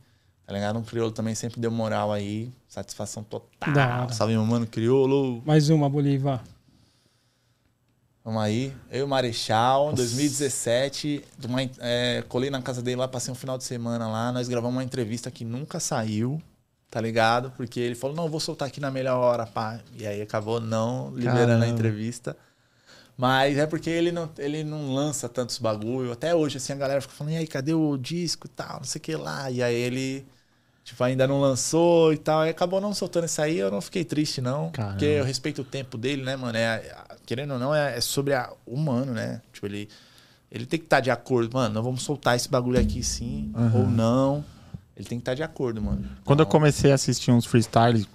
[0.45, 0.77] Tá ligado?
[0.77, 2.51] Um crioulo também sempre deu moral aí.
[2.67, 3.73] Satisfação total.
[3.73, 4.07] Da.
[4.09, 5.41] Salve, meu mano, crioulo.
[5.45, 6.43] Mais uma, Bolívar.
[8.23, 8.73] Vamos aí.
[8.91, 11.23] Eu e o Marechal, 2017.
[11.37, 14.31] de uma- é, colei na casa dele lá, passei um final de semana lá.
[14.31, 16.41] Nós gravamos uma entrevista que nunca saiu,
[16.89, 17.51] tá ligado?
[17.55, 19.79] Porque ele falou, não, eu vou soltar aqui na melhor hora, pá.
[19.97, 21.67] E aí acabou não liberando a Caramba.
[21.67, 22.35] entrevista.
[23.17, 26.11] Mas é porque ele não, ele não lança tantos bagulho.
[26.11, 28.83] Até hoje, assim, a galera fica falando, e aí, cadê o disco e tal, não
[28.85, 29.49] sei o que lá.
[29.51, 30.25] E aí ele,
[30.85, 32.45] tipo, ainda não lançou e tal.
[32.45, 34.69] E acabou não soltando isso aí, eu não fiquei triste, não.
[34.69, 34.93] Caramba.
[34.93, 36.57] Porque eu respeito o tempo dele, né, mano?
[36.57, 39.41] É, querendo ou não, é, é sobre a, o humano, né?
[39.51, 39.89] Tipo, ele,
[40.49, 41.53] ele tem que estar de acordo.
[41.53, 43.79] Mano, nós vamos soltar esse bagulho aqui sim, Aham.
[43.79, 44.45] ou não.
[44.95, 46.05] Ele tem que estar de acordo, mano.
[46.23, 48.07] Quando eu Então, comecei a assistir uns freestyles,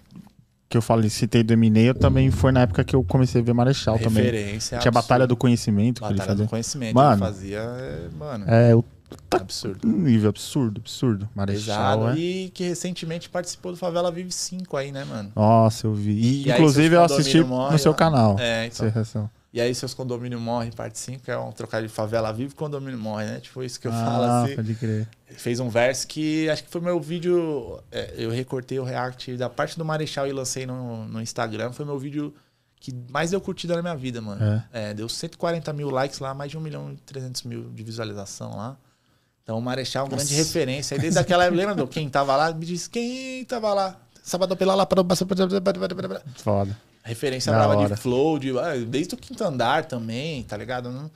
[0.66, 3.44] que eu falei, citei do Eminei, eu também foi na época que eu comecei a
[3.44, 4.22] ver Marechal também.
[4.22, 5.36] referência Tinha a Batalha do.
[5.36, 6.94] Conhecimento que ele Batalha do conhecimento.
[6.94, 7.12] Mano.
[7.24, 8.84] ele fazia, é, mano, É, o
[9.30, 9.86] absurdo.
[9.86, 11.28] um nível absurdo, absurdo.
[11.34, 12.18] Marechal, Pesado.
[12.18, 12.20] é.
[12.20, 15.32] E que recentemente participou do Favela Vive 5 aí, né, mano?
[15.34, 16.12] Nossa, eu vi.
[16.12, 18.38] E, E inclusive eu assisti morre no seu canal.
[18.38, 19.30] É, então.
[19.52, 23.26] E aí seus condomínio morrem, parte 5, é um trocadilho de favela vive, condomínio morre,
[23.26, 23.40] né?
[23.40, 24.54] Tipo isso que eu falo ah, assim.
[24.54, 25.08] pode crer.
[25.26, 27.80] Fez um verso que acho que foi meu vídeo.
[27.90, 31.72] é, eu recortei o react da parte do Marechal e lancei no, no Instagram.
[31.72, 32.32] Foi meu vídeo
[32.80, 34.62] que mais deu curtida na minha vida, mano.
[34.72, 38.56] É, deu 140 mil likes lá, mais de 1 milhão e 300 mil de visualização
[38.56, 38.76] lá.
[39.50, 40.94] Então o Marechal é uma grande referência.
[40.94, 42.54] Aí desde aquela época, lembra do quem tava lá?
[42.54, 43.96] Me disse quem tava lá.
[44.22, 45.02] Sábado pela lá para
[46.36, 46.78] Foda.
[47.02, 47.96] Referência brava hora.
[47.96, 50.88] de flow, de, ah, desde o quinto andar também, tá ligado?
[50.92, 51.10] Não-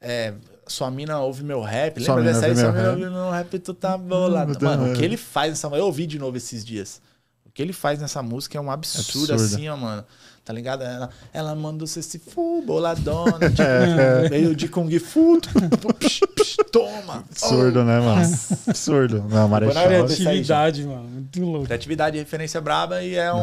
[0.00, 0.34] é,
[0.68, 2.00] sua mina ouve meu rap.
[2.00, 2.64] Sua Lembra mina dessa aí?
[2.64, 4.52] Sua mina ouve meu rap, tu tá bolado.
[4.52, 5.82] Hum, Mano, o que ele faz nessa música.
[5.82, 7.02] Eu ouvi de novo esses dias.
[7.44, 9.54] O que ele faz nessa música é um absurdo, Absurdo.
[9.56, 10.04] assim, ó, mano.
[10.44, 10.82] Tá ligado?
[10.82, 13.38] Ela, ela manda você se fu, boladona.
[13.50, 14.28] Tipo, É.
[14.28, 15.40] meio de Kung Fu.
[15.40, 17.24] psh, psh, toma.
[17.30, 18.20] Absurdo, né, mano?
[18.68, 19.24] Absurdo.
[19.30, 19.84] Não, Marechal.
[19.84, 21.08] Agora é- Atividade, mano.
[21.08, 21.64] Muito louco.
[21.64, 23.38] Criatividade referência braba e é um.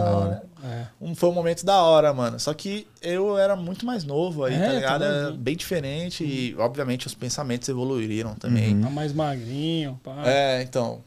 [0.64, 0.86] É.
[1.00, 1.16] um.
[1.16, 2.40] Foi um momento da hora, mano.
[2.40, 5.04] Só que eu era muito mais novo aí, É, tá ligado?
[5.04, 8.80] Era bem diferente e, obviamente, os pensamentos evoluíram também.
[8.80, 10.24] Tá mais magrinho, pá.
[10.26, 11.02] É, então.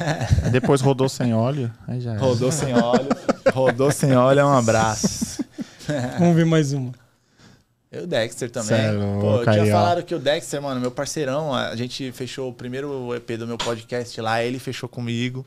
[0.52, 1.72] Depois rodou sem óleo.
[1.86, 2.16] Aí já.
[2.16, 3.08] Rodou sem óleo.
[3.52, 5.42] Rodou sem óleo, é um abraço.
[6.18, 6.92] Vamos ver mais uma.
[7.92, 8.78] E o Dexter também.
[8.78, 12.52] É Pô, eu tinha falado que o Dexter, mano, meu parceirão, a gente fechou o
[12.52, 15.44] primeiro EP do meu podcast lá, ele fechou comigo.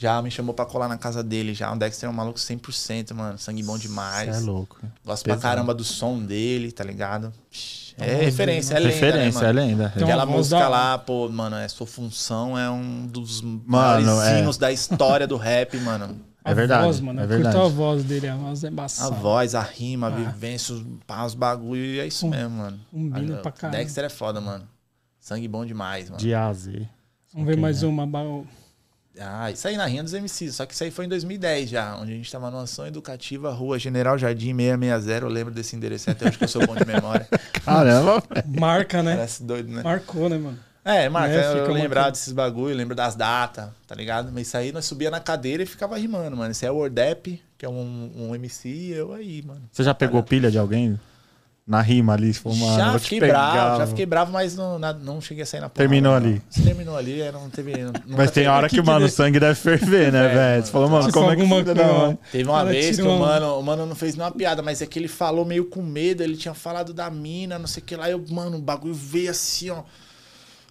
[0.00, 1.70] Já me chamou pra colar na casa dele já.
[1.70, 3.36] O Dexter é um maluco 100%, mano.
[3.38, 4.34] Sangue bom demais.
[4.34, 4.78] Cê é louco.
[5.04, 5.40] Gosto Pesado.
[5.42, 7.30] pra caramba do som dele, tá ligado?
[7.98, 9.66] A É voz referência, é lenda, Referência, né, é mano?
[9.66, 9.92] lenda.
[9.94, 14.38] Então, Aquela a música lá, pô, mano, é Sua Função é um dos maiores é.
[14.40, 16.16] hinos da história do rap, mano.
[16.42, 17.20] É verdade, Voz, mano.
[17.20, 17.54] é verdade.
[17.54, 19.14] a voz dele, a voz é A embaçada.
[19.14, 20.82] voz, a rima, a vivência, os,
[21.26, 22.80] os bagulho, e é isso Um- mesmo, mano.
[22.90, 23.76] combina Ah, pra caramba.
[23.76, 24.66] Dexter é foda, mano.
[25.20, 26.18] Sangue bom demais, mano.
[26.18, 26.88] De A a Z.
[27.34, 27.88] Vamos ver Ok, mais né?
[27.88, 28.06] uma.
[29.22, 30.54] Ah, isso aí na Rinha dos MCs.
[30.56, 33.50] Só que isso aí foi em 2010 já, onde a gente tava numa ação educativa,
[33.52, 35.24] Rua General Jardim 660.
[35.24, 37.28] Eu lembro desse endereço até hoje que eu sou bom de memória.
[37.64, 39.16] Caramba, Marca, né?
[39.16, 39.82] Parece doido, né?
[39.82, 40.58] Marcou, né, mano?
[40.82, 42.12] É, Marca, É, eu lembrar marcando.
[42.12, 44.30] desses bagulho, lembro das datas, tá ligado?
[44.32, 46.50] Mas isso aí nós subia na cadeira e ficava rimando, mano.
[46.50, 49.60] Esse é o Ordep, que é um, um MC, e eu aí, mano.
[49.70, 50.98] Você já pegou pilha de alguém?
[51.70, 54.92] Na rima ali, se for, mano, já fiquei bravo, já fiquei bravo, mas não, na-
[54.92, 55.88] não cheguei a sair na porrada.
[55.88, 56.26] Terminou não.
[56.26, 56.42] ali.
[56.50, 57.72] Se terminou ali, não teve.
[58.08, 60.66] Mas tem hora que, mano, o sangue deve ferver, né, É, velho?
[60.66, 62.18] Você falou, mano, como é que alguma filho coisa- da mãe?
[62.32, 64.86] Teve uma Cara, vez que o mano, o mano não fez nenhuma piada, mas é
[64.86, 67.94] que ele falou meio com medo, ele tinha falado da mina, não sei o que
[67.94, 68.10] lá.
[68.10, 69.84] Eu, mano, o bagulho veio assim, ó.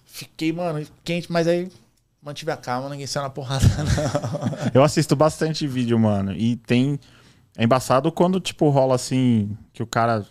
[0.04, 1.70] Fiquei, mano, quente, mas aí
[2.22, 4.70] mantive a calma, ninguém saiu na porrada, não.
[4.74, 6.32] Eu assisto bastante vídeo, mano.
[6.32, 7.00] E tem.
[7.56, 10.24] É embaçado quando, tipo, rola assim, que o cara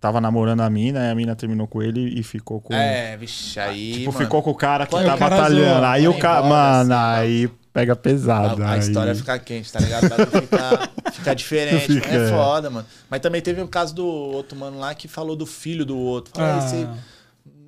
[0.00, 2.74] tava namorando a mina, aí a mina terminou com ele e ficou com.
[2.74, 3.92] É, vixe, aí.
[3.94, 4.24] tipo, mano.
[4.24, 5.84] ficou com o cara que Quando tá batalhando.
[5.84, 6.42] Aí o cara.
[6.46, 8.62] Mano, assim, aí pega pesado.
[8.62, 8.80] A, a aí.
[8.80, 10.08] história fica quente, tá ligado?
[10.08, 11.86] Vai ficar, ficar diferente.
[11.94, 12.30] Fica, é é.
[12.30, 12.86] foda, mano.
[13.10, 16.32] Mas também teve o caso do outro mano lá que falou do filho do outro.
[16.34, 16.54] Falou, Ah.
[16.56, 16.88] "Ei, você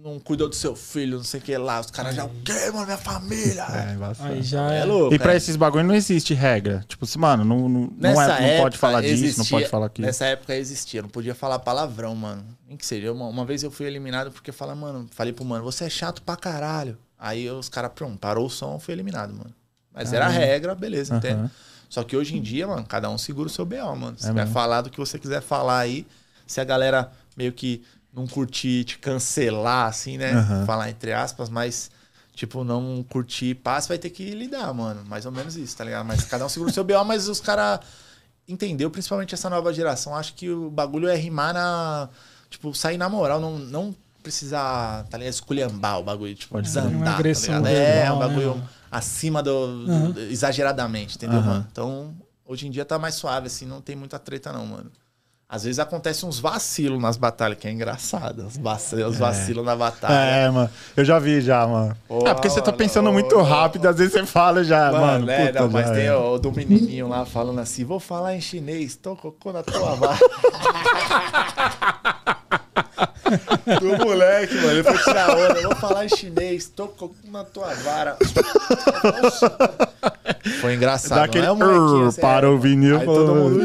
[0.02, 1.80] não cuidou do seu filho, não sei o que lá.
[1.80, 2.86] Os caras já, o quê, mano?
[2.86, 3.66] Minha família.
[3.90, 4.32] É, embaçado.
[4.32, 4.84] Aí já É é.
[4.84, 5.14] louco.
[5.14, 5.36] E pra é.
[5.36, 6.84] esses bagulho não existe regra.
[6.86, 9.68] Tipo assim, mano, não, não, não, é- não época, pode falar disso, não existia- pode
[9.68, 10.06] falar aquilo.
[10.06, 12.44] Nessa época existia, não podia falar palavrão, mano.
[12.66, 13.12] Nem que seja.
[13.12, 16.22] Uma, uma vez eu fui eliminado porque fala, mano, falei pro mano, você é chato
[16.22, 16.96] pra caralho.
[17.18, 19.52] Aí os caras, pronto, parou o som, fui eliminado, mano.
[19.92, 21.18] Mas era a regra, beleza, Aham.
[21.18, 21.50] entende?
[21.88, 24.16] Só que hoje em dia, mano, cada um segura o seu BO, mano.
[24.16, 24.52] Se É vai mesmo.
[24.52, 26.06] falar do que você quiser falar aí,
[26.46, 27.82] se a galera meio que
[28.18, 30.34] não curtir, te cancelar, assim, né?
[30.34, 30.66] Aham.
[30.66, 31.90] Falar entre aspas, mas,
[32.34, 35.04] tipo, não curtir, você vai ter que lidar, mano.
[35.04, 36.04] Mais ou menos isso, tá ligado?
[36.06, 37.80] Mas cada um segura o seu BO, mas os caras
[38.46, 40.14] entendeu, principalmente essa nova geração.
[40.14, 42.08] Acho que o bagulho é rimar na.
[42.50, 45.32] Tipo, sair na moral, não, não precisar, tá ligado?
[45.34, 47.66] Esculhambar o bagulho, tipo, desandar, tá ligado?
[47.66, 48.68] É, um né, bagulho mano?
[48.90, 49.84] acima do.
[49.84, 50.14] do- Aham.
[50.30, 51.46] exageradamente, entendeu, Aham.
[51.48, 51.66] mano?
[51.70, 52.16] Então,
[52.46, 54.90] hoje em dia tá mais suave, assim, não tem muita treta, não, mano.
[55.50, 58.46] Às vezes acontece uns vacilos nas batalhas, que é engraçado.
[58.46, 60.12] Os vacilos, os vacilos na batalha.
[60.12, 60.68] É, mano.
[60.94, 61.96] Eu já vi já, mano.
[62.26, 65.24] É porque você tá pensando muito rápido, às vezes você fala já, mano.
[65.24, 66.14] Mano, é, puta, não, mas tem é.
[66.14, 70.18] o do menininho lá falando assim, vou falar em chinês, tô cocô na tua vara.
[73.80, 77.72] do moleque, mano, ele foi tirar onda, vou falar em chinês, tô cocô na tua
[77.72, 78.18] vara.
[80.60, 83.60] Foi engraçado, Dá aquele não é, "Urr", assim, para é, o vinil Aí todo mundo...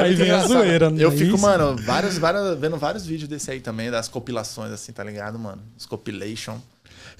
[0.00, 1.02] É Aí vem a zoeira, né?
[1.02, 1.42] Eu fico, Isso.
[1.42, 5.62] mano, vários, vários, vendo vários vídeos desse aí também, das compilações, assim, tá ligado, mano?
[5.78, 6.56] Os compilation.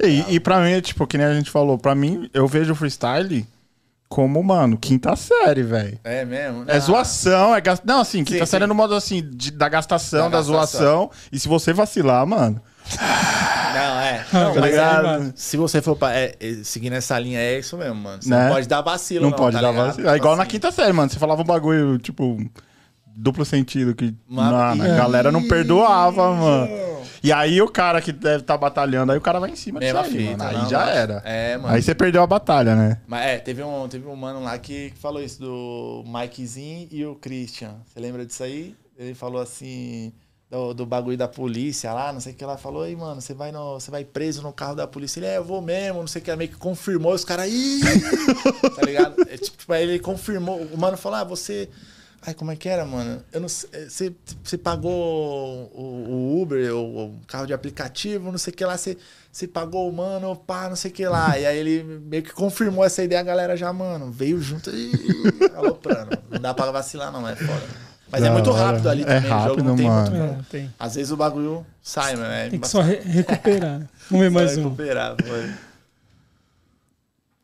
[0.03, 2.77] E, e pra mim, tipo, que nem a gente falou, pra mim, eu vejo o
[2.77, 3.47] freestyle
[4.09, 5.99] como, mano, quinta série, velho.
[6.03, 6.65] É mesmo?
[6.67, 7.85] É Ah, zoação, é gast...
[7.87, 8.69] Não, assim, quinta Sim, série sim.
[8.69, 10.81] no modo assim, de- da gastação, Da da, gastação.
[10.81, 11.11] zoação.
[11.31, 12.61] E se você vacilar, mano,
[13.73, 14.27] Não, é.
[14.33, 17.59] Não, Não, tá mas é, se você for pra, é, é, seguindo essa linha, é
[17.61, 18.21] isso mesmo, mano.
[18.23, 18.45] Você Né?
[18.47, 19.39] não pode dar vacilo, não, não.
[19.39, 19.87] pode tá dar ligado?
[19.87, 20.09] vacilo.
[20.09, 21.09] É igual na Assim, quinta série, mano.
[21.11, 22.39] Você falava um bagulho, tipo,
[23.21, 26.91] duplo sentido, que mano, a galera não perdoava, mano.
[27.23, 29.93] E aí o cara que deve estar batalhando, aí o cara vai em cima disso
[29.93, 30.51] Mesma aí, fita, mano.
[30.51, 31.23] Aí não, já era.
[31.25, 31.75] É, mano.
[31.75, 33.01] Aí você perdeu a batalha, né?
[33.07, 37.15] Mas é, teve um, teve um mano lá que falou isso do Mikezinho e o
[37.15, 37.75] Christian.
[37.87, 38.75] Você lembra disso aí?
[38.99, 40.13] Ele falou assim.
[40.51, 42.57] Do, do bagulho da polícia lá, não sei o que lá.
[42.57, 45.21] Falou, aí, mano, você vai, no, você vai preso no carro da polícia.
[45.21, 46.35] Ele, é, eu vou mesmo, não sei o que.
[46.35, 47.15] Meio que confirmou.
[47.15, 47.81] Os caras, ih!
[48.75, 49.15] tá ligado?
[49.29, 50.61] É, tipo, aí ele confirmou.
[50.61, 51.69] O mano falou, ah, você.
[52.27, 53.23] Ai, como é que era, mano?
[53.33, 53.71] Eu não sei.
[53.73, 54.15] é, Você,
[54.45, 54.91] você pagou
[55.75, 55.81] o,
[56.37, 58.77] o Uber, o, o carro de aplicativo, não sei o que lá.
[58.77, 58.99] Você,
[59.33, 61.39] você pagou o mano, pá, não sei o que lá.
[61.39, 64.93] E aí ele meio que confirmou essa ideia, a galera já, mano, veio junto e
[65.57, 66.11] aloprando.
[66.31, 67.63] Não dá pra vacilar, não, é foda.
[68.13, 69.21] Mas é Da muito rápido ali É também.
[69.21, 70.11] o jogo rápido, não tem mano.
[70.11, 70.41] muito.
[70.41, 70.75] É, tem.
[70.79, 72.33] Às vezes o bagulho sai, mano.
[72.35, 73.81] É Tem que só re- recuperar.
[74.11, 74.65] Vamos ver mais Só um.
[74.65, 75.17] recuperar,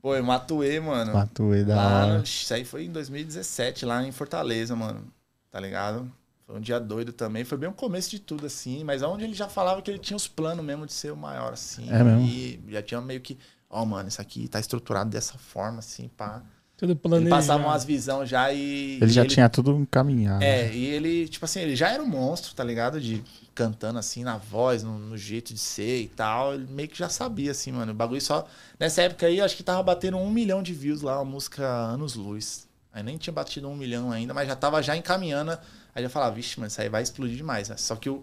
[0.08, 0.22] foi.
[0.22, 1.12] Matuei, mano.
[1.12, 2.22] Matuei da Lá hora.
[2.22, 5.04] isso aí foi em 2017, lá em Fortaleza, mano.
[5.50, 6.10] Tá ligado?
[6.46, 7.44] Foi um dia doido também.
[7.44, 8.84] Foi bem o começo de tudo, assim.
[8.84, 11.52] Mas onde ele já falava que ele tinha os planos mesmo de ser o maior,
[11.52, 11.90] assim.
[11.90, 12.20] É mesmo?
[12.20, 13.38] E já tinha meio que.
[13.68, 16.42] Ó, mano, isso aqui tá estruturado dessa forma, assim, pá.
[16.76, 17.30] Tudo Ele planejado.
[17.30, 18.98] passava umas visões já e.
[19.00, 20.44] Ele já e tinha tudo encaminhado.
[20.44, 23.00] É, e ele, tipo assim, ele já era um monstro, tá ligado?
[23.00, 23.22] De
[23.54, 26.52] cantando assim na voz, no, no jeito de ser e tal.
[26.54, 27.92] Ele meio que já sabia, assim, mano.
[27.92, 28.46] O bagulho só.
[28.78, 32.14] Nessa época aí, acho que tava batendo um milhão de views lá, a música Anos
[32.14, 32.66] Luz.
[32.92, 35.58] Aí nem tinha batido um milhão ainda, mas já tava já encaminhando.
[35.94, 37.70] Aí já falava, vixe, mano, isso aí vai explodir demais.
[37.70, 37.76] né?
[37.78, 38.22] Só que o,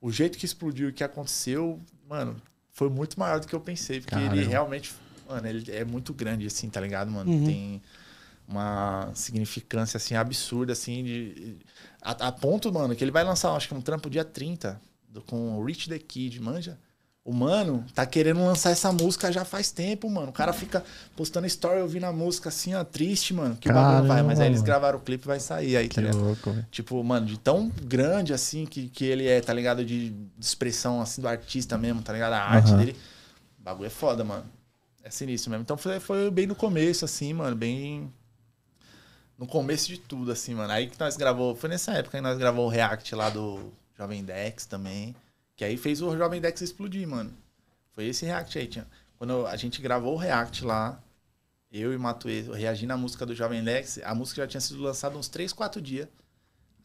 [0.00, 1.78] o jeito que explodiu e que aconteceu,
[2.08, 2.36] mano,
[2.72, 4.00] foi muito maior do que eu pensei.
[4.00, 4.48] Porque ele Caramba.
[4.48, 4.94] realmente,
[5.32, 7.30] mano, ele é muito grande, assim, tá ligado, mano?
[7.30, 7.44] Uhum.
[7.44, 7.82] Tem
[8.46, 11.56] uma significância, assim, absurda, assim, de...
[12.00, 15.22] A, a ponto, mano, que ele vai lançar, acho que um trampo dia 30, do-
[15.22, 16.78] com o Rich the Kid, manja?
[17.24, 20.30] O mano tá querendo lançar essa música já faz tempo, mano.
[20.30, 20.84] O cara fica
[21.16, 23.56] postando story ouvindo a música assim, ó, triste, mano.
[23.56, 24.08] Que o bagulho vai.
[24.08, 26.18] Caramba, Mas aí eles gravaram o clipe e vai sair aí, tá ligado?
[26.20, 26.56] louco.
[26.72, 29.84] Tipo, mano, de tão grande assim que, que ele é, tá ligado?
[29.84, 32.32] De, de expressão assim do artista mesmo, tá ligado?
[32.32, 32.78] A arte Aham.
[32.78, 32.96] dele.
[33.60, 34.44] O bagulho é foda, mano.
[35.02, 35.62] É sinistro mesmo.
[35.62, 37.56] Então foi, foi bem no começo, assim, mano.
[37.56, 38.12] Bem.
[39.36, 40.72] No começo de tudo, assim, mano.
[40.72, 41.54] Aí que nós gravou.
[41.54, 45.14] Foi nessa época que nós gravou o React lá do Jovem Dex também.
[45.56, 47.32] Que aí fez o Jovem Dex explodir, mano.
[47.92, 48.86] Foi esse React aí, tinha.
[49.18, 51.02] Quando a gente gravou o React lá,
[51.70, 55.16] eu e Matuê reagindo à música do Jovem Dex, a música já tinha sido lançada
[55.16, 56.08] uns 3, 4 dias.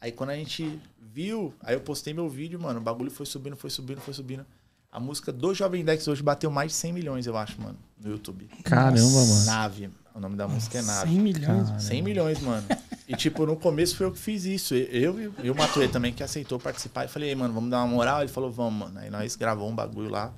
[0.00, 3.56] Aí quando a gente viu, aí eu postei meu vídeo, mano, o bagulho foi subindo,
[3.56, 4.46] foi subindo, foi subindo.
[4.90, 8.10] A música do Jovem Dex hoje bateu mais de 100 milhões, eu acho, mano, no
[8.10, 8.48] YouTube.
[8.64, 9.44] Caramba, mano.
[9.44, 11.10] Nave, o nome da música é Nave.
[11.10, 11.46] 100 milhões.
[11.46, 11.78] Caramba.
[11.80, 12.66] 100 milhões, mano.
[13.06, 14.74] E, tipo, no começo foi eu que fiz isso.
[14.74, 17.04] Eu e e o Matuê também, que aceitou participar.
[17.04, 18.20] E falei, "Ei, mano, vamos dar uma moral?
[18.22, 18.98] Ele falou, vamos, mano.
[18.98, 20.32] Aí nós gravamos um bagulho lá.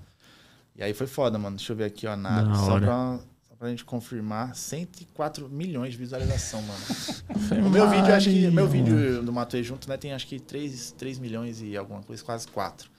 [0.74, 1.56] E aí foi foda, mano.
[1.56, 2.16] Deixa eu ver aqui, ó.
[2.16, 2.86] Da Só hora.
[2.86, 4.54] pra, só pra gente confirmar.
[4.56, 6.80] 104 milhões de visualização, mano.
[7.66, 8.50] O meu vídeo, acho que.
[8.50, 12.22] Meu vídeo do Matuei Junto, né, tem acho que 3, 3 milhões e alguma coisa,
[12.22, 12.90] quase 4.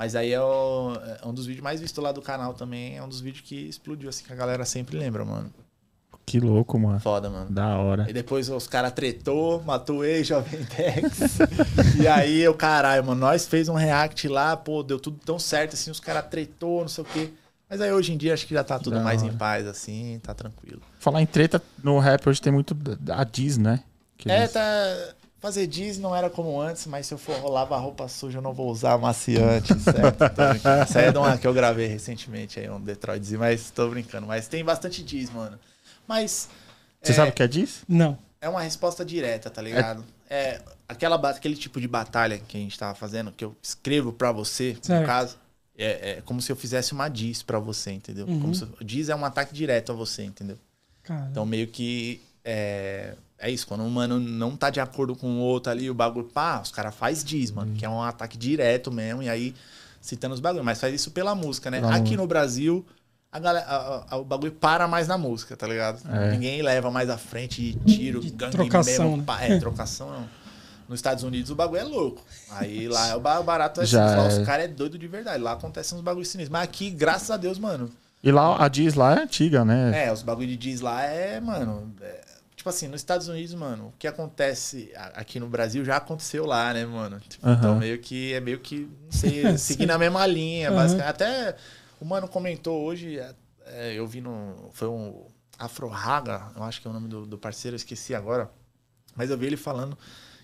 [0.00, 2.96] Mas aí é, o- é um dos vídeos mais vistos lá do canal também.
[2.96, 5.52] É um dos vídeos que explodiu, assim, que a galera sempre lembra, mano.
[6.24, 6.98] Que louco, mano.
[7.00, 7.50] Foda, mano.
[7.50, 8.06] Da hora.
[8.08, 11.38] E depois os caras tretou, matou o ex-Jovem Tex.
[12.02, 15.74] e aí eu, caralho, mano, nós fez um react lá, pô, deu tudo tão certo,
[15.74, 17.30] assim, os caras tretou, não sei o quê.
[17.68, 19.30] Mas aí hoje em dia acho que já tá tudo Da mais hora.
[19.34, 20.80] em paz, assim, tá tranquilo.
[20.98, 22.74] Falar em treta, no rap hoje tem muito
[23.10, 23.84] a Diz, né?
[24.16, 24.60] Que É, eles- tá.
[25.40, 28.52] Fazer jeans não era como antes, mas se eu for lavar roupa suja, eu não
[28.52, 30.22] vou usar amaciante, certo?
[30.82, 34.26] Essa aí é de uma que eu gravei recentemente aí, um Detroitzinho, mas tô brincando.
[34.26, 35.58] Mas tem bastante jeans, mano.
[36.06, 36.48] Mas.
[37.02, 37.82] Você é, sabe o que é Diz?
[37.88, 38.18] Não.
[38.38, 40.04] É uma resposta direta, tá ligado?
[40.28, 44.12] É, aquela, ba- aquele tipo de batalha que a gente tava fazendo, que eu escrevo
[44.12, 45.00] pra você, Certo.
[45.00, 45.36] no caso,
[45.76, 48.26] é, é como se eu fizesse uma diz pra você, entendeu?
[48.26, 48.40] Uhum.
[48.40, 50.58] Como se, diz é um ataque direto a você, entendeu?
[51.02, 51.28] Cara.
[51.30, 55.38] Então meio que é, é isso, quando um mano não tá de acordo com o
[55.40, 58.90] outro ali, o bagulho, pá, os caras faz diz, mano, que é um ataque direto
[58.92, 59.54] mesmo, e aí
[60.00, 61.80] citando os bagulhos, mas faz isso pela música, né?
[61.80, 62.84] Pela Aqui no Brasil,
[63.30, 66.00] a galera, a- a- o bagulho para mais na música, tá ligado?
[66.10, 66.32] É.
[66.32, 69.22] Ninguém leva mais à frente e tiro, De gangue trocação, mesmo, né?
[69.26, 70.40] pá, é, trocação não.
[70.88, 72.20] Nos Estados Unidos o bagulho é louco.
[72.50, 74.28] Aí lá é o ba- barato, é assim, Já lá é.
[74.40, 75.40] os caras é doido de verdade.
[75.40, 76.50] Lá acontecem uns bagulhos sinistros.
[76.52, 77.88] Mas aqui, graças a Deus, mano,
[78.24, 80.06] E lá, a Diz lá é antiga, né?
[80.06, 81.94] é, os bagulho de diz lá é, mano.
[82.00, 82.20] é,
[82.60, 86.74] tipo assim, nos Estados Unidos, mano, o que acontece aqui no Brasil já aconteceu lá,
[86.74, 87.18] né, mano?
[87.18, 87.48] Tipo.
[87.48, 91.08] Então meio que é meio que, não sei, seguir na mesma linha, basicamente.
[91.08, 91.56] Até
[91.98, 93.34] o mano comentou hoje, é,
[93.64, 94.68] é, eu vi no.
[94.74, 95.26] Foi um
[95.58, 98.50] Afro Raga, eu acho que é o nome do, do parceiro, eu esqueci agora.
[99.16, 99.96] Mas eu vi ele falando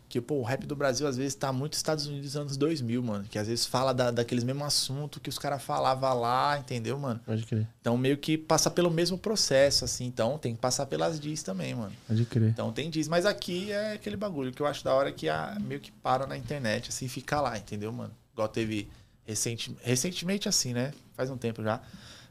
[0.09, 3.03] que, pô, o rap do Brasil às vezes tá muito Estados Unidos dos anos 2000,
[3.03, 3.25] mano.
[3.29, 7.21] Que às vezes fala da, daqueles mesmos assuntos que os caras falavam lá, entendeu, mano?
[7.27, 10.07] Pode crer, Então, meio que passa pelo mesmo processo, assim.
[10.07, 11.93] Então, tem que passar pelas DIS também, mano.
[12.07, 12.51] pode crer.
[12.51, 13.09] Então, tem DIS.
[13.09, 16.27] Mas aqui é aquele bagulho que eu acho da hora que a, meio que para
[16.27, 18.13] na internet, assim, fica lá, entendeu, mano?
[18.33, 18.89] Igual teve
[19.25, 20.93] recente, recentemente, assim, né?
[21.15, 21.81] Faz um tempo já.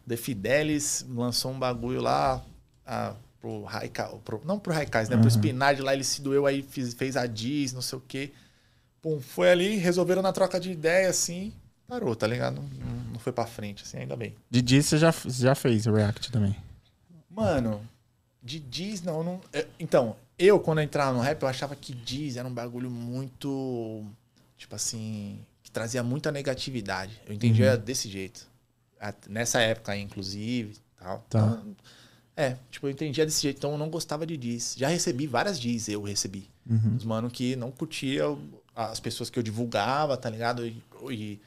[0.07, 2.41] The Fidelis lançou um bagulho lá
[2.85, 3.15] ah,
[3.45, 5.17] pro Raika, pro, não pro Raikais, né?
[5.17, 8.31] Pro Spinard lá, ele se doeu aí, fiz- fez a DIS, não sei o quê.
[9.03, 11.53] Pum, foi ali, resolveram na troca de ideia, assim,
[11.87, 12.55] parou, tá ligado?
[12.55, 12.63] Não,
[13.11, 14.33] não- foi pra frente, assim, ainda bem.
[14.49, 16.55] De Diz você já, já fez React também.
[17.29, 17.81] Mano,
[18.41, 19.41] de Diz não, não.
[19.53, 22.89] é, Então, eu quando eu entrava no rap, eu achava que Diz era um bagulho
[22.89, 24.03] muito.
[24.57, 25.39] Tipo assim.
[25.61, 27.19] Que trazia muita negatividade.
[27.27, 28.47] Eu entendia desse jeito.
[29.29, 30.77] Nessa época aí, inclusive.
[30.97, 31.25] Tal.
[31.29, 31.39] Tá.
[31.61, 31.75] Então,
[32.37, 33.57] é, tipo, eu entendia desse jeito.
[33.57, 34.75] Então eu não gostava de Diz.
[34.77, 36.49] Já recebi várias Diz, eu recebi.
[36.69, 36.95] Uhum.
[36.97, 38.23] Os mano que não curtia
[38.75, 40.65] as pessoas que eu divulgava, tá ligado?
[40.65, 41.39] E, e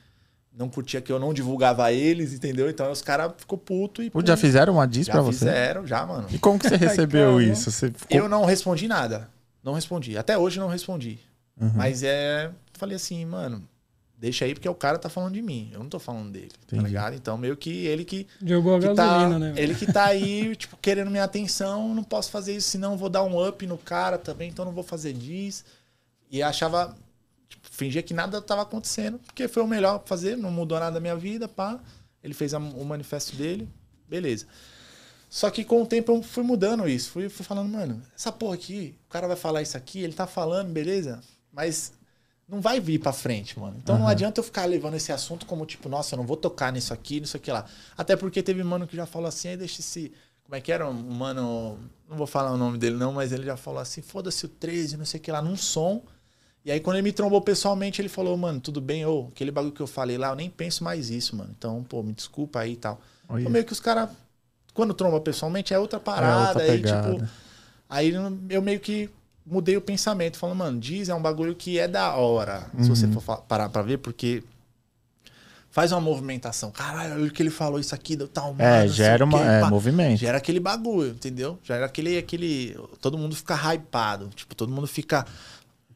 [0.57, 2.71] não curtia que eu não divulgava eles, entendeu?
[2.71, 4.09] Então os caras ficou puto e.
[4.09, 5.39] Pô, já fizeram uma Diz já pra você?
[5.41, 6.27] fizeram, já, mano.
[6.31, 7.71] E como que você recebeu isso?
[7.71, 8.17] Você ficou...
[8.17, 9.29] Eu não respondi nada.
[9.63, 10.17] Não respondi.
[10.17, 11.19] Até hoje não respondi.
[11.61, 11.73] Uhum.
[11.75, 12.51] Mas é.
[12.73, 13.63] Falei assim, mano,
[14.19, 15.71] deixa aí porque o cara tá falando de mim.
[15.73, 16.51] Eu não tô falando dele.
[16.65, 16.83] Entendi.
[16.83, 17.15] Tá ligado?
[17.15, 18.27] Então, meio que ele que.
[18.45, 19.55] Jogou a que gasolina, tá, né?
[19.57, 21.95] ele que tá aí, tipo, querendo minha atenção.
[21.95, 24.49] Não posso fazer isso, senão eu vou dar um up no cara também.
[24.51, 25.65] Então não vou fazer disso.
[26.31, 26.95] E achava.
[27.49, 29.19] Tipo, fingia que nada tava acontecendo.
[29.25, 30.37] Porque foi o melhor pra fazer.
[30.37, 31.79] Não mudou nada da minha vida, pá.
[32.23, 33.69] Ele fez a- o manifesto dele.
[34.09, 34.47] Beleza.
[35.31, 37.11] Só que com o tempo eu fui mudando isso.
[37.11, 40.27] Fui, fui falando, mano, essa porra aqui, o cara vai falar isso aqui, ele tá
[40.27, 41.21] falando, beleza?
[41.53, 41.93] Mas
[42.49, 43.77] não vai vir pra frente, mano.
[43.77, 44.13] Então não Aham.
[44.13, 47.21] adianta eu ficar levando esse assunto como tipo, nossa, eu não vou tocar nisso aqui,
[47.21, 47.67] nisso aqui lá.
[47.97, 50.13] Até porque teve mano que já falou assim, aí deixa esse.
[50.45, 50.89] Como é que era?
[50.89, 51.79] Um mano.
[52.09, 54.97] Não vou falar o nome dele, não, mas ele já falou assim, foda-se o 13,
[54.97, 56.03] não sei o que lá, num som.
[56.65, 59.73] E aí, quando ele me trombou pessoalmente, ele falou, mano, tudo bem, ô, aquele bagulho
[59.73, 61.55] que eu falei lá, eu nem penso mais isso, mano.
[61.57, 63.01] Então, pô, me desculpa aí e tal.
[63.29, 63.41] Olha.
[63.41, 64.11] Então, meio que os caras,
[64.73, 66.59] quando tromba pessoalmente, é outra parada.
[66.61, 67.29] outra aí, tipo.
[67.89, 68.13] Aí
[68.51, 69.09] eu meio que
[69.51, 72.67] mudei o pensamento, falando, mano, diz é um bagulho que é da hora.
[72.81, 73.21] Se você Uhum.
[73.21, 74.43] for parar pra ver, porque
[75.71, 76.71] faz uma movimentação.
[76.71, 78.55] Caralho, olha o que ele falou isso aqui, deu tal.
[78.59, 80.19] É, mano, gera uma, é, movimento.
[80.19, 81.59] Gera aquele bagulho, entendeu?
[81.63, 82.77] Gera aquele, aquele.
[83.01, 84.29] Todo mundo fica hypado.
[84.35, 85.25] Tipo, todo mundo fica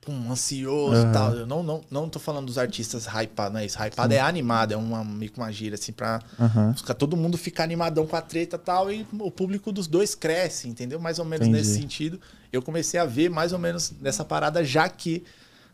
[0.04, 1.10] pum, ansioso Aham.
[1.10, 1.32] e tal.
[1.34, 3.78] Eu não, não, não tô falando dos artistas hypados, não é isso.
[3.78, 6.20] Hypado é animado, é uma, meio que uma gíria, assim, pra.
[6.38, 6.74] Aham.
[6.74, 10.14] ficar- Todo mundo fica animadão com a treta e tal, e o público dos dois
[10.14, 11.00] cresce, entendeu?
[11.00, 11.66] Mais ou menos Entendi.
[11.66, 12.20] nesse sentido.
[12.52, 15.24] Eu comecei a ver mais ou menos nessa parada, já que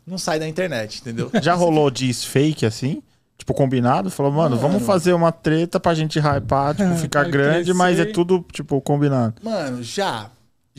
[0.07, 1.29] não sai da internet, entendeu?
[1.41, 3.03] Já rolou Diz fake assim?
[3.37, 4.09] Tipo, combinado?
[4.11, 4.85] Falou, mano, vamos Mano.
[4.85, 8.13] fazer uma treta pra gente hypar, tipo, ficar grande, mas é crescer.
[8.13, 9.35] tudo, tipo, combinado.
[9.43, 10.29] Mano, já.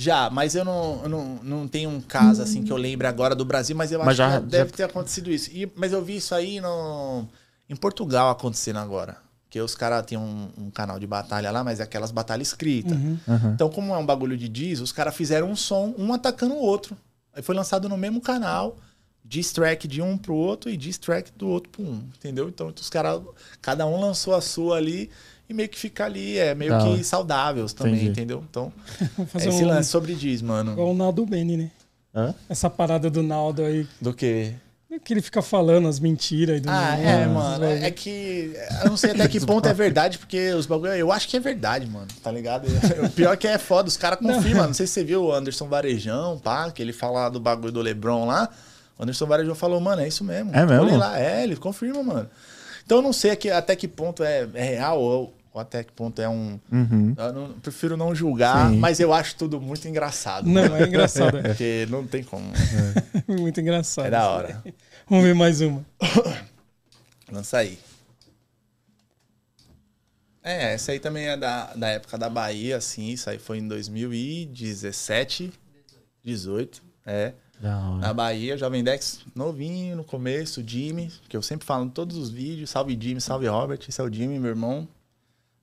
[0.00, 3.34] Já, mas eu não, eu não, não tenho um caso assim que eu lembre agora
[3.34, 5.50] do Brasil, mas eu Mas acho já- que deve já- ter acontecido isso.
[5.52, 7.26] E, mas eu vi isso aí no,
[7.68, 9.18] em Portugal acontecendo agora.
[9.44, 12.92] Porque os caras têm um, um canal de batalha lá, mas é aquelas batalhas escritas.
[12.96, 13.18] Uhum.
[13.52, 16.58] Então, como é um bagulho de diss, os caras fizeram um som, um atacando o
[16.62, 16.96] outro.
[17.34, 18.78] Aí foi lançado no mesmo canal,
[19.24, 22.48] diss track de um pro outro e diss track do outro pro um, entendeu?
[22.48, 23.20] Então, os caras,
[23.60, 25.10] cada um lançou a sua ali
[25.50, 27.04] e meio que fica ali, é meio que hora.
[27.04, 28.10] saudável também, Entendi.
[28.10, 28.44] entendeu?
[28.48, 28.72] Então,
[29.34, 30.72] é esse um, lance sobre diss, mano.
[30.72, 31.70] igual o Naldo Beni, né?
[32.14, 32.34] Hã?
[32.48, 33.86] Essa parada do Naldo aí.
[34.00, 34.54] Do que?
[35.04, 37.60] Que ele fica falando as mentiras aí do Ah, é, os mano.
[37.60, 37.84] bagulho.
[37.84, 38.52] É que
[38.82, 40.92] eu não sei até que ponto é verdade, porque os bagulho.
[40.92, 42.08] Eu acho que é verdade, mano.
[42.22, 42.66] Tá ligado?
[43.06, 44.66] O pior é que é foda, os caras confirmam.
[44.66, 47.80] Não sei se você viu o Anderson Varejão, pá, que ele fala do bagulho do
[47.80, 48.48] Lebron lá.
[48.98, 50.50] O Anderson Varejão falou, mano, é isso mesmo.
[50.54, 50.82] É mesmo?
[50.84, 52.28] Olha lá, é, ele confirma, mano.
[52.84, 56.28] Então eu não sei até que ponto é, é real ou até que ponto é
[56.28, 56.60] um.
[56.70, 57.14] Uhum.
[57.16, 58.76] Eu não- prefiro não julgar, Sim.
[58.78, 60.46] mas eu acho tudo muito engraçado.
[60.48, 61.38] Não, é engraçado.
[61.38, 62.46] é Porque não tem como.
[63.26, 64.06] Muito engraçado.
[64.06, 64.62] É da hora.
[65.08, 65.84] Vamos ver mais uma.
[67.30, 67.78] Lança aí.
[70.42, 73.08] É, essa aí também é da, da época da Bahia, assim.
[73.10, 75.52] Isso aí foi em 2017,
[76.24, 76.82] 18.
[77.06, 77.32] É.
[77.60, 77.98] Da hora.
[77.98, 82.30] Na Bahia, Jovem Dex novinho no começo, Jimmy, que eu sempre falo em todos os
[82.30, 82.70] vídeos.
[82.70, 83.80] Salve Jimmy, salve Robert.
[83.86, 84.88] Esse é o Jimmy, meu irmão.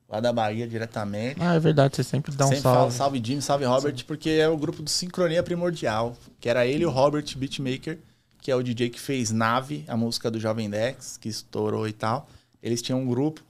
[0.10, 1.36] Lá da Bahia diretamente.
[1.42, 2.96] Ah, é verdade, você sempre dá um Sempre falo salve.
[2.96, 6.16] salve Jimmy, salve Robert, porque é o grupo do Sincronia Primordial.
[6.40, 7.98] Que era ele e o Robert Beatmaker,
[8.42, 11.92] que é o DJ que fez Nave, a música do Jovem Dex, que estourou e
[11.92, 12.30] tal.
[12.64, 13.42] Eles tinham um grupo.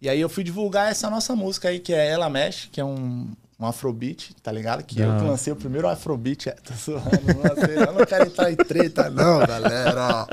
[0.00, 2.84] E aí eu fui divulgar essa nossa música aí, que é Ela Mexe, que é
[2.84, 3.28] um,
[3.60, 4.84] um afrobeat, tá ligado?
[4.84, 6.48] Que eu Da que lancei o primeiro afrobeat.
[6.48, 10.26] É, tô zoando, não lancei, eu não quero entrar em treta não, galera.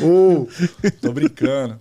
[0.00, 0.46] Uh,
[1.00, 1.80] tô brincando.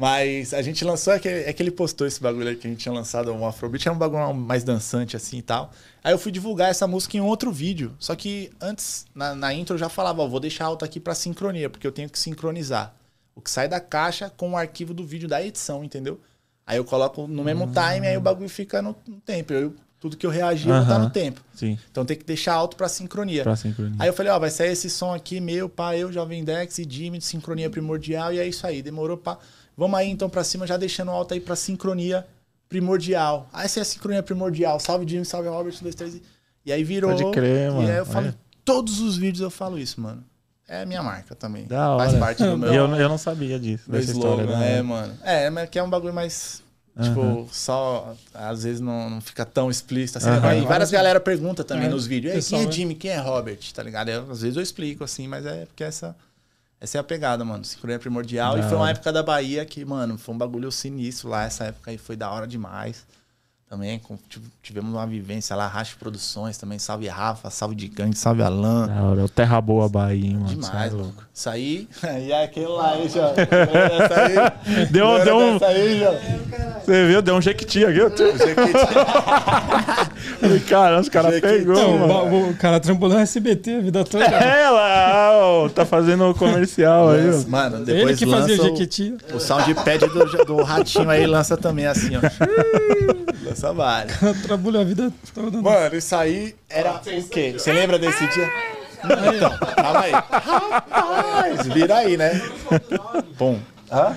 [0.00, 2.70] Mas a gente lançou, é que, é que ele postou esse bagulho aí que a
[2.70, 5.70] gente tinha lançado, um Afrobeat, era um bagulho mais dançante assim e tal.
[6.02, 7.94] Aí eu fui divulgar essa música em outro vídeo.
[7.98, 11.14] Só que antes, na, na intro, eu já falava, ó, vou deixar alto aqui pra
[11.14, 12.94] sincronia, porque eu tenho que sincronizar
[13.34, 16.18] o que sai da caixa com o arquivo do vídeo da edição, entendeu?
[16.66, 19.52] Aí eu coloco no mesmo time, aí o bagulho fica no, no tempo.
[19.52, 20.98] Eu, tudo que eu vou estar Aham.
[21.00, 21.42] no tempo.
[21.54, 23.42] Sim, Então tem que deixar alto pra sincronia.
[23.42, 23.96] pra sincronia.
[23.98, 26.86] Aí eu falei, ó, vai sair esse som aqui, meu, pá, eu, Jovem Dex e
[26.88, 29.36] Jimmy de sincronia primordial, e é isso aí, demorou pá.
[29.80, 32.26] Vamos aí então pra cima, já deixando alto aí pra sincronia
[32.68, 33.48] primordial.
[33.52, 34.78] Aí essa é a sincronia primordial.
[34.78, 36.14] Salve Jimmy, salve Robert, um, dois, três.
[36.16, 36.22] e-
[36.66, 37.10] E aí virou.
[37.10, 37.88] Pode crer, mano.
[37.88, 38.34] E aí eu falo, em
[38.64, 40.22] todos os vídeos eu falo isso, mano.
[40.68, 41.64] É a minha marca também.
[41.66, 42.20] Da Faz hora.
[42.20, 43.84] parte do meu, E eu, eu não sabia disso.
[43.88, 44.42] meu dessa história.
[44.42, 45.18] slogan, da é, mano.
[45.24, 46.62] É, mas que é um bagulho mais.
[47.02, 48.14] Tipo, só.
[48.34, 50.28] Às vezes não, não fica tão explícito assim.
[50.42, 52.34] Aí várias galera perguntam também É, nos vídeos.
[52.34, 52.72] "Ei, pessoal, quem é né?
[52.76, 52.94] Jimmy?
[52.94, 53.58] Quem é Robert?
[53.74, 54.10] Tá ligado?
[54.10, 56.14] Eu, às vezes eu explico assim, mas é porque essa.
[56.80, 57.64] Essa é a pegada, mano.
[57.64, 58.54] Sincronia primordial.
[58.56, 61.44] Da e foi uma época da Bahia que, mano, foi um bagulho sinistro lá.
[61.44, 63.04] Essa época aí foi da hora demais.
[63.68, 64.00] Também
[64.60, 66.76] tivemos uma vivência lá, Racha Produções também.
[66.80, 68.88] Salve Rafa, salve Digante, salve Alan.
[68.88, 69.24] Da hora.
[69.24, 70.46] O Terra Boa Bahia, hein, mano.
[70.48, 71.24] Demais, é louco.
[71.32, 71.88] Isso aí.
[72.20, 73.32] E é aquele lá aí, já.
[74.90, 75.64] Deu, deu um.
[75.64, 76.10] aí, já.
[76.90, 77.22] Você viu?
[77.22, 78.00] Deu um jequiti aqui.
[78.00, 78.10] ó.
[80.40, 81.58] Falei, Caramba, os caras Jequiti.
[81.58, 84.24] pegou, Então, o, o cara trampou no SBT a vida toda.
[84.24, 87.48] É, lá, ó, tá fazendo o comercial aí, ó.
[87.48, 89.14] Mano, Ele depois que lança fazia o- Jequiti.
[89.32, 92.20] O soundpad do, do ratinho aí lança também assim, ó.
[93.48, 94.16] lança vários.
[94.42, 95.62] Trabalhou a vida toda.
[95.62, 97.54] Mano, isso aí era o quê?
[97.56, 98.50] Você lembra desse dia?
[99.04, 100.12] Não, então, calma aí.
[100.12, 102.40] Rapaz, vira aí, né?
[103.38, 103.58] Bom.
[103.92, 104.16] Hã?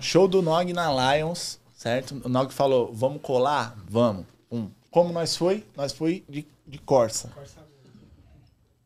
[0.00, 2.20] Show do Nog na Lions, certo?
[2.24, 3.76] O Nog falou, vamos colar?
[3.88, 4.26] Vamos.
[4.50, 4.68] Um.
[4.90, 5.64] Como nós foi?
[5.76, 7.30] Nós foi de, de Corsa.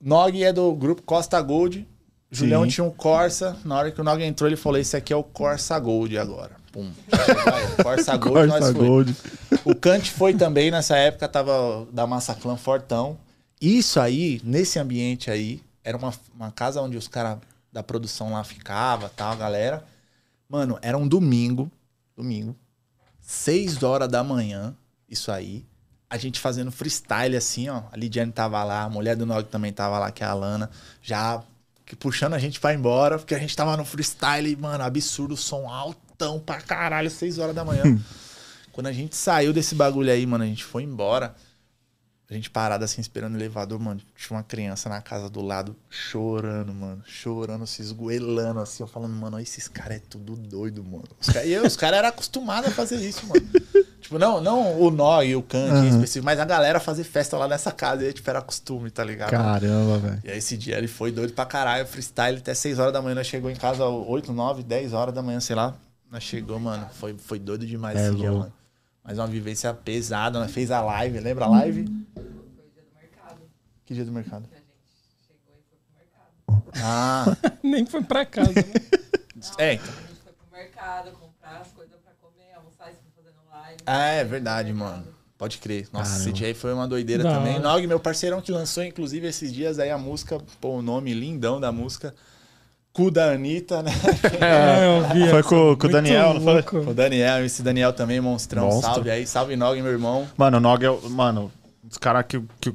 [0.01, 1.87] Nog é do grupo Costa Gold.
[2.31, 3.57] Julião tinha um Corsa.
[3.65, 6.57] Na hora que o Nog entrou, ele falou: Esse aqui é o Corsa Gold agora.
[6.73, 6.91] Pum.
[7.83, 8.87] Corsa Gold, nós Corsa foi.
[8.87, 9.17] Gold.
[9.65, 13.19] O Kant foi também nessa época, tava da Massa Clã Fortão.
[13.61, 17.39] Isso aí, nesse ambiente aí, era uma, uma casa onde os caras
[17.73, 19.85] da produção lá ficava, tal, a galera.
[20.51, 21.71] Mano, era um domingo,
[22.17, 22.57] domingo,
[23.21, 24.75] seis horas da manhã,
[25.09, 25.65] isso aí.
[26.11, 27.85] A gente fazendo freestyle assim, ó.
[27.93, 30.69] A Lidiane tava lá, a mulher do Nog também tava lá, que é a Alana,
[31.01, 31.41] já
[31.87, 35.37] que puxando a gente pra ir embora, porque a gente tava no freestyle, mano, absurdo,
[35.37, 37.85] som altão pra caralho, seis horas da manhã.
[38.73, 41.33] Quando a gente saiu desse bagulho aí, mano, a gente foi embora.
[42.31, 44.01] A gente parado assim, esperando o elevador, mano.
[44.17, 47.03] Tinha uma criança na casa do lado chorando, mano.
[47.05, 48.85] Chorando, se esgoelando, assim.
[48.85, 51.09] Eu falando, mano, esses caras é tudo doido, mano.
[51.21, 53.45] Os caras e eu, os caras eram acostumados a fazer isso, mano.
[54.01, 57.37] tipo, não, não o Nó e o Kant em específico, mas a galera fazer festa
[57.37, 58.05] lá nessa casa.
[58.05, 59.31] E tipo, era costume, tá ligado?
[59.31, 60.23] Caramba, velho.
[60.25, 63.17] E aí esse dia ele foi doido pra caralho, freestyle até 6 horas da manhã.
[63.17, 65.75] Nós chegou em casa 8, 9, 10 horas da manhã, sei lá.
[66.09, 66.87] Nós chegou, mano.
[66.93, 68.45] Foi, foi doido demais É esse dia, louco.
[68.45, 68.60] mano.
[69.05, 70.39] Mas uma vivência pesada.
[70.39, 71.85] Nós fez a live, lembra a live?
[72.15, 72.25] Foi o
[72.71, 73.41] dia do mercado.
[73.85, 74.49] Que dia do mercado?
[74.49, 74.67] Que a gente
[75.27, 76.85] chegou e foi pro mercado.
[76.85, 78.53] Ah, Nem foi pra casa.
[78.53, 78.63] né?
[79.37, 79.87] Não, É, a então.
[79.87, 81.91] gente foi pro mercado comprar as coisas
[83.87, 85.07] Ah, é verdade, mano.
[85.37, 85.89] Pode crer.
[85.93, 86.21] Nossa, Caramba.
[86.29, 87.59] esse dia aí foi uma doideira Da também.
[87.59, 91.59] Nog, meu parceirão que lançou, inclusive, esses dias aí a música, pô, o nome lindão
[91.59, 92.15] da música.
[92.93, 93.93] Cu da Anitta, né?
[94.41, 96.55] É, eu vi Foi com, com o Daniel, não foi?
[96.55, 96.77] louco.
[96.91, 98.65] o Daniel, esse Daniel também, monstrão.
[98.65, 98.95] Monstro.
[98.95, 100.27] Salve aí, salve Nog, meu irmão.
[100.37, 100.91] Mano, o Nog é.
[101.09, 101.53] Mano,
[101.89, 102.75] os caras que, que,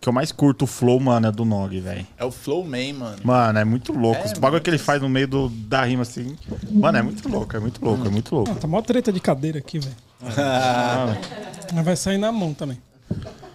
[0.00, 2.06] que eu mais curto o flow, mano, é do Nog, velho.
[2.18, 3.16] É o Flow Man, mano.
[3.24, 4.20] Mano, é muito louco.
[4.20, 6.36] É, Os bagulho que ele faz no meio do, da rima assim.
[6.70, 8.50] Mano, é muito louco, é muito louco, é muito louco.
[8.52, 9.96] Ah, tá mó treta de cadeira aqui, velho.
[11.74, 12.78] Mas vai sair na mão também.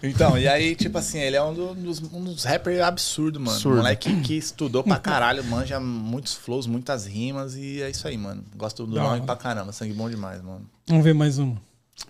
[0.03, 3.51] Então, e aí, tipo assim, ele é um do- dos, um dos rappers absurdo, mano.
[3.51, 3.77] Absurdo.
[3.77, 8.43] Moleque que estudou pra caralho, manja muitos flows, muitas rimas e é isso aí, mano.
[8.55, 10.69] Gosto do Da nome pra caramba, sangue bom demais, mano.
[10.87, 11.55] Vamos ver mais um.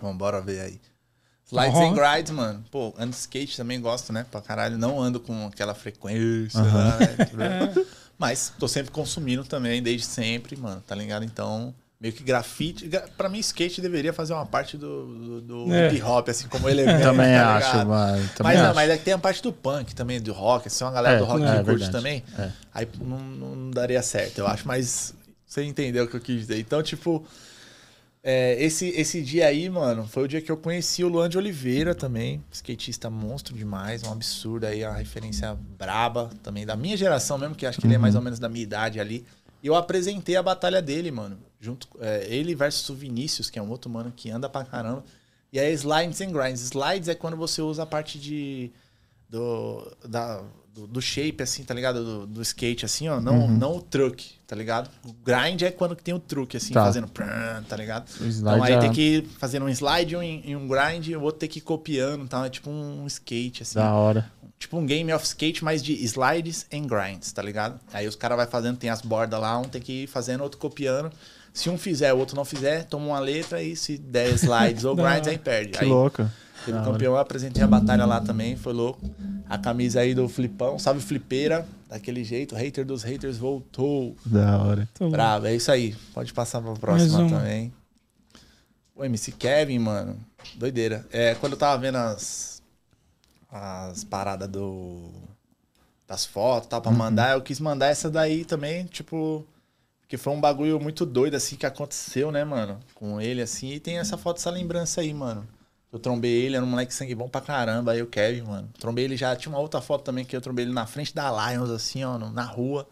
[0.01, 0.81] Vamos, bora ver aí.
[1.47, 1.91] Slides Uhum.
[1.91, 2.65] and Grides, mano.
[2.71, 4.25] Pô, ando skate também gosto, né?
[4.29, 4.77] Pra caralho.
[4.79, 6.97] Não ando com aquela frequência, lá,
[7.33, 7.73] né?
[8.17, 10.81] Mas tô sempre consumindo também, desde sempre, mano.
[10.87, 11.23] Tá ligado?
[11.23, 12.87] Então, meio que grafite.
[12.87, 15.87] gra- Pra mim, skate deveria fazer uma parte do, do, do É.
[15.93, 17.01] hip hop, assim, como elemento.
[17.01, 18.29] Também tá acho, mano.
[18.35, 18.75] Também Mas, não, acho.
[18.75, 20.69] mas é que tem a parte do punk também, do rock.
[20.69, 21.91] Se é uma galera É, do rock é, que curte verdade.
[21.91, 22.51] também, É.
[22.73, 24.67] aí não, não daria certo, eu acho.
[24.67, 25.13] Mas
[25.45, 26.59] você entendeu o que eu quis dizer.
[26.59, 27.25] Então, tipo,
[28.23, 31.37] é, esse, esse dia aí, mano, foi o dia que eu conheci o Luan de
[31.37, 32.43] Oliveira também.
[32.51, 37.65] Skatista monstro demais, um absurdo aí, uma referência braba também da minha geração mesmo, que
[37.65, 39.23] acho que ele é mais ou menos da minha idade ali.
[39.61, 41.37] E eu apresentei a batalha dele, mano.
[41.59, 45.03] Junto, é, ele versus o Vinícius, que é um outro mano que anda pra caramba.
[45.51, 46.61] E aí, slides and grinds.
[46.61, 48.71] Slides é quando você usa a parte de.
[49.27, 50.41] Do, da,
[50.73, 52.03] do, do shape, assim, tá ligado?
[52.03, 53.19] Do, do skate, assim, ó.
[53.19, 54.89] Não, não o truque, tá ligado?
[55.03, 56.83] O grind é quando tem o truque, assim, Tá.
[56.85, 57.09] fazendo.
[57.67, 58.09] Tá ligado?
[58.21, 61.21] Então aí é- tem que ir fazendo um slide um, em um grind e o
[61.21, 62.45] outro tem que ir copiando, tá?
[62.45, 63.75] É tipo um skate, assim.
[63.79, 64.31] Da hora.
[64.59, 67.79] Tipo um game of skate, mas de slides and grinds, tá ligado?
[67.91, 70.59] Aí os caras vai fazendo, tem as bordas lá, um tem que ir fazendo, outro
[70.59, 71.11] copiando.
[71.55, 74.93] Se um fizer, o outro não fizer, toma uma letra e se der slides ou
[74.95, 75.71] grinds, aí perde.
[75.71, 76.31] Que aí louca.
[76.65, 78.99] teve campeão, eu apresentei a batalha lá também, foi louco.
[79.49, 84.15] A camisa aí do Flipão, salve Flipeira, daquele jeito, hater dos haters voltou.
[84.25, 84.89] Da hora.
[85.09, 85.95] Bravo, é isso aí.
[86.13, 87.29] Pode passar pra próxima uma.
[87.39, 87.71] também.
[88.93, 90.17] O MC Kevin, mano,
[90.55, 91.05] doideira.
[91.11, 92.61] É, quando eu tava vendo as,
[93.51, 95.09] as paradas do
[96.07, 96.97] das fotos, tal, pra Uhum.
[96.97, 99.43] mandar, eu quis mandar essa daí também, tipo,
[100.05, 103.79] porque foi um bagulho muito doido assim que aconteceu, né, mano, com ele assim, e
[103.79, 105.47] tem essa foto, essa lembrança aí, mano.
[105.91, 108.69] Eu trombei ele, era um moleque sangue bom pra caramba, aí o Kevin, mano.
[108.77, 111.31] Trombei ele já, tinha uma outra foto também que eu trombei ele na frente da
[111.51, 112.87] Lions, assim, ó, no- na rua.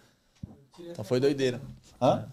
[0.90, 1.62] Então foi doideira.
[2.02, 2.26] Hã?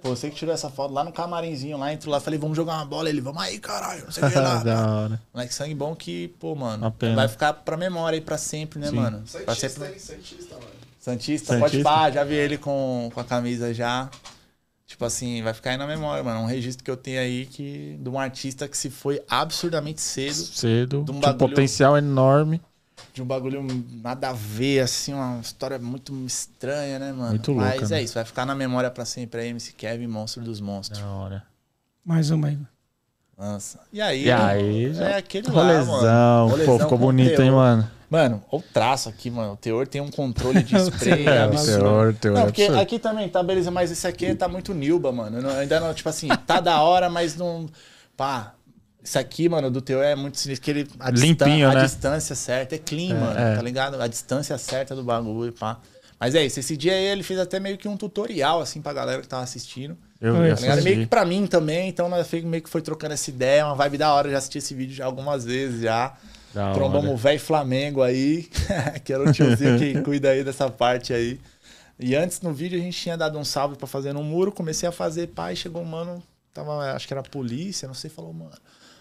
[0.00, 2.74] Pô, você que tirou essa foto lá no camarinzinho, lá, entrou lá, falei, vamos jogar
[2.74, 3.08] uma bola.
[3.08, 4.62] Ele, vamos aí, caralho, não sei o que lá.
[4.62, 5.22] da hora.
[5.32, 8.96] Moleque sangue bom que, pô, mano, vai ficar pra memória aí pra sempre, né, Sim.
[8.96, 9.24] mano?
[9.44, 9.84] Pra Santista, sempre...
[9.88, 9.98] hein?
[9.98, 10.83] Santista, mano.
[11.04, 11.84] Santista, pode Santista.
[11.90, 14.08] pá, já vi ele com, com a camisa já.
[14.86, 16.40] Tipo assim, vai ficar aí na memória, mano.
[16.40, 20.34] Um registro que eu tenho aí que, de um artista que se foi absurdamente cedo,
[20.34, 21.02] Cedo.
[21.04, 22.58] De um Tinha um bagulho- potencial enorme.
[23.12, 23.62] de um bagulho
[24.02, 27.30] nada a ver, assim, uma história muito estranha, né, mano?
[27.30, 27.98] Muito louca, Mas né?
[28.00, 31.00] é isso, vai ficar na memória pra sempre aí, MC Kevin, monstro dos monstros.
[31.00, 31.42] Da hora.
[32.04, 32.58] Mais uma aí.
[33.36, 33.80] Nossa.
[33.92, 35.92] E aí, E aí, é já- aquele lá, rolezão.
[35.92, 36.02] mano.
[36.48, 37.90] Pô, Rolezão ficou com bonito, hein, mano?
[38.14, 39.52] Mano, olha o traço aqui, mano.
[39.52, 41.26] O teor tem um controle de spray.
[41.26, 42.80] É, É, o teor, teor Não, é porque absurdo.
[42.82, 45.42] aqui também tá beleza, mas esse aqui tá muito Nilba, mano.
[45.42, 47.66] Não- ainda não, tipo assim, tá da hora, mas não.
[48.16, 48.54] Pá.
[49.02, 50.64] Isso aqui, mano, do teu é muito sinistro.
[50.64, 51.66] Que ele, a, Limpinho, distan- né?
[51.66, 53.38] a distância certa é clean, mano.
[53.38, 53.56] é.
[53.56, 54.00] Tá ligado?
[54.00, 55.78] A distância certa do bagulho, pá.
[56.18, 56.58] Mas é isso.
[56.60, 59.42] Esse dia aí ele fez até meio que um tutorial, assim, pra galera que tava
[59.42, 59.94] assistindo.
[60.20, 60.76] Eu, Tá Tá?
[60.76, 61.88] Meio que pra mim também.
[61.88, 63.66] Então nós meio que foi trocando essa ideia.
[63.66, 64.28] Uma vibe da hora.
[64.28, 66.14] Eu já assisti esse vídeo já algumas vezes já.
[66.54, 68.48] Da Trombamos o velho Flamengo aí,
[69.04, 71.40] que era o tiozinho que cuida aí dessa parte aí.
[71.98, 74.88] E antes no vídeo a gente tinha dado um salve pra fazer no muro, comecei
[74.88, 76.22] a fazer, pai, chegou um mano,
[76.52, 78.52] tava, acho que era a polícia, não sei, falou, mano,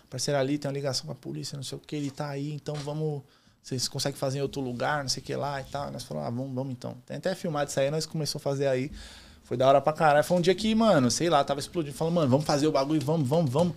[0.09, 2.51] parceiro ali tem uma ligação com a polícia, não sei o que, ele tá aí,
[2.51, 3.21] então vamos,
[3.63, 5.89] vocês conseguem fazer em outro lugar, não sei o que lá e tal.
[5.89, 6.97] Nós falamos, ah, vamos, vamos então.
[7.05, 8.91] Tem até filmado isso aí, nós começamos a fazer aí.
[9.43, 10.23] Foi da hora pra caralho.
[10.23, 11.95] Foi um dia que, mano, sei lá, tava explodindo.
[11.95, 13.75] Falando, mano, vamos fazer o bagulho, vamos, vamos, vamos.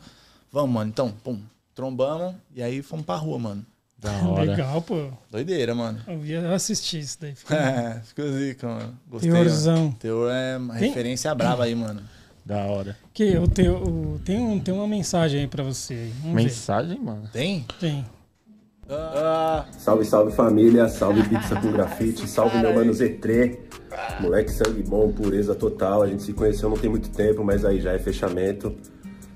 [0.51, 0.90] Vamos, mano.
[0.90, 1.40] Então, pum,
[1.77, 3.65] trombamos e aí fomos pra rua, mano.
[3.98, 4.43] Da hora.
[4.51, 5.09] Legal, pô.
[5.31, 6.01] Doideira, mano.
[6.09, 7.35] Eu ia assistir isso daí.
[7.35, 8.98] Ficou É, ficou zica, mano.
[9.09, 9.31] Gostei.
[9.31, 9.77] Teorzão.
[9.77, 9.97] mano.
[9.98, 12.01] Teor é uma Tem- referência brava aí, mano.
[12.44, 12.97] Da hora.
[13.12, 15.94] Que o teu, o- tem, um, tem uma mensagem aí pra você.
[16.24, 16.32] aí.
[16.32, 17.28] Mensagem, mano.
[17.32, 17.61] Tem?
[17.61, 17.66] ver.
[17.78, 18.05] Tem.
[18.89, 23.59] Ah, Salve, salve família, salve pizza com grafite, salve meu mano Z3,
[24.20, 26.03] moleque sangue bom, pureza total.
[26.03, 28.77] A gente se conheceu não tem muito tempo, mas aí já é fechamento.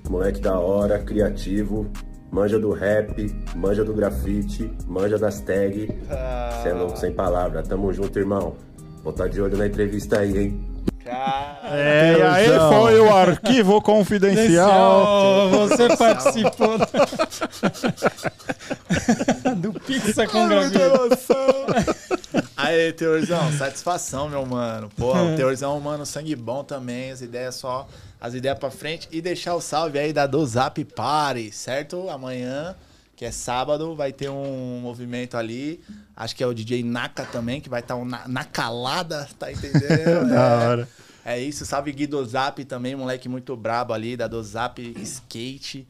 [0.08, 1.90] Moleque da hora, criativo,
[2.30, 5.88] manja do rap, manja do grafite, manja das tags.
[6.62, 8.54] Cê é louco sem palavra, tamo junto, irmão.
[9.02, 10.64] Vou tá de olho na entrevista aí, hein?
[11.64, 15.48] É, e aí foi o arquivo confidencial.
[15.50, 16.78] Você participou
[19.56, 21.08] do Pizza com Gravina.
[22.70, 24.88] Aí, Teorzão, satisfação, meu mano.
[24.96, 25.32] Porra, É.
[25.32, 27.88] o Teorzão, mano, sangue bom também, as ideias só,
[28.20, 29.08] as ideias pra frente.
[29.10, 32.08] E deixar o salve aí da do Zap Party, certo?
[32.08, 32.76] Amanhã,
[33.16, 35.80] que é sábado, vai ter um movimento ali.
[36.16, 39.50] Acho que é o DJ Naka também, que vai estar um na, na calada, tá
[39.50, 40.28] entendendo?
[40.30, 40.68] Da É.
[40.68, 40.88] hora.
[41.24, 45.86] É isso, salve Gui do Zap também, moleque muito brabo ali, da do Zap Skate.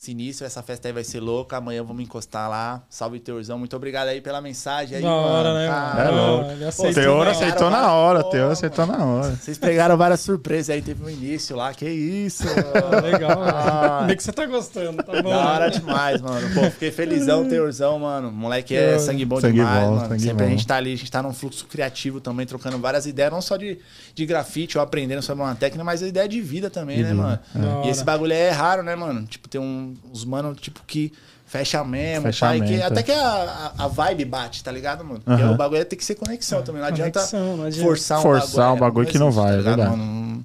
[0.00, 1.56] Sinistro, essa festa aí vai ser louca.
[1.56, 2.80] Amanhã vamos encostar lá.
[2.88, 3.58] Salve, Teorzão.
[3.58, 5.58] Muito obrigado aí pela mensagem aí, Da hora, mano.
[5.58, 6.02] né, Cara?
[6.04, 6.44] É louco.
[6.64, 7.76] O aceitou Teor na aceitou hora.
[7.76, 8.52] na hora, o Pô, Teor mano.
[8.52, 9.34] aceitou na hora.
[9.34, 11.74] Vocês pegaram várias surpresas aí, teve um início lá.
[11.74, 12.44] Que isso,
[12.78, 13.06] Ah, mano.
[13.08, 13.88] Legal, Ah.
[13.96, 14.06] mano.
[14.06, 15.30] Vê que você tá gostando, tá bom?
[15.30, 15.70] Da hora né?
[15.70, 16.54] demais, mano.
[16.54, 18.30] Pô, fiquei felizão, Teorzão, mano.
[18.30, 20.08] Moleque é sangue bom Sangue demais, bom, mano.
[20.10, 20.52] sangue Sempre a bom.
[20.52, 23.56] gente tá ali, a gente tá num fluxo criativo também, trocando várias ideias, não só
[23.56, 23.80] de,
[24.14, 27.40] de grafite ou aprendendo sobre uma técnica, mas a ideia de vida também, né, mano?
[27.52, 27.88] Da E hora.
[27.90, 29.26] esse bagulho é raro, né, mano?
[29.26, 31.12] Tipo, tem um, uns mano, tipo, que
[31.46, 33.02] fecha mesmo, pai, que, Fechamento, até é.
[33.02, 35.20] que a, a, a vibe bate, tá ligado, mano?
[35.24, 36.80] Porque o bagulho é ter que ser conexão também.
[36.82, 37.86] Não adianta Conexão, não adianta.
[37.88, 38.76] forçar um Forçar bagulho.
[38.76, 39.96] um bagulho que não existe, vai, é ligado, verdade.
[39.96, 40.44] mano?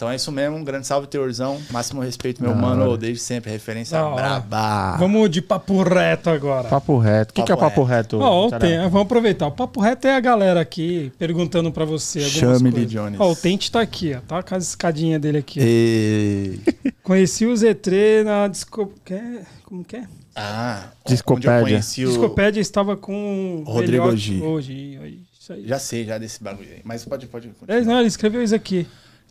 [0.00, 1.60] Então é isso mesmo, um grande salve, Teorzão.
[1.70, 4.96] Máximo respeito, meu Da mano, desde sempre, referência braba.
[4.96, 6.70] Vamos de papo reto agora.
[6.70, 7.32] Papo reto.
[7.32, 8.18] O que, que é Papo papo reto?
[8.18, 8.66] Ó, o Tarek?
[8.66, 9.48] tem- vamos aproveitar.
[9.48, 12.90] O papo reto é a galera aqui perguntando pra você algumas Chame-lhe, coisas.
[12.90, 13.20] Jones.
[13.20, 14.20] Ó, o Tente tá aqui, ó.
[14.26, 15.60] Tá com a escadinha dele aqui.
[15.60, 16.60] E...
[17.04, 18.90] Conheci o Z3 na disco...
[19.04, 19.42] que é?
[19.66, 20.04] Como que é?
[20.34, 21.76] Ah, Discopédia.
[21.76, 22.08] o...
[22.08, 24.40] Discopédia estava com o Rodrigo G.
[24.40, 25.68] Hoje, hoje, isso aí.
[25.68, 26.80] Já sei, já desse bagulho aí.
[26.84, 27.78] Mas pode, pode continuar.
[27.78, 28.86] É, não, ele escreveu isso aqui.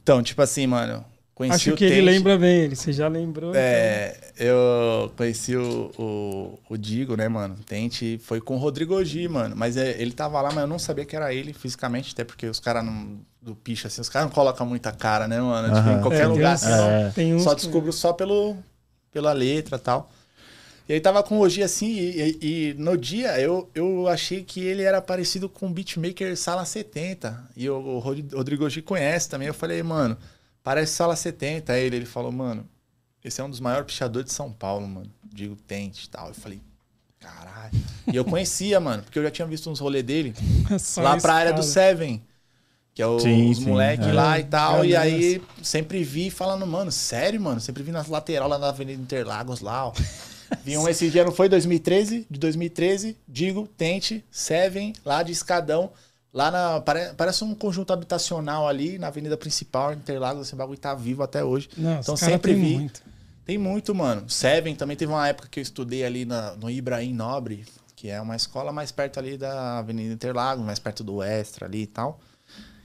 [0.10, 1.06] Então, tipo assim, mano,
[1.36, 2.76] conheci Acho o que ele Tente- lembra bem, ele.
[2.76, 3.52] Você já lembrou?
[3.52, 3.61] então.
[3.61, 7.56] É, eu conheci o, o, o Digo, né, mano?
[7.64, 9.56] Tente foi com o Rodrigo Ogi, mano.
[9.56, 12.48] Mas é, ele tava lá, mas eu não sabia que era ele fisicamente, até porque
[12.48, 13.19] os caras não.
[13.40, 15.73] Do picho, assim, os caras não colocam muita cara, né, mano?
[15.76, 17.11] Tipo, em qualquer É, lugar, tem assim, É.
[17.14, 18.57] tem uns só que- descubro só pelo,
[19.11, 20.10] pela letra e tal.
[20.90, 24.44] E aí tava com o Ogi assim, e, e- e no dia eu, eu achei
[24.44, 27.52] que ele era parecido com o beatmaker Sala 70.
[27.56, 29.48] E o, o Rod- Rodrigo Ogi conhece também.
[29.48, 30.18] Eu falei, mano,
[30.64, 31.72] parece Sala 70.
[31.74, 32.68] Aí ele, ele falou, mano,
[33.24, 35.11] esse é um dos maiores pichadores de São Paulo, mano.
[35.32, 36.30] Digo, tente e tal.
[36.30, 36.60] Eu falei,
[37.20, 37.72] caralho.
[38.11, 40.34] E eu conhecia, mano, porque eu já tinha visto uns rolês dele
[40.80, 41.61] Só lá esse pra área do.
[41.61, 42.20] Seven.
[42.95, 44.11] Que é o- Sim, os moleques é.
[44.11, 44.84] lá e tal.
[44.84, 47.61] E aí sempre vi falando, mano, sério, mano?
[47.61, 49.94] Sempre vi na lateral lá na Avenida Interlagos lá, ó.
[50.64, 52.26] Vi um esse dia, não foi 2013?
[52.30, 55.92] De 2013, digo, tente, Seven, lá de escadão.
[56.34, 56.80] Lá na.
[56.82, 61.44] pare- Parece um conjunto habitacional ali na avenida principal, Interlagos, esse bagulho tá vivo até
[61.44, 61.70] hoje.
[61.78, 62.74] Não, Então sempre tem vi.
[62.76, 63.02] muito.
[63.46, 64.30] Tem muito, mano.
[64.30, 67.66] Seven também teve uma época que eu estudei ali na- no Ibrahim Nobre,
[67.96, 71.82] que é uma escola mais perto ali da Avenida Interlagos, mais perto do Extra ali
[71.82, 72.20] e tal.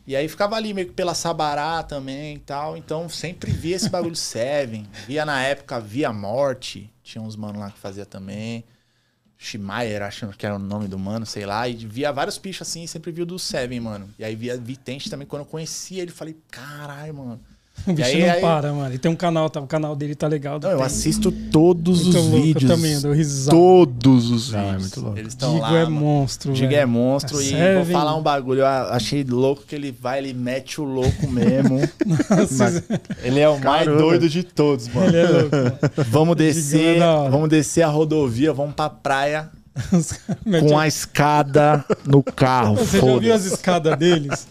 [0.06, 2.76] E aí ficava ali meio que pela Sabará também e tal.
[2.76, 4.86] Então sempre via esse bagulho Seven.
[5.06, 6.93] Via na época Via Morte.
[7.02, 8.64] Tinha uns manos lá que fazia também.
[9.36, 11.68] Schmeier, acho que era o nome do mano, sei lá.
[11.68, 14.09] E via vários pichos assim, e sempre via o do Seven, mano.
[14.18, 15.26] E aí via Vitente também.
[15.26, 17.40] Quando eu conhecia ele, falei, caralho, mano.
[17.86, 18.88] O bicho aí- não aí- para, mano.
[18.90, 19.60] Ele tem um canal, tá?
[19.60, 20.59] O canal dele tá legal.
[20.62, 22.70] Não, eu tem- assisto todos Muito os louco, vídeos.
[22.70, 23.51] Eu também, dou risada.
[23.56, 24.80] Todos os Não, é vídeos.
[24.82, 25.18] muito louco.
[25.18, 25.76] Eles Digo lá.
[25.76, 25.90] é mano.
[26.01, 26.80] monstro, Digo velho.
[26.80, 27.40] é monstro.
[27.40, 28.60] É e vou falar um bagulho.
[28.60, 31.80] Eu achei louco que ele vai, ele mete o louco mesmo.
[32.30, 32.82] Nossa,
[33.22, 33.98] ele é o mais Caramba.
[33.98, 35.09] doido de todos, mano.
[35.09, 35.78] ele é louco, mano.
[36.10, 39.51] Vamos descer, é vamos descer a rodovia, vamos pra praia
[40.68, 42.76] com a escada no carro.
[42.76, 44.46] Você já ouviu as escadas deles?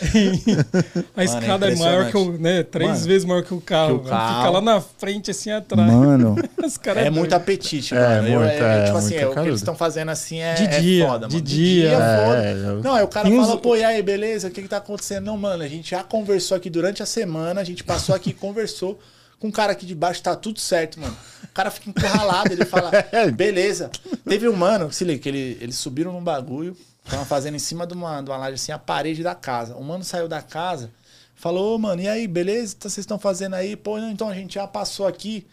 [1.16, 2.62] a escada é maior que o, né?
[2.62, 4.00] Três Mano, vezes maior que o carro.
[4.00, 4.26] que o mano.
[4.28, 4.52] Fica carro.
[4.52, 5.90] lá na frente, assim, atrás.
[5.92, 8.28] Mano, Os caras é muito apetite, É, mano.
[8.28, 10.80] Eu- muito, é, tipo assim, é, o que eles estão fazendo assim é, De é
[10.80, 11.46] dia, foda, de mano.
[11.46, 11.90] dia.
[11.90, 12.44] foda.
[12.44, 14.48] É, eu- Não, aí o cara fala, pô, e aí, beleza?
[14.48, 15.24] O que que tá acontecendo?
[15.24, 18.34] Não, mano, a gente já conversou aqui durante a semana, a gente passou aqui e
[18.34, 18.98] conversou
[19.40, 21.16] com o cara aqui de baixo, tá tudo certo, mano.
[21.44, 22.90] O cara fica encurralado, ele fala,
[23.34, 23.88] beleza.
[24.28, 26.76] Teve um mano, se liga, que ele, eles subiram num bagulho,
[27.08, 29.76] estavam fazendo em cima de uma, de uma laje assim, a parede da casa.
[29.76, 30.92] O mano saiu da casa,
[31.34, 32.74] falou, ô, mano, e aí, beleza?
[32.76, 33.76] Então, Vocês estão fazendo aí?
[33.76, 35.46] Pô, então a gente já passou aqui,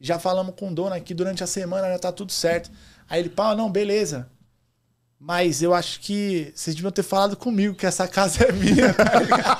[0.00, 2.70] já falamos com o dono aqui durante a semana, já tá tudo certo.
[3.08, 4.30] Aí ele, pá, não, beleza.
[5.20, 8.94] Mas eu acho que vocês deviam ter falado comigo que essa casa é minha.
[8.94, 9.58] tá ligado?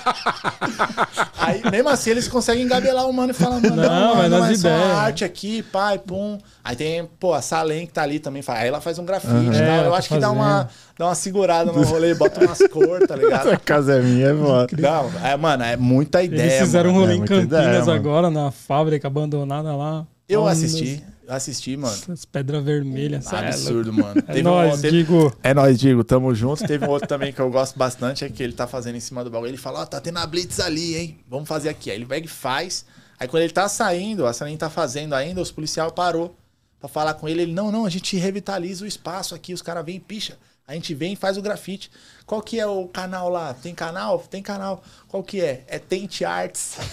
[1.36, 4.51] Aí, mesmo assim, eles conseguem engabelar o mano e falar, mano, não, Não, mano, nas
[4.51, 4.90] é só ideias.
[4.98, 6.39] arte aqui, pai, pum.
[6.62, 8.40] Aí tem, pô, a Salem que tá ali também.
[8.40, 9.52] faz- Aí ela faz um grafite Uhum.
[9.52, 12.59] e É, Eu tá acho que dá uma, dá uma segurada no rolê, bota umas
[12.68, 13.48] cores, tá ligado?
[13.48, 14.68] Essa casa é minha, é foda.
[14.78, 16.43] Não, é, mano, é muita ideia.
[16.43, 17.06] Eles fizeram um mano.
[17.06, 17.93] rolê é em Campinas ideia, mano.
[17.93, 20.06] agora, na fábrica abandonada lá.
[20.28, 21.02] Eu Mano, assisti.
[21.28, 21.94] Assisti, mano.
[21.94, 23.26] Essas pedras vermelhas.
[23.26, 23.38] cê é.
[23.48, 24.18] Absurdo, mano.
[24.26, 25.36] É Teve um- teve- digo.
[25.42, 26.66] É nóis, Digo, tamo junto.
[26.66, 29.22] Teve um outro também que eu gosto bastante, é que ele tá fazendo em cima
[29.22, 29.50] do bagulho.
[29.50, 31.18] Ele fala, ó, tá tendo a blitz ali, hein?
[31.28, 31.90] Vamos fazer aqui.
[31.90, 32.84] Aí ele pega e faz.
[33.20, 36.34] Aí quando ele tá saindo, a Sanin tá fazendo ainda, os policiais parou
[36.80, 37.42] pra falar com ele.
[37.42, 39.52] Ele, não, não, a gente revitaliza o espaço aqui.
[39.52, 40.38] Os caras vêm, picha.
[40.69, 41.90] A gente vem e faz o grafite.
[42.27, 43.55] Qual que é o canal lá?
[43.55, 44.19] Tem canal?
[44.31, 44.82] Tem canal.
[45.09, 45.62] Qual que é?
[45.66, 46.77] É Tente Arts.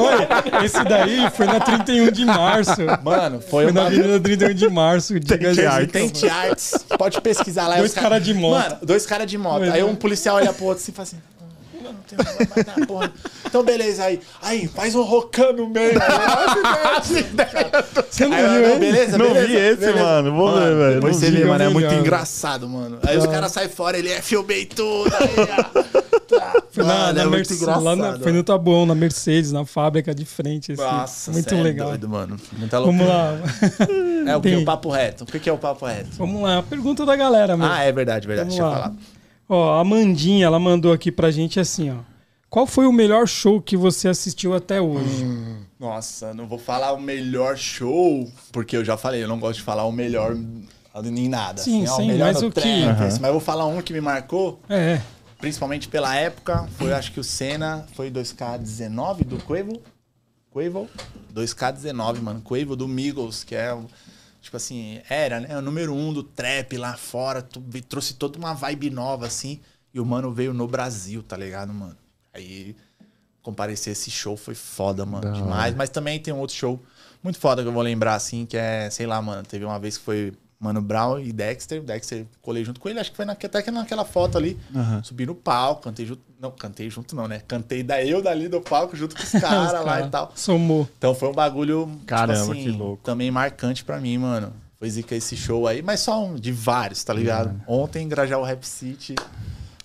[0.00, 2.80] Oi, esse daí foi na 31 de março.
[3.02, 5.20] Mano, foi, Foi uma na Avenida 31 de março.
[5.20, 5.92] Tente aí, Arts.
[5.92, 6.74] Tente Arts.
[6.96, 7.76] Pode pesquisar lá.
[7.76, 8.62] Dois Os ca- cara de moto.
[8.62, 9.60] Mano, dois caras de moto.
[9.60, 11.18] Mas aí um policial olha pro outro assim e fala assim.
[11.92, 11.96] "Hum,
[12.40, 13.12] Não tem dar, porra.
[13.46, 14.20] Então, beleza, aí.
[14.40, 15.92] Aí, faz um rocão no meio.
[18.10, 18.78] Você não viu, hein?
[18.78, 20.02] beleza, Não beleza, vi esse, beleza.
[20.04, 20.32] mano.
[20.36, 20.94] Vou ver, velho.
[20.96, 21.36] Depois Não você vi.
[21.38, 21.64] vê, mano.
[21.64, 22.98] É muito engraçado, mano.
[23.06, 25.12] Aí os caras saem fora, ele é filmei tudo.
[25.14, 26.02] Aí, ó.
[26.32, 26.62] Tá.
[26.70, 29.52] Foi, na, Mano, na é muito Mercedes, lá na- engraçado, foi no Taboão, na Mercedes,
[29.52, 30.72] na fábrica de frente.
[30.72, 30.80] Assim.
[30.82, 31.88] Nossa, Muito é legal.
[31.88, 32.36] doido, mano.
[32.56, 33.04] Muita loucura.
[33.04, 33.08] Vamos
[34.26, 34.32] lá.
[34.32, 34.56] É o que?
[34.56, 35.24] O papo reto.
[35.24, 36.08] O que é o papo reto?
[36.16, 36.62] Vamos lá.
[36.62, 37.70] Pergunta da galera, mesmo.
[37.70, 38.48] Ah, é verdade, verdade.
[38.48, 38.94] Vamos Deixa eu falar.
[39.54, 41.96] Ó, a Amandinha, ela mandou aqui pra gente assim, ó.
[42.48, 45.26] Qual foi o melhor show que você assistiu até hoje?
[45.78, 49.62] Nossa, não vou falar o melhor show, porque eu já falei, eu não gosto de
[49.62, 51.60] falar o melhor em nada.
[51.60, 52.86] Sim, assim, ó, sim, o melhor mas o que- assim,
[53.20, 55.02] Mas eu vou falar um que me marcou, É,
[55.38, 59.82] principalmente pela época, foi acho que o Senna, foi 2K19 do Quavo.
[60.50, 60.88] Quavo?
[61.34, 62.40] 2K19, mano.
[62.42, 63.84] Quavo do Migos, que é, o-
[64.42, 65.56] tipo assim, era, né?
[65.56, 69.60] O número um do trap lá fora, tu- trouxe toda uma vibe nova, assim.
[69.94, 71.96] E o mano veio no Brasil, tá ligado, mano?
[72.34, 72.74] Aí
[73.40, 75.24] comparecer esse show foi foda, mano.
[75.24, 75.74] Da demais.
[75.74, 76.80] Mas também tem um outro show
[77.22, 79.42] muito foda que eu vou lembrar, assim, que é, sei lá, mano.
[79.42, 80.32] Teve uma vez que foi
[80.62, 81.82] Mano Brown e Dexter.
[81.82, 84.56] Dexter colei junto com ele, acho que foi naque- até que naquela foto ali.
[84.74, 85.02] Aham.
[85.02, 86.22] Subi no palco, cantei junto.
[86.40, 87.42] Não, cantei junto não, né?
[87.48, 90.32] Cantei da eu dali do palco junto com os caras lá cara, e tal.
[90.36, 90.88] Somou.
[90.96, 93.02] Então foi um bagulho, tipo Caramba, assim, que louco.
[93.02, 94.52] também marcante pra mim, mano.
[94.78, 97.60] Foi zica esse show aí, mas só um de vários, tá ligado?
[97.66, 99.14] Ontem em Grajaú Rap City,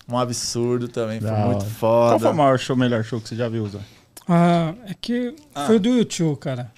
[0.08, 2.10] um absurdo também, foi muito foda.
[2.12, 3.78] Qual foi o maior show, melhor show que você já viu, Zé?
[4.28, 5.66] Ah, é que Ah.
[5.66, 6.70] foi o do YouTube, cara.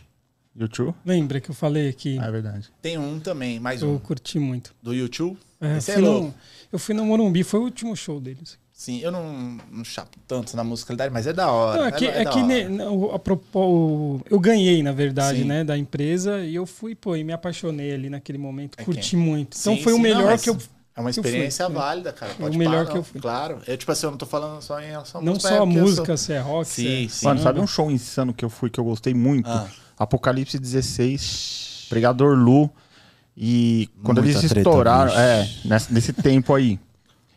[0.63, 0.95] YouTube?
[1.05, 2.19] Lembra que eu falei aqui?
[2.21, 2.69] Ah, é verdade.
[2.83, 4.75] Tem um também, mais eu um, curti muito.
[4.83, 5.39] do YouTube.
[5.61, 6.35] É, Esse é fui no- louco.
[6.73, 8.59] eu fui no Morumbi, foi o último show deles.
[8.73, 11.81] Sim, eu não, não chapo tanto na musicalidade, mas é da hora.
[11.83, 12.47] Não, é que, é da que hora.
[12.47, 15.45] ne- não, a propó- eu ganhei, na verdade, Sim.
[15.45, 19.11] né, da empresa e eu fui, pô, e me apaixonei ali naquele momento, É curti
[19.11, 19.19] quem?
[19.19, 19.57] muito.
[19.61, 20.57] Então Sim, foi o sim, melhor não, que eu.
[20.97, 21.75] É uma que eu fui, experiência né?
[21.75, 22.33] válido, cara.
[22.35, 23.21] Pode o melhor parar, que eu fui.
[23.21, 23.59] Claro.
[23.67, 25.67] Eu, tipo assim, eu não tô falando só em relação Não só é a eu
[25.67, 27.27] música, sou- se é rock, se Sim, é- sim.
[27.27, 29.49] Mano, sabe um show insano que eu fui que eu gostei muito?
[29.49, 29.69] Ah.
[30.01, 32.71] Apocalipse 16, Pregador Lu.
[33.37, 36.81] E quando Muita eles estouraram, é, nesse, nesse tempo aí.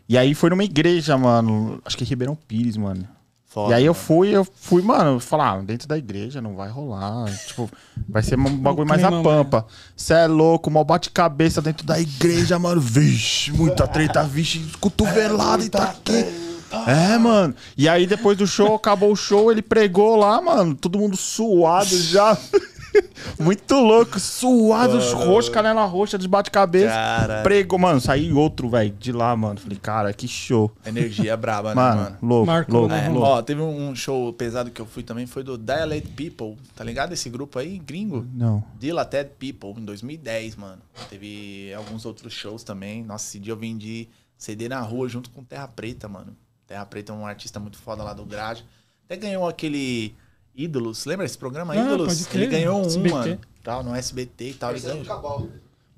[0.08, 1.82] E aí foi numa igreja, mano.
[1.84, 3.06] Acho que Ribeirão Pires, mano.
[3.46, 6.70] Foda, e aí eu fui, eu fui, mano, falar, ah, dentro da igreja não vai
[6.70, 7.26] rolar.
[7.46, 7.70] Tipo,
[8.10, 9.68] vai ser um bagulho mais a pampa.
[9.96, 12.82] Cê é louco, mal bate-cabeça dentro da igreja, mano.
[12.82, 16.53] Vixe, muita treta, vixe, cotovelada e tá aqui.
[16.88, 17.56] É, mano.
[17.78, 20.76] E aí depois do show, acabou o show, ele pregou lá, mano.
[20.76, 22.38] Todo mundo suado já.
[23.40, 26.94] Muito louco, suados, roxo, canela roxa, de bate-cabeça.
[26.94, 28.00] Cara, Pregou, mano.
[28.00, 29.60] Saí outro, velho, de lá, mano.
[29.60, 30.72] Falei, cara, que show.
[30.86, 32.18] energia braba, né, Mano, mano?
[32.22, 33.06] louco, Marcou, louco, né?
[33.06, 33.28] É, louco.
[33.28, 37.14] ó, teve um show pesado que eu fui também, foi do Dilated People, tá ligado?
[37.14, 38.28] Esse grupo aí, gringo.
[38.34, 38.64] Não.
[38.80, 40.82] Dilated People, em 2010, mano.
[41.10, 43.04] Teve alguns outros shows também.
[43.04, 46.36] Nossa, esse dia eu vendi CD na rua junto com Terra Preta, mano.
[46.74, 48.66] Terra Preta é um artista muito foda lá do Grade.
[49.06, 50.16] Até ganhou aquele
[50.56, 52.08] Ídolos, lembra esse programa Ah, Ídolos?
[52.08, 53.14] pode crer, Ele ganhou um, SBT.
[53.14, 53.40] mano.
[53.64, 54.72] Tal, no SBT e tal.
[54.72, 55.08] Ele Parceiro do.
[55.08, 55.48] Cabal.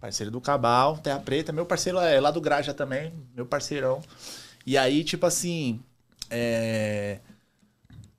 [0.01, 1.53] Parceiro do Cabal, Terra Preta.
[1.53, 4.01] Meu parceiro é lá do Graja também, meu parceirão.
[4.65, 5.79] E aí, tipo assim,
[6.29, 7.19] é...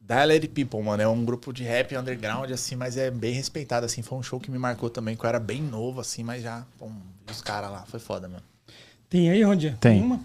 [0.00, 4.00] Dilated People, mano, é um grupo de rap underground, assim, mas é bem respeitado, assim.
[4.00, 6.64] Foi um show que me marcou também, que eu era bem novo, assim, mas já,
[6.78, 8.42] pô, vi os caras lá, foi foda, mano.
[9.10, 9.76] Tem aí, Rondia?
[9.78, 10.00] Tem.
[10.00, 10.20] Uma?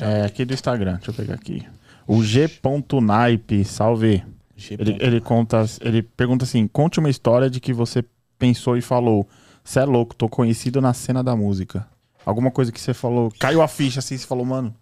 [0.00, 1.66] É aqui do Instagram, deixa eu pegar aqui.
[2.06, 4.24] O G.Naipe, salve.
[4.70, 8.04] Ele, ele conta, ele pergunta assim: conte uma história de que você
[8.38, 9.28] pensou e falou.
[9.62, 11.86] Você é louco, tô conhecido na cena da música.
[12.24, 14.74] Alguma coisa que você falou, caiu a ficha assim, você falou, mano,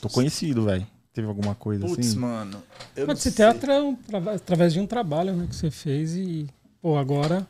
[0.00, 0.86] tô conhecido, velho.
[1.12, 2.18] Teve alguma coisa Putz, assim?
[2.18, 2.62] mano.
[2.94, 3.32] Eu ser sei.
[3.32, 6.46] teatro um trava- através de um trabalho né, que você fez e,
[6.80, 7.46] pô, agora.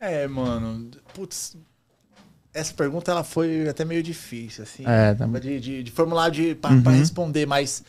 [0.00, 0.90] É, mano.
[1.14, 1.56] Putz.
[2.58, 4.82] Essa pergunta ela foi até meio difícil, assim.
[4.86, 7.84] É, tá- de, de, de formular de, pra, pra responder, mas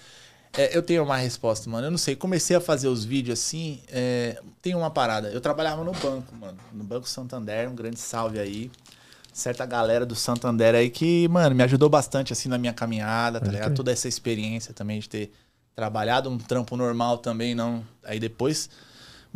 [0.57, 1.87] é, eu tenho uma resposta, mano.
[1.87, 2.15] Eu não sei.
[2.15, 3.79] Comecei a fazer os vídeos assim.
[3.89, 5.29] é, tem uma parada.
[5.29, 6.57] Eu trabalhava no banco, mano.
[6.73, 7.69] No Banco Santander.
[7.69, 8.69] Um grande salve aí.
[9.33, 13.45] Certa galera do Santander aí que, mano, me ajudou bastante assim na minha caminhada, tá
[13.51, 13.75] ligado?
[13.75, 15.31] Toda essa experiência também de ter
[15.75, 17.83] trabalhado um trampo normal também, não.
[18.03, 18.67] Aí depois.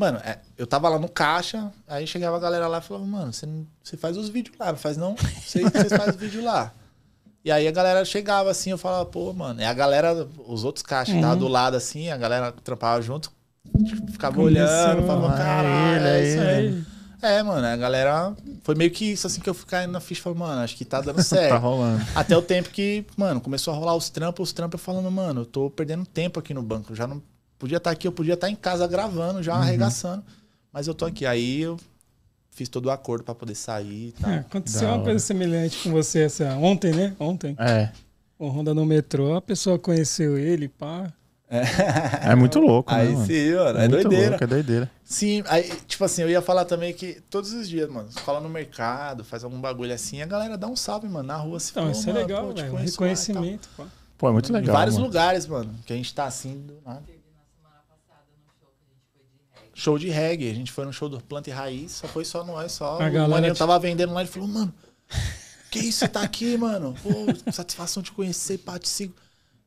[0.01, 3.31] Mano, é, eu tava lá no caixa, aí chegava a galera lá e falava, mano,
[3.31, 5.15] você, não- você faz os vídeos lá, não faz não?
[5.45, 6.73] Sei que você faz os vídeos lá.
[7.45, 9.61] E aí a galera chegava assim, eu falava, pô, mano.
[9.61, 13.31] E a galera, os outros caixas tava do lado assim, a galera trampava junto,
[14.11, 16.83] ficava Começou, olhando, falava, caralho, é isso aí.
[17.21, 18.35] É, mano, a galera.
[18.63, 20.23] Foi meio que isso assim que eu caindo na ficha.
[20.23, 21.61] Falei, mano, acho que tá dando Tá certo.
[21.61, 22.03] rolando.
[22.15, 25.41] Até o tempo que, mano, começou a rolar os trampos, os trampos eu falando, mano,
[25.41, 26.95] eu tô perdendo tempo aqui no banco.
[26.95, 27.21] Já não
[27.61, 30.23] podia estar aqui, eu podia estar em casa gravando, já arregaçando.
[30.73, 31.25] Mas eu tô aqui.
[31.27, 31.77] Aí eu
[32.49, 34.31] fiz todo o acordo pra poder sair e tal.
[34.31, 35.03] é, aconteceu Da uma hora.
[35.03, 37.15] coisa semelhante com você essa ontem, né?
[37.19, 37.55] Ontem.
[37.59, 37.89] É.
[38.39, 41.13] O Honda no metrô, a pessoa conheceu ele, pá.
[42.23, 43.25] É muito louco, né, Aí mano?
[43.27, 44.29] sim, mano, é, muito doideira.
[44.29, 44.91] louco, é doideira.
[45.03, 48.39] Sim, aí, tipo assim, eu ia falar também que todos os dias, mano, você fala
[48.39, 51.59] no mercado, faz algum bagulho assim, a galera dá um salve, mano, na rua.
[51.59, 52.75] Se Então, for, isso é legal, pô, velho.
[52.75, 53.85] Reconhecimento, pá.
[54.17, 54.73] Pô, é muito Em legal.
[54.75, 55.07] vários mano.
[55.07, 57.03] lugares, mano, que a gente tá assim do nada.
[59.81, 60.51] Show de reggae.
[60.51, 62.99] A gente foi no show do Planta e Raiz, só foi só nós, só.
[63.01, 64.71] A o maninho te- tava vendendo lá, ele falou, mano,
[65.71, 66.95] que isso, você tá aqui, mano?
[67.01, 69.15] Pô, satisfação de conhecer, pá, te sigo.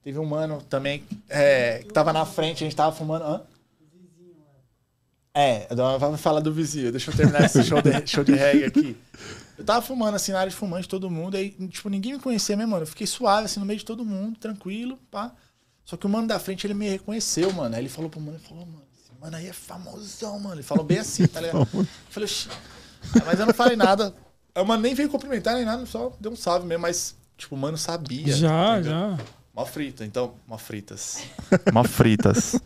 [0.04, 3.24] Teve um mano também é, que tava na frente, a gente tava fumando.
[3.24, 3.42] Hã?
[5.34, 5.66] É,
[5.98, 6.92] vamos falar do vizinho.
[6.92, 8.96] Deixa eu terminar esse show de, show de reggae aqui.
[9.58, 11.36] Eu tava fumando assim na área de fumante, todo mundo.
[11.36, 12.84] Aí, tipo, ninguém me conhecia mesmo, mano.
[12.84, 15.34] Eu fiquei suave, assim, no meio de todo mundo, tranquilo, pá.
[15.84, 17.74] Só que o mano da frente, ele me reconheceu, mano.
[17.74, 18.84] Aí ele falou pro mano, ele falou, mano,
[19.24, 20.56] mano aí é famosão, mano.
[20.56, 21.66] Ele falou bem assim, tá ligado?
[21.72, 22.48] Eu falei, "Oxi."
[23.26, 24.14] mas eu não falei nada.
[24.56, 27.58] O mano nem veio cumprimentar nem nada, só deu um salve mesmo, mas, tipo, o
[27.58, 28.32] mano sabia.
[28.34, 28.92] Já, entendeu?
[28.92, 29.18] já.
[29.54, 30.34] Mó frita, então.
[30.48, 31.18] Mó fritas.
[31.72, 32.56] Mó fritas.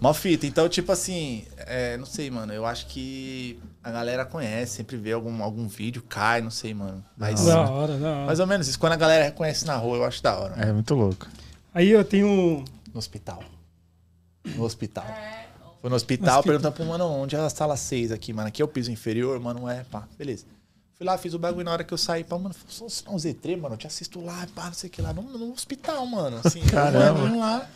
[0.00, 0.46] Mó fita.
[0.46, 2.52] Então, tipo assim, é, não sei, mano.
[2.52, 7.04] Eu acho que a galera conhece, sempre vê algum, algum vídeo, cai, não sei, mano.
[7.16, 8.26] Mas Da hora, da hora.
[8.26, 8.78] mais ou menos isso.
[8.78, 10.54] Quando a galera reconhece na rua, eu acho da hora.
[10.58, 11.26] É muito louco.
[11.74, 12.64] Aí eu tenho.
[12.92, 13.42] No hospital.
[14.44, 15.04] No hospital.
[15.06, 15.47] É,
[15.88, 16.42] Foi no hospital, Hospital.
[16.42, 18.48] perguntando pro mano, onde é a sala 6 aqui, mano?
[18.48, 20.06] Aqui é o piso inferior, mano, é, pá.
[20.18, 20.44] Beleza.
[20.94, 23.16] Fui lá, fiz o bagulho na hora que eu saí, pá, mano, só assinar um
[23.16, 26.04] Z3, mano, eu te assisto lá, pá, não sei o que lá, no, no hospital,
[26.06, 27.20] mano, assim, Caramba.
[27.20, 27.68] mano, lá.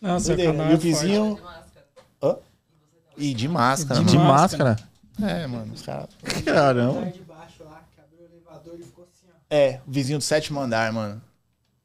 [0.00, 1.36] Nossa, E o é vizinho...
[1.36, 1.86] de máscara.
[2.22, 2.36] Hã?
[3.16, 4.28] E de máscara, De De mano.
[4.28, 4.76] máscara?
[5.20, 6.08] É, mano, os caras...
[6.44, 7.06] Caramba.
[7.10, 9.36] de baixo lá, que abriu o elevador e ficou assim, ó.
[9.50, 11.20] É, vizinho do sétimo andar, mano.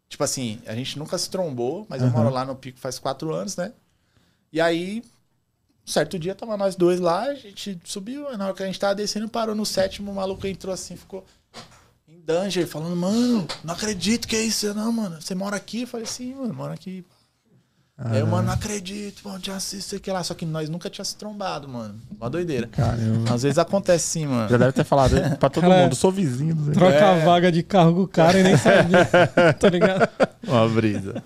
[0.10, 2.18] Tipo assim, a gente nunca se trombou, mas eu Aham.
[2.18, 3.72] moro lá no Pico faz quatro anos, né?
[4.52, 5.04] E aí,
[5.88, 8.80] um certo dia, tava nós dois lá, a gente subiu, na hora que a gente
[8.80, 11.24] tava descendo, parou no sétimo, o maluco entrou assim, ficou
[12.10, 15.22] em danger, falando, mano, não acredito que é isso, não, mano.
[15.22, 15.84] Você mora aqui?
[15.84, 17.06] Eu falei, sim, mano, moro aqui.
[18.00, 20.24] Aí eu, mano, não acredito, mano, te assisto sei que lá.
[20.24, 22.00] Só que nós nunca tinha se trombado, mano.
[22.16, 22.68] Uma doideira.
[22.68, 23.34] Caramba.
[23.34, 24.48] Às vezes acontece sim, mano.
[24.48, 25.96] Já deve ter falado pra todo Cara, mundo.
[25.96, 26.74] Sou vizinho do.
[26.74, 27.22] Troca É.
[27.22, 29.04] a vaga de carro com o cara e nem sabia.
[29.60, 30.08] tá ligado?
[30.48, 31.24] Uma brisa.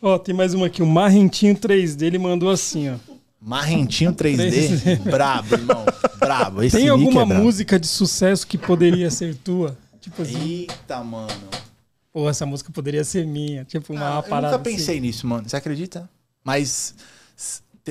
[0.00, 0.84] Ó, tem mais uma aqui.
[0.84, 3.13] O Marrentinho 3D, ele mandou assim, ó.
[3.44, 5.84] Marrentinho 3D, brabo, irmão.
[6.18, 6.62] Brabo.
[6.62, 7.42] Esse Tem alguma é brabo.
[7.44, 9.76] música de sucesso que poderia ser tua?
[10.00, 11.28] Tipo assim, Eita, mano.
[12.12, 13.64] pô, essa música poderia ser minha.
[13.64, 15.46] Tipo, uma Ah, eu parada nunca pensei nisso, mano.
[15.48, 16.08] Você acredita?
[16.42, 16.94] Mas,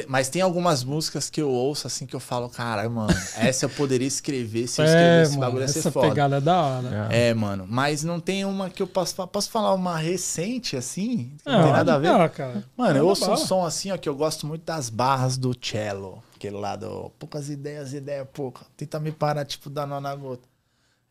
[0.07, 3.69] mas tem algumas músicas que eu ouço assim que eu falo, cara, mano, essa eu
[3.69, 4.85] poderia escrever se eu.
[4.85, 6.09] É, escrevesse esse mano, bagulho ia ser essa foda.
[6.09, 7.07] pegada é da hora.
[7.11, 7.65] É, mano.
[7.69, 9.27] Mas não tem uma que eu posso falar.
[9.27, 11.35] Posso falar uma recente, assim?
[11.45, 12.07] Ah, não tem nada a ver?
[12.11, 12.63] não, cara.
[12.75, 16.23] Mano, eu ouço um som assim, ó, que eu gosto muito das barras do cello.
[16.35, 18.65] Aquele lado, poucas ideias, ideia pouca.
[18.75, 20.47] Tenta me parar, tipo, dar nó na gota.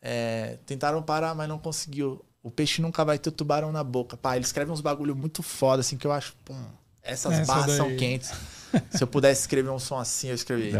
[0.01, 2.23] É, tentaram parar, mas não conseguiu.
[2.43, 4.17] O peixe nunca vai ter tubarão na boca.
[4.17, 6.53] Pá, ele escreve uns bagulho muito foda, assim, que eu acho, pum,
[7.01, 7.77] essas Essa barras daí.
[7.77, 8.31] são quentes.
[8.91, 10.79] Se eu pudesse escrever um som assim, eu escreveria.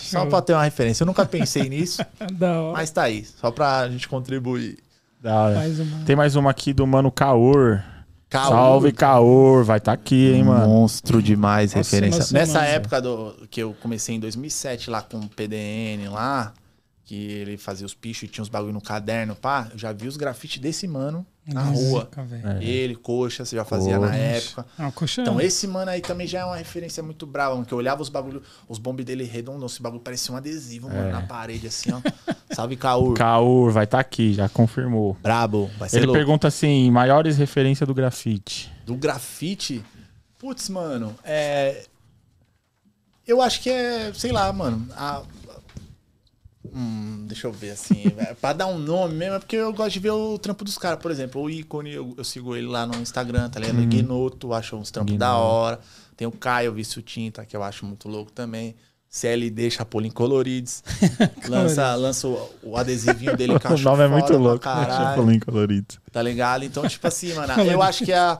[0.00, 1.02] Só pra ter uma referência.
[1.02, 2.02] Eu nunca pensei nisso,
[2.72, 3.24] mas tá aí.
[3.24, 4.78] Só pra gente contribuir.
[5.20, 5.54] Da hora.
[5.56, 6.04] Mais uma.
[6.04, 7.82] Tem mais uma aqui do Mano Caor.
[8.30, 8.48] Caô.
[8.48, 9.64] Salve, Caor.
[9.64, 10.66] Vai tá aqui, hein, mano.
[10.68, 12.20] Monstro demais, Nossa, referência.
[12.20, 12.66] nossa, Nessa nossa.
[12.66, 16.52] época do, que eu comecei em 2007 lá com o PDN lá,
[17.10, 20.06] que ele fazia os pichos e tinha os bagulho no caderno, pá, eu já vi
[20.06, 22.08] os grafites desse mano na rua.
[22.60, 22.62] É.
[22.64, 24.16] Ele, Coxa, você já fazia na Coxa.
[24.20, 24.66] época.
[24.78, 25.22] Ah, coxa.
[25.22, 28.00] Então esse mano aí também já é uma referência muito brava, mano, que eu olhava
[28.00, 30.92] os bagulho, os bombes dele redondão, esse bagulho parecia um adesivo, É.
[30.94, 32.00] mano, na parede assim, ó.
[32.54, 33.14] Salve, Caur.
[33.14, 35.16] Caor, vai tá aqui, já confirmou.
[35.20, 36.16] Brabo, vai ser Ele louco.
[36.16, 38.72] pergunta assim: maiores referências do grafite.
[38.86, 39.82] Do grafite?
[40.38, 41.82] Putz, mano, é.
[43.26, 44.86] Eu acho que é, sei lá, mano.
[44.92, 45.22] A...
[46.64, 48.04] Hum, deixa eu ver assim.
[48.18, 50.76] é, pra dar um nome mesmo, é porque eu gosto de ver o trampo dos
[50.76, 50.98] caras.
[51.00, 53.84] Por exemplo, o ícone, eu, eu sigo ele lá no Instagram, tá ligado?
[53.86, 55.80] Guinoto, acho uns trampos da hora.
[56.16, 58.76] Tem o Caio, Vício Tinta, que eu acho muito louco também.
[59.08, 60.84] CLD, Chapolin Colorides.
[61.48, 64.60] lança lança o, o adesivinho dele eu O nome é muito louco.
[64.60, 64.92] caralho.
[64.92, 65.94] Chapolin colorido.
[66.12, 66.64] Tá ligado?
[66.64, 68.38] Então, tipo assim, mano, eu acho que a.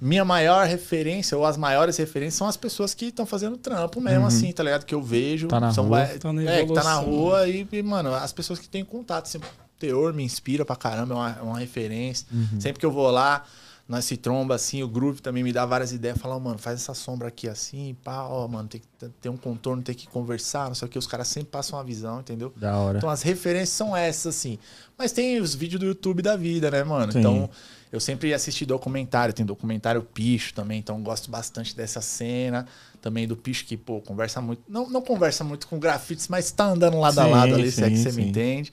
[0.00, 4.26] minha maior referência, ou as maiores referências, são as pessoas que estão fazendo trampo mesmo,
[4.26, 4.84] assim, tá ligado?
[4.86, 5.48] Que eu vejo.
[5.48, 5.98] Tá na são rua.
[6.06, 8.84] vai- Tá na é, que tá na rua e, e, mano, as pessoas que têm
[8.84, 9.26] contato.
[9.26, 9.42] Assim, o
[9.78, 12.26] teor me inspira pra caramba, é uma, é uma referência.
[12.58, 13.44] Sempre que eu vou lá,
[13.88, 16.16] nós se tromba assim, o groove também me dá várias ideias.
[16.16, 19.28] Fala, ó, mano, faz essa sombra aqui assim, pá, ó, mano, tem que ter- ter
[19.28, 20.98] um contorno, tem que conversar, não sei o que.
[20.98, 22.52] Os caras sempre passam uma visão, entendeu?
[22.56, 22.98] Da hora.
[22.98, 24.58] Então as referências são essas, assim.
[24.96, 27.12] Mas tem os vídeos do YouTube da vida, né, mano?
[27.12, 27.18] Sim.
[27.18, 27.50] Então,
[27.92, 32.66] eu sempre assisti documentário, tem documentário Picho também, então gosto bastante dessa cena.
[33.02, 34.62] Também do Picho que, pô, conversa muito.
[34.68, 37.82] Não, não conversa muito com grafites, mas tá andando lado a Sim, lado ali, se
[37.82, 38.28] é que sim, você me sim.
[38.28, 38.72] entende.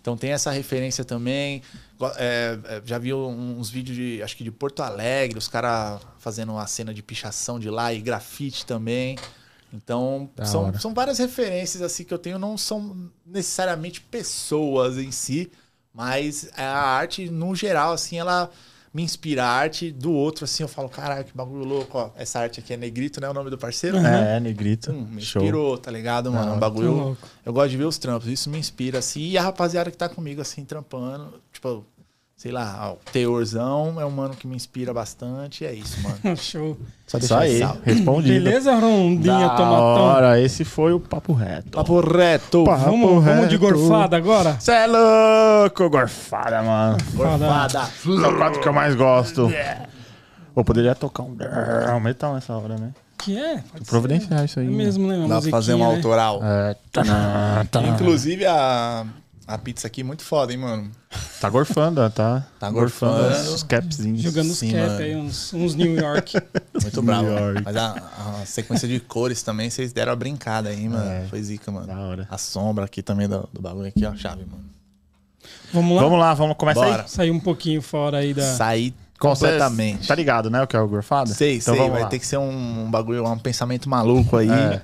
[0.00, 1.62] Então tem essa referência também.
[2.16, 6.52] É, é, já vi uns vídeos de, acho que de Porto Alegre, os caras fazendo
[6.52, 9.16] uma cena de pichação de lá e grafite também.
[9.72, 10.78] Então, Da são, hora.
[10.78, 15.50] são várias referências assim que eu tenho, não são necessariamente pessoas em si,
[15.96, 18.50] mas a arte, no geral, assim, ela
[18.92, 19.44] me inspira.
[19.44, 22.10] A arte do outro, assim, eu falo, caralho, que bagulho louco, ó.
[22.16, 23.30] Essa arte aqui é Negrito, né?
[23.30, 23.96] O nome do parceiro?
[23.96, 24.92] É, negrito.
[24.92, 25.40] Hum, me Show.
[25.40, 26.52] inspirou, tá ligado, mano?
[26.54, 26.88] Um bagulho.
[26.88, 27.28] Tô louco.
[27.46, 29.22] Eu gosto de ver os trampos, isso me inspira, assim.
[29.22, 31.82] E a rapaziada que tá comigo, assim, trampando, tipo,
[32.36, 35.64] sei lá, o Teorzão é um mano que me inspira bastante.
[35.64, 36.36] É isso, mano.
[36.36, 36.76] Show.
[37.06, 37.80] Só Isso deixar aí, salve.
[37.84, 38.44] respondido.
[38.44, 40.04] Beleza, Rondinha Da Tomatão?
[40.04, 41.70] hora, esse foi o papo reto.
[41.70, 42.64] Papo reto.
[42.64, 43.58] Papo Vamos, vamos de reto.
[43.58, 44.58] gorfada agora?
[44.60, 46.98] Cê é louco, gorfada, mano.
[47.14, 47.88] Gorfada.
[48.06, 49.50] É o que eu mais gosto.
[50.54, 51.36] Ou poderia tocar um
[51.96, 52.92] um metal nessa hora, né?
[53.18, 53.62] Que é?
[53.86, 54.66] Providenciar isso aí.
[54.66, 54.76] É né?
[54.76, 55.16] mesmo, né?
[55.16, 56.22] Uma Dá pra fazer um musiquinha, né?
[56.22, 56.40] autoral.
[56.42, 56.76] É.
[57.94, 59.06] Inclusive, a,
[59.46, 60.90] a pizza aqui, muito foda, hein, mano?
[61.40, 62.46] Tá gorfando, tá?
[62.58, 63.52] Tá gorfando.
[63.52, 64.20] os capzinhos.
[64.20, 64.98] Jogando os Sim, cap mano.
[64.98, 66.34] aí, uns, uns New York.
[66.82, 67.28] Muito bravo.
[67.28, 67.62] York.
[67.64, 67.92] Mas a,
[68.40, 71.28] a sequência de cores também, vocês deram a brincada aí, mano.
[71.28, 71.86] Foi zica, mano.
[71.86, 72.26] Da hora.
[72.30, 74.64] A sombra aqui também do, do bagulho aqui, ó, chave, mano.
[75.72, 76.02] Vamos lá?
[76.02, 77.02] Vamos lá, vamos começar Bora.
[77.02, 77.08] aí.
[77.08, 78.42] Sair um pouquinho fora aí da...
[78.56, 80.08] Sair Com completamente.
[80.08, 80.62] Tá ligado, né?
[80.62, 81.32] O que é o gorfada?
[81.32, 81.76] Sei, então sei.
[81.76, 82.08] Vamos Vai lá.
[82.08, 84.50] ter que ser um, um bagulho, um pensamento maluco aí.
[84.50, 84.82] É.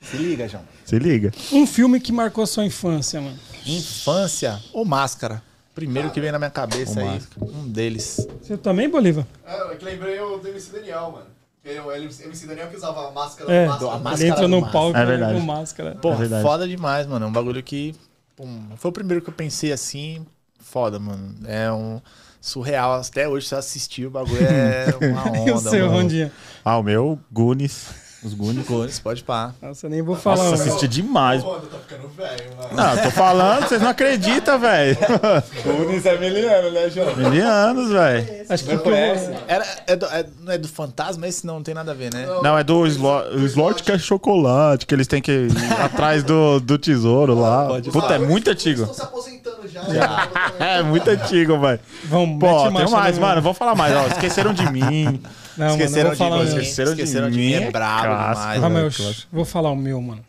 [0.00, 0.62] Se liga, João.
[0.84, 1.30] Se liga.
[1.52, 3.36] Um filme que marcou a sua infância, mano.
[3.66, 5.42] Infância ou máscara?
[5.74, 7.22] Primeiro que vem na minha cabeça Ou aí.
[7.40, 8.26] Um deles.
[8.42, 9.26] Você também, Bolívar?
[9.46, 11.26] É, eu que lembrei o do MC Daniel, mano.
[11.62, 13.90] Que é o MC Daniel que usava a máscara É, máscara.
[13.90, 14.72] a ele máscara entra no Máscara.
[14.82, 15.34] palco É verdade.
[15.34, 15.94] com máscara.
[16.00, 16.42] Pô, verdade.
[16.42, 17.26] foda demais, mano.
[17.26, 17.94] É um bagulho que.
[18.36, 20.26] pum, foi o primeiro que eu pensei assim.
[20.58, 21.34] Foda, mano.
[21.46, 22.00] É um
[22.40, 22.94] surreal.
[22.94, 25.98] Até hoje, se eu assistir, o bagulho é uma E o onda, seu, mano.
[26.02, 26.32] Rondinha?
[26.64, 27.86] Ah, o meu, Goonies.
[28.22, 28.66] Os Goonies.
[28.66, 29.52] Gones, pode pá.
[29.62, 30.44] Nossa, eu nem vou falar.
[30.50, 31.42] Nossa, assisti demais.
[31.42, 32.68] Pô, tá ficando velho, mano.
[32.74, 34.98] Não, eu tô falando, vocês não acreditam, velho.
[35.64, 37.16] Gones é miliano, né, João?
[37.16, 38.26] Mil anos, velho.
[38.46, 39.30] Acho que Conhece?
[39.48, 41.26] Era, é do, é- não é do fantasma?
[41.26, 42.26] Esse não tem nada a ver, né?
[42.42, 45.50] Não, é do Slot, Slot que é chocolate, que eles têm que ir
[45.82, 47.68] atrás do, do tesouro lá.
[47.90, 48.82] Puta, é muito antigo.
[48.82, 49.82] Estão se aposentando já.
[49.84, 50.28] já.
[50.60, 51.80] É muito antigo, velho.
[52.04, 53.40] Vamos, Pô, tem mais, no- mano.
[53.40, 54.06] Vou falar mais, ó.
[54.08, 55.22] Esqueceram de mim.
[55.60, 56.44] Não, mano, Esqueceram vou de falar.
[56.44, 57.46] Esqueceram de Esqueceram de mim.
[57.46, 58.62] mim, é brabo demais.
[58.64, 59.28] Ah, mas eu clássico.
[59.30, 60.24] vou falar o meu, mano.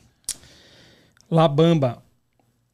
[1.29, 1.97] La Bamba.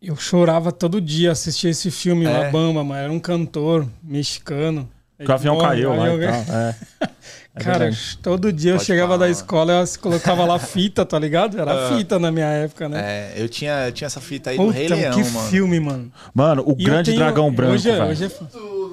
[0.02, 2.30] Eu chorava todo dia assistir esse filme, É.
[2.30, 3.00] La Bamba, mano.
[3.02, 4.90] Era um cantor mexicano.
[5.20, 6.56] O avião caiu lá tal.
[6.56, 6.76] É.
[7.60, 8.18] É Cara, verdade.
[8.22, 11.60] todo dia eu Pode chegava falar, da escola e eu colocava lá fita, tá ligado?
[11.60, 13.00] Era fita na minha época, né?
[13.00, 15.50] É, eu tinha, eu tinha essa fita aí do Puta, Rei Leão, que mano.
[15.50, 16.12] filme, mano.
[16.34, 18.10] Mano, o E eu grande tenho- dragão branco, Hoje, é- velho.
[18.12, 18.32] hoje é...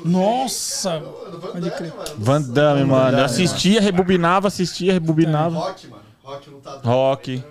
[0.08, 0.98] Nossa!
[0.98, 1.94] Do Van Pode Damme, crer.
[1.94, 2.10] mano.
[2.18, 3.18] Van Damme, mano.
[3.18, 5.54] Eu assistia, rebobinava, assistia, rebobinava.
[5.58, 6.02] Rock, mano.
[6.22, 6.80] Rock não tá.
[6.84, 7.42] Rock.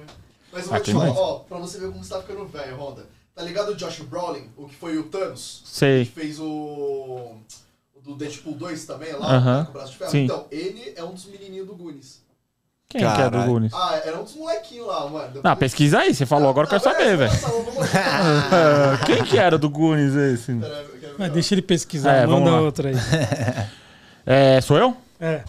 [0.52, 1.18] Mas eu Ah, vou te falar, mais?
[1.18, 3.06] ó, pra você ver como você tá ficando velho, Honda.
[3.35, 5.61] Tá ligado o Josh Brolin, o que foi o Thanos?
[5.64, 6.06] Que Sei.
[6.06, 7.31] fez o.
[8.04, 10.12] do Deadpool 2 também, lá, Aham, com o braço de ferro.
[10.12, 10.26] sim.
[10.26, 12.22] Então, ele é um dos menininhos do Goonies.
[12.90, 13.52] Quem que é do Caralho.
[13.52, 13.74] Goonies?
[13.74, 15.26] Ah, era um dos molequinhos lá, mano.
[15.28, 16.14] Depois- Ah, pesquisa aí.
[16.14, 19.00] Você falou, agora eu quero saber, beleza, velho.
[19.06, 20.52] Quem que era do Goonies esse?
[21.18, 22.96] Mas deixa ele pesquisar, É, vamos manda outra aí.
[24.26, 24.96] É, sou eu?
[25.20, 25.44] É.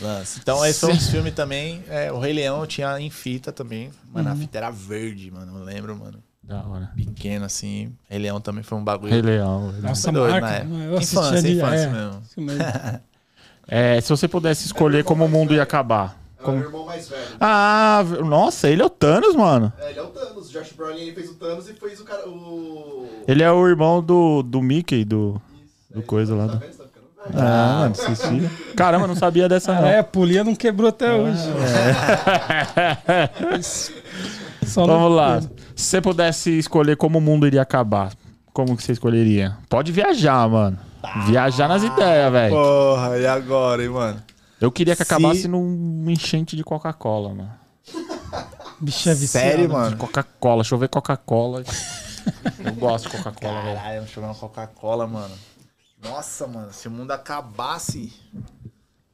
[0.00, 0.40] Lance.
[0.42, 1.84] Então, esses são os filmes também.
[1.88, 3.90] É, o Rei Leão eu tinha em fita também.
[4.12, 5.58] Mano, a fita era verde, mano.
[5.58, 6.20] Eu lembro, mano.
[6.42, 6.90] Da hora.
[6.96, 7.92] Pequeno assim.
[8.08, 9.12] Rei Leão também foi um bagulho.
[9.12, 9.72] Rei Leão.
[9.82, 10.66] Nossa, Foi doido marca.
[10.96, 12.22] assistia Infância, de- infância é, mesmo.
[12.22, 13.00] isso.
[13.72, 16.18] É, se você pudesse escolher como o mundo ia acabar.
[16.42, 17.22] É o meu irmão mais velho.
[17.40, 19.72] Ah, nossa, ele é o Thanos, mano.
[19.78, 20.48] É, ele é o Thanos.
[20.48, 22.28] O Josh Brolin fez o Thanos e fez o cara.
[22.28, 23.06] O.
[23.28, 25.40] Ele é o irmão do, do Mickey, do,
[25.88, 26.48] do coisa lá.
[26.48, 26.58] Tá Do...
[26.58, 26.72] vendo?
[26.72, 27.46] Você tá ficando velho.
[27.48, 28.50] Ah, mano, assistia.
[28.74, 29.86] Caramba, não sabia dessa não.
[29.86, 31.38] É, a polia não quebrou até hoje.
[34.70, 35.40] Só não- Vamos lá.
[35.40, 38.12] Se você pudesse escolher como o mundo iria acabar,
[38.52, 39.56] como que você escolheria?
[39.68, 40.78] Pode viajar, mano.
[41.26, 42.54] Viajar nas ideias, velho.
[42.54, 44.22] Porra, e agora, hein, mano?
[44.60, 47.50] Eu queria que Se- acabasse num enchente de Coca-Cola, mano.
[48.80, 49.46] Bicho é viciado.
[49.46, 49.96] Sério, De mano?
[49.96, 51.62] Coca-Cola, chover Coca-Cola.
[52.64, 53.76] Eu gosto de Coca-Cola, velho.
[53.76, 55.34] Caralho, eu chamando Coca-Cola, mano.
[56.02, 58.12] Nossa, mano, se o mundo acabasse.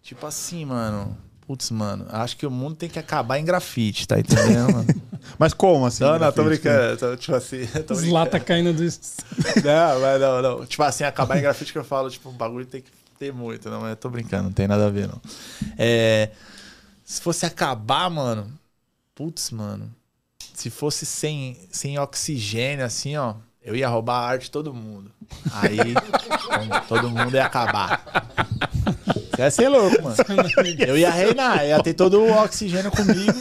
[0.03, 1.16] Tipo assim, mano.
[1.47, 4.86] Putz, mano, acho que o mundo tem que acabar em grafite, tá entendendo, mano?
[5.39, 6.02] Mas como assim?
[6.02, 6.97] não, não, tô brincando.
[6.97, 8.82] Tô, tipo assim, tô Os lata caindo do.
[9.64, 10.66] Não, mas não, não.
[10.66, 13.68] Tipo assim, acabar em grafite que eu falo, tipo, o bagulho tem que ter muito,
[13.68, 15.20] não, mas eu tô brincando, não tem nada a ver, não.
[15.77, 16.31] É,
[17.05, 18.47] se fosse acabar, mano,
[19.14, 19.93] putz, mano,
[20.55, 25.10] se fosse sem, sem oxigênio, assim, ó, eu ia roubar a arte de todo mundo.
[25.52, 25.78] Aí,
[26.89, 28.05] todo mundo ia acabar.
[29.36, 30.16] Você ia ser louco, mano.
[30.86, 33.32] Eu ia reinar, ia ter todo o oxigênio comigo.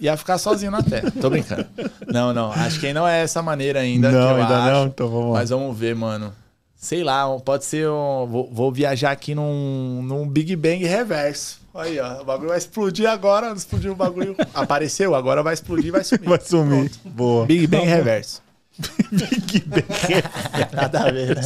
[0.00, 1.10] Ia ficar sozinho na Terra.
[1.20, 1.66] Tô brincando.
[2.12, 2.50] Não, não.
[2.52, 4.10] Acho que não é essa maneira ainda.
[4.10, 4.72] Não, ainda acho.
[4.72, 4.86] não?
[4.86, 5.38] Então vamos lá.
[5.38, 6.34] Mas vamos ver, mano.
[6.74, 8.26] Sei lá, pode ser um.
[8.26, 11.60] Vou, vou viajar aqui num, num Big Bang reverso.
[11.74, 12.22] Aí, ó.
[12.22, 13.52] O bagulho vai explodir agora.
[13.52, 14.36] Explodiu o bagulho.
[14.52, 16.28] Apareceu, agora vai explodir e vai sumir.
[16.28, 16.90] Vai sumir.
[17.04, 17.46] Boa.
[17.46, 18.42] Big Bang reverso.
[19.10, 19.84] Big Bang.
[20.74, 21.42] Nada a ver, né?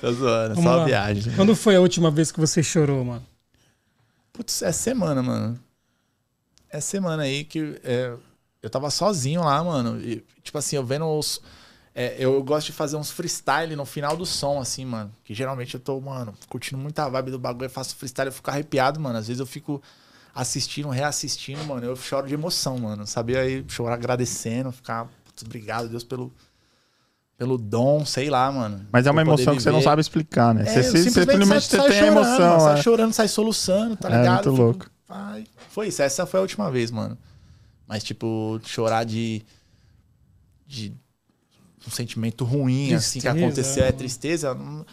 [0.00, 0.84] Tô zoando, Vamos só lá.
[0.84, 1.32] viagem.
[1.34, 3.26] Quando foi a última vez que você chorou, mano?
[4.32, 5.58] Putz, é semana, mano.
[6.70, 8.14] É semana aí que é,
[8.62, 10.00] eu tava sozinho lá, mano.
[10.00, 11.40] E, tipo assim, eu vendo os.
[11.94, 15.10] é, eu gosto de fazer uns freestyle no final do som, assim, mano.
[15.24, 17.66] Que geralmente eu tô, mano, curtindo muita vibe do bagulho.
[17.66, 19.18] Eu faço freestyle, eu fico arrepiado, mano.
[19.18, 19.82] Às vezes eu fico
[20.34, 21.84] assistindo, reassistindo, mano.
[21.84, 23.04] Eu choro de emoção, mano.
[23.06, 26.32] Sabia aí, chorar agradecendo, ficar, putz, obrigado, Deus, pelo,
[27.38, 28.86] pelo dom, sei lá, mano.
[28.92, 30.62] Mas é uma emoção que você não sabe explicar, né?
[30.62, 32.48] É, você, simplesmente simplesmente sai- você sai tem chorando, emoção.
[32.50, 32.82] mano, Sai é.
[32.82, 34.34] chorando, sai soluçando, tá É, ligado?
[34.34, 34.90] muito Eu fico, louco.
[35.08, 37.16] Ai, foi isso, essa foi a última vez, mano.
[37.86, 39.42] Mas, tipo, chorar de.
[40.66, 40.92] de
[41.86, 43.46] um sentimento ruim, assim, que Tristeza.
[43.46, 44.84] aconteceu, é tristeza, não,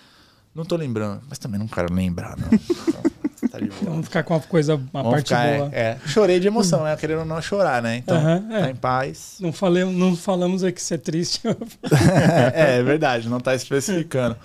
[0.55, 1.21] não tô lembrando.
[1.29, 2.47] Mas também não quero lembrar, não.
[2.51, 3.81] Então, tá de boa.
[3.91, 5.69] Vamos ficar com uma coisa, uma Vamos parte ficar, é, boa.
[5.73, 5.97] é.
[6.07, 6.95] Chorei de emoção, né?
[6.95, 7.97] Querendo ou não chorar, né?
[7.97, 8.59] Então, Aham, é.
[8.61, 9.35] tá em paz.
[9.39, 11.41] Não, falei, não falamos aqui que você é triste.
[12.53, 14.35] é, é verdade, não tá especificando.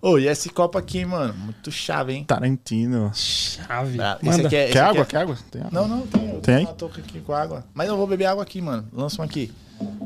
[0.00, 2.24] Ô, e esse copo aqui, mano, muito chave, hein?
[2.24, 3.10] Tarantino.
[3.12, 4.00] Chave.
[4.00, 5.02] Ah, esse aqui é, esse Quer aqui água?
[5.02, 5.38] é- Quer água?
[5.50, 5.70] Tem água?
[5.72, 6.28] Não, não, tem.
[6.30, 7.64] Eu Tem uma touca aqui com água.
[7.74, 8.86] Mas eu vou beber água aqui, mano.
[8.92, 9.52] Lança um aqui.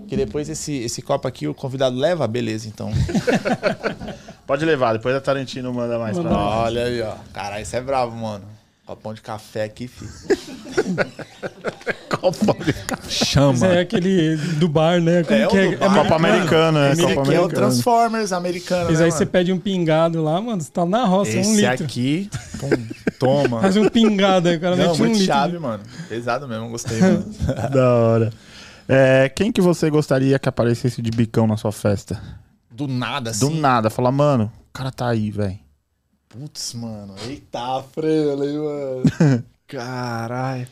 [0.09, 2.91] Que depois esse, esse copo aqui o convidado leva, beleza, então.
[4.53, 6.37] Pode levar, depois a Tarantino manda mais pra Manda.
[6.37, 6.65] nós.
[6.67, 7.15] Olha aí, ó.
[7.33, 8.45] Caralho, isso é bravo, mano.
[8.85, 10.11] Copão de café aqui, filho.
[12.11, 12.55] Copa,
[13.09, 13.55] Chama.
[13.55, 15.23] Esse é aquele do bar, né?
[15.25, 15.71] Como É, que é?
[15.71, 15.95] do bar.
[15.95, 16.93] Copa americana, né?
[16.93, 17.67] Esse Copa aqui é o americana.
[17.67, 21.35] Transformers americano, Mas né, aí você pede um pingado lá, mano, você tá na roça,
[21.35, 21.85] um Esse litro.
[21.87, 22.31] aqui,
[22.61, 22.69] pum,
[23.19, 23.61] toma.
[23.63, 25.27] Faz um pingado aí, o cara Não, mete um muito litro.
[25.35, 25.83] chave, mano.
[26.11, 27.25] Pesado mesmo, gostei, mano.
[27.73, 28.31] Da hora.
[28.87, 32.21] É, quem que você gostaria que aparecesse de bicão na sua festa?
[32.73, 33.41] Do nada, assim.
[33.41, 33.91] Do nada.
[33.91, 35.59] Falar, mano, o cara tá aí, velho.
[36.29, 37.15] Putz, mano.
[37.27, 39.45] Eita, frela, hein, mano.
[39.69, 40.67] Caralho.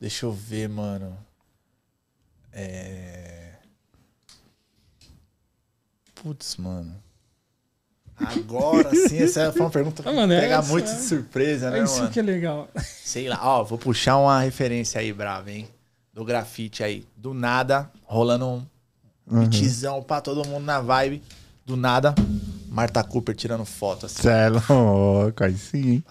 [0.00, 1.16] Deixa eu ver, mano.
[2.52, 3.52] É.
[6.14, 6.94] Putz, mano.
[8.16, 10.94] Agora sim, essa foi uma pergunta que Ah, mano, é pega essa, muito é.
[10.94, 12.10] de surpresa, né, É isso mano?
[12.10, 12.68] que é legal.
[13.02, 15.68] Sei lá, ó, vou puxar uma referência aí brava, hein?
[16.12, 17.06] Do grafite aí.
[17.16, 18.66] Do nada, rolando um
[19.30, 21.22] beatzão pra todo mundo na vibe.
[21.64, 22.14] Do nada,
[22.68, 26.04] Marta Cooper tirando foto, assim, Cê é louco, aí sim, hein?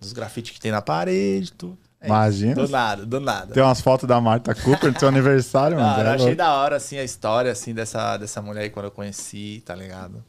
[0.00, 1.78] dos grafites que tem na parede, tudo.
[2.00, 2.54] É Imagina.
[2.54, 3.54] Do nada, do nada.
[3.54, 5.96] Tem umas fotos da Marta Cooper do seu aniversário, mano.
[5.96, 8.70] Cara, cê é eu achei da hora, assim, a história, assim, dessa, dessa mulher aí
[8.70, 10.22] quando eu conheci, tá ligado?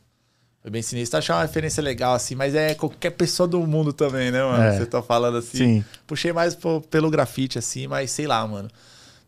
[0.61, 1.19] Foi bem sinistro.
[1.19, 4.64] Achei uma referência legal, assim, mas é qualquer pessoa do mundo também, né, mano?
[4.64, 4.78] É.
[4.78, 5.57] Você tá falando assim.
[5.57, 5.86] Sim.
[6.06, 8.69] Puxei mais po- pelo grafite, assim, mas sei lá, mano.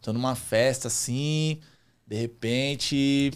[0.01, 1.59] Tô numa festa, assim,
[2.09, 3.31] de repente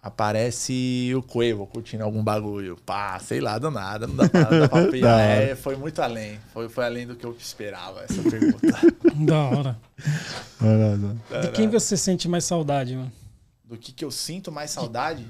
[0.00, 2.78] aparece o Cuevo curtindo algum bagulho.
[2.86, 5.20] Pá, sei lá, do nada, não dá pra, não dá pra Da.
[5.20, 6.40] É, foi muito além.
[6.52, 8.66] Foi, foi além do que eu esperava, essa pergunta.
[9.26, 9.78] Da hora.
[11.42, 13.12] De quem você sente mais saudade, mano?
[13.66, 15.26] do que, que eu sinto mais saudade?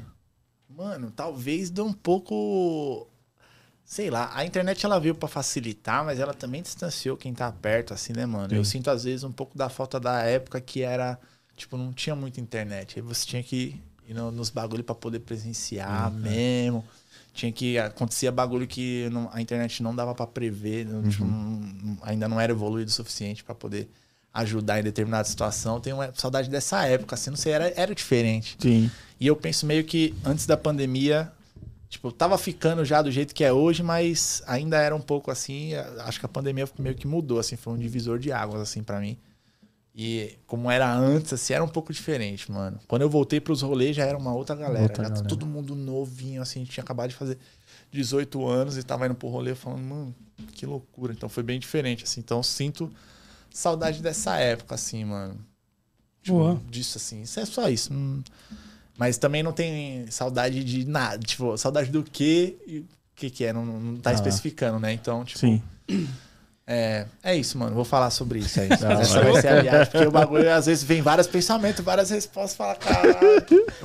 [0.68, 3.08] Mano, talvez de um pouco.
[3.84, 7.94] Sei lá, a internet ela veio pra facilitar, mas ela também distanciou quem tá perto,
[7.94, 8.52] assim, né, mano?
[8.52, 11.18] Eu sinto às vezes um pouco da falta da época que era.
[11.56, 12.98] Tipo, não tinha muita internet.
[12.98, 16.84] Aí você tinha que ir no- nos bagulho pra poder presenciar mesmo.
[17.32, 17.78] Tinha que.
[17.78, 20.84] Acontecia bagulho que não- a internet não dava pra prever.
[20.86, 23.88] não- tipo, não- ainda não era evoluído o suficiente pra poder
[24.32, 25.80] ajudar em determinada situação.
[25.80, 28.56] Tenho uma saudade dessa época, assim, não sei, era, era diferente.
[28.60, 28.90] Sim.
[29.18, 31.32] E eu penso meio que antes da pandemia,
[31.88, 35.72] tipo, tava ficando já do jeito que é hoje, mas ainda era um pouco assim.
[36.00, 39.00] Acho que a pandemia meio que mudou, assim, foi um divisor de águas, assim, para
[39.00, 39.16] mim.
[39.98, 42.78] E como era antes, assim, era um pouco diferente, mano.
[42.86, 44.82] Quando eu voltei pros rolês, já era uma outra galera.
[44.82, 45.28] Outra já tá galera.
[45.28, 47.39] todo mundo novinho, assim, a gente tinha acabado de fazer
[47.90, 50.14] 18 anos e tava indo pro rolê falando, mano,
[50.52, 51.14] que loucura.
[51.14, 52.20] Então foi bem diferente, assim.
[52.20, 52.93] Então eu sinto
[53.51, 55.39] saudade dessa época, assim, mano.
[56.23, 56.60] Tipo, Boa.
[56.68, 57.23] disso, assim.
[57.23, 57.94] Isso é só isso.
[57.94, 58.23] Hum.
[58.98, 61.18] Mas também não tem saudade de nada.
[61.18, 62.56] Tipo, saudade do quê?
[62.66, 64.12] E que, que é, não, não tá Ah.
[64.14, 64.93] especificando, né?
[64.93, 65.62] Então, tipo, Sim.
[66.66, 67.74] É, é isso, mano.
[67.74, 68.68] Vou falar sobre isso aí.
[68.76, 72.10] Da Essa vai ser a viagem, porque o bagulho, às vezes, vem vários pensamentos, várias
[72.10, 73.16] respostas, fala, caralho,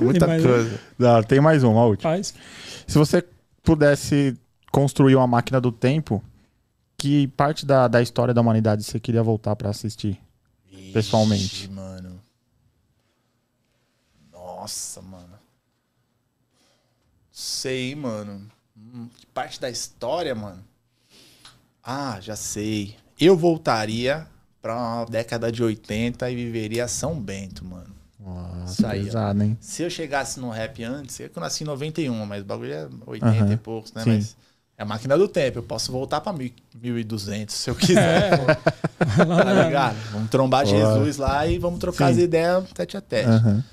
[0.00, 0.42] muita um?
[0.42, 0.80] coisa.
[0.98, 2.10] Da- Tem mais uma, a última.
[2.12, 2.34] Faz.
[2.86, 3.24] Se você
[3.62, 4.36] pudesse
[4.72, 6.22] construir uma máquina do tempo,
[6.98, 10.20] que parte da, da história da humanidade você queria voltar pra assistir?
[10.92, 11.44] Pessoalmente.
[11.44, 12.20] Ixi, mano.
[14.32, 15.38] Nossa, mano.
[17.30, 18.46] Sei, mano.
[18.76, 20.62] Hum, que parte da história, mano?
[21.82, 22.94] Ah, já sei.
[23.18, 24.26] Eu voltaria
[24.60, 27.92] pra uma década de 80 e viveria São Bento, mano.
[28.20, 29.58] Nossa, Isso aí, pesado, hein?
[29.60, 32.88] Se eu chegasse no rap antes, que eu nasci em 91, mas o bagulho é
[33.06, 33.52] 80 Aham.
[33.52, 34.04] e poucos, né?
[34.04, 34.10] Sim.
[34.14, 34.36] Mas
[34.78, 35.58] é a máquina do tempo.
[35.58, 38.32] Eu posso voltar pra 1000 1200 se eu quiser.
[38.34, 38.36] É,
[39.04, 39.96] Tá ligado?
[40.12, 40.64] Vamos trombar.
[40.64, 42.12] Jesus lá e vamos trocar Sim.
[42.12, 43.28] as ideias tete a tete.
[43.28, 43.64] Aham.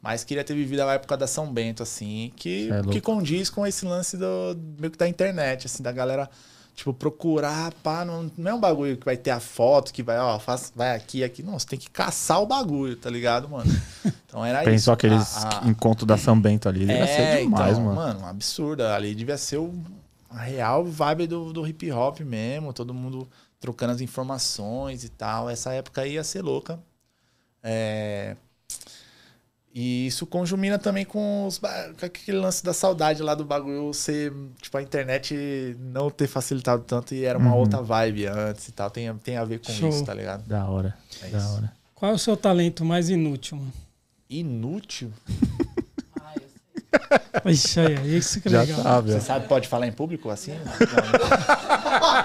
[0.00, 3.66] Mas queria ter vivido a época da São Bento, assim, que, é que condiz com
[3.66, 6.30] esse lance do meio que da internet, assim, da galera,
[6.78, 10.16] tipo, procurar, pá, não, não é um bagulho que vai ter a foto, que vai,
[10.16, 11.42] ó, faz, vai aqui, aqui.
[11.42, 13.68] Não, você tem que caçar o bagulho, tá ligado, mano?
[14.24, 14.70] Então era isso.
[14.70, 16.80] Pensou aqueles A- a- encontros da São Bento ali.
[16.86, 18.20] Devia ser demais, então, mano.
[18.20, 18.84] um absurdo.
[18.84, 19.74] Ali devia ser o,
[20.30, 22.72] a real vibe do, do hip hop mesmo.
[22.72, 23.28] Todo mundo
[23.58, 25.50] trocando as informações e tal.
[25.50, 26.78] Essa época aí ia ser louca.
[27.60, 28.36] É,
[29.80, 34.32] E isso conjumina também com, os, com aquele lance da saudade lá do bagulho ser,
[34.60, 37.58] tipo, a internet não ter facilitado tanto e era uma Uhum.
[37.58, 38.90] outra vibe antes e tal.
[38.90, 39.88] Tem, tem a ver com Show.
[39.88, 40.44] isso, tá ligado?
[40.48, 40.96] Da hora.
[41.22, 41.52] É da isso.
[41.54, 41.72] hora.
[41.94, 43.72] Qual é o seu talento mais inútil, mano?
[44.28, 45.12] Inútil?
[47.44, 48.82] Ixi, aí, isso que é Já legal.
[48.82, 49.14] sabe, ó.
[49.14, 50.54] Você sabe, pode falar em público assim?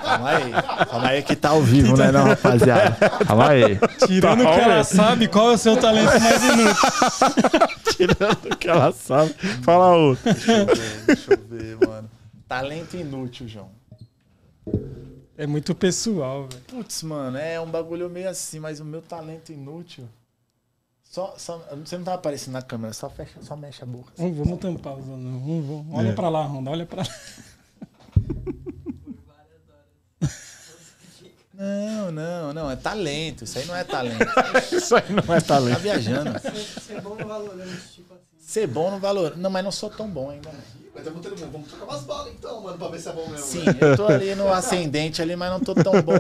[0.04, 0.52] Calma aí.
[0.90, 2.96] Calma aí que tá ao vivo, né, não, rapaziada?
[3.26, 3.78] Calma aí.
[4.08, 6.76] Tirando Tá que ela sabe, qual é o seu talento mais inútil?
[7.96, 9.34] Tirando o que ela sabe.
[9.64, 10.24] Fala outro.
[10.34, 12.10] Deixa eu ver, deixa eu ver, mano.
[12.48, 13.70] Talento inútil, João.
[15.38, 16.64] É muito pessoal, velho.
[16.68, 20.08] Putz, mano, é um bagulho meio assim, mas o meu talento inútil.
[21.14, 24.12] Só, só, você não tá aparecendo na câmera, só, fecha, só mexe a boca.
[24.16, 24.24] assim.
[24.32, 25.06] Vamos, vamos tampar os.
[25.06, 25.86] Vamos, vamos.
[25.96, 26.14] Olha É.
[26.14, 27.10] pra lá, Ronda, olha pra lá.
[31.54, 33.44] Não, não, não, é talento.
[33.44, 34.26] Isso aí não é talento.
[34.76, 35.80] Isso aí não é Tá talento.
[35.80, 36.40] viajando.
[36.40, 38.24] Ser, ser bom no Valorant, tipo assim.
[38.40, 39.38] Ser bom no valor.
[39.38, 40.50] Não, mas não sou tão bom ainda.
[40.52, 40.60] não.
[40.96, 41.46] Mas é muito bom.
[41.52, 43.46] Vamos trocar umas balas então, mano, pra ver se é bom mesmo.
[43.46, 46.14] Sim, eu tô ali no ascendente ali, mas não tô tão bom.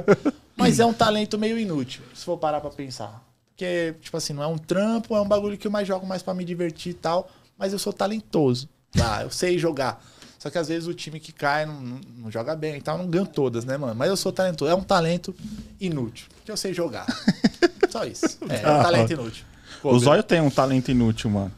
[0.56, 3.22] Mas é um talento meio inútil, se for parar pra pensar.
[3.56, 6.22] Porque, tipo assim, não é um trampo, é um bagulho que eu mais jogo mais
[6.24, 7.30] pra me divertir e tal.
[7.58, 8.68] Mas eu sou talentoso.
[8.92, 10.04] Tá, eu sei jogar.
[10.40, 12.98] Só que às vezes o time que cai não, não- não joga bem e tal,
[12.98, 13.96] não ganho todas, né, mano?
[13.96, 14.70] Mas eu sou talentoso.
[14.72, 15.34] É um talento
[15.80, 17.06] inútil, que eu sei jogar.
[17.90, 18.26] Só isso.
[18.50, 19.46] É, é um talento inútil.
[19.82, 21.52] Pô, O Zóio tem um talento inútil, mano.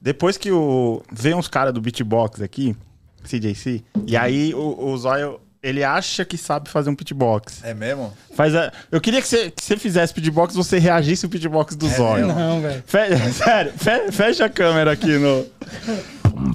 [0.00, 1.02] Depois que o.
[1.12, 2.74] Vem uns caras do beatbox aqui,
[3.22, 7.60] CJC, e aí o, o Zóio, ele acha que sabe fazer um beatbox.
[7.62, 8.12] É mesmo?
[8.34, 8.72] Faz a...
[8.90, 12.26] Eu queria que você, que você fizesse beatbox, você reagisse o beatbox do Zóio.
[12.26, 12.40] mesmo?
[12.40, 12.82] Não, velho.
[12.86, 15.44] Fe- Sério, fe- fecha a câmera aqui no.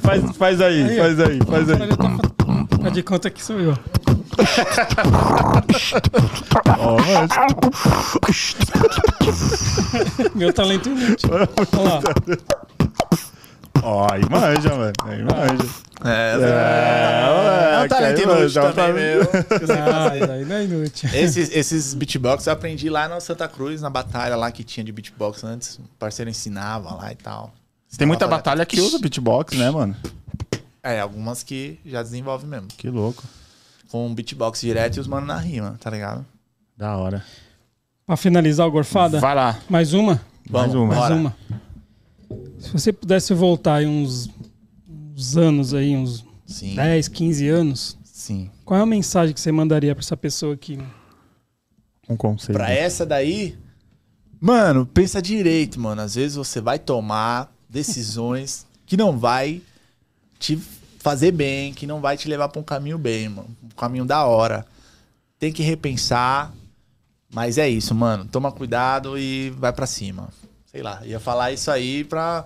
[0.02, 1.88] Faz, faz aí, Aí, faz aí, faz aí.
[1.90, 2.18] Tô fa-
[2.82, 3.76] Faz de conta que sou eu.
[10.36, 11.30] Meu talento inútil.
[11.34, 11.48] Olha
[11.90, 12.02] lá.
[13.84, 14.94] Ó, aí manja, mano.
[15.04, 15.70] Aí manja.
[16.04, 19.22] É, É, é um moleque, talento inútil manja, também, tá- meu.
[20.36, 21.10] Ah, não é inútil.
[21.14, 24.92] Esses, esses beatbox eu aprendi lá na Santa Cruz, na batalha lá que tinha de
[24.92, 25.78] beatbox antes.
[25.78, 27.54] O parceiro ensinava lá e tal.
[27.98, 29.96] Tem muita batalha que usa beatbox, né, mano?
[30.84, 32.68] É, algumas que já desenvolve mesmo.
[32.68, 33.24] Que louco.
[33.90, 36.26] Com beatbox direto e os mano na rima, tá ligado?
[36.78, 37.24] Da hora.
[38.06, 39.58] Pra finalizar o Gorfada, Vai lá.
[39.70, 40.22] mais uma?
[40.50, 40.88] Mais Vamos, uma.
[40.88, 41.16] Mais bora.
[41.16, 41.36] uma.
[42.60, 44.30] Se você pudesse voltar aí uns,
[44.88, 48.50] uns anos aí, uns Sim, 10, 15 anos, sim.
[48.64, 50.80] qual é a mensagem que você mandaria pra essa pessoa aqui?
[52.08, 52.54] Um conselho.
[52.58, 53.58] Pra essa daí,
[54.40, 56.02] mano, pensa direito, mano.
[56.02, 59.62] Às vezes você vai tomar decisões que não vai
[60.40, 60.58] te
[61.00, 63.50] fazer bem, que não vai te levar pra um caminho bem, mano.
[63.64, 64.66] Um caminho da hora.
[65.40, 66.54] Tem que repensar.
[67.34, 68.26] Mas é isso, mano.
[68.26, 70.30] Toma cuidado e vai pra cima.
[70.76, 72.46] Sei lá, ia falar isso aí pra,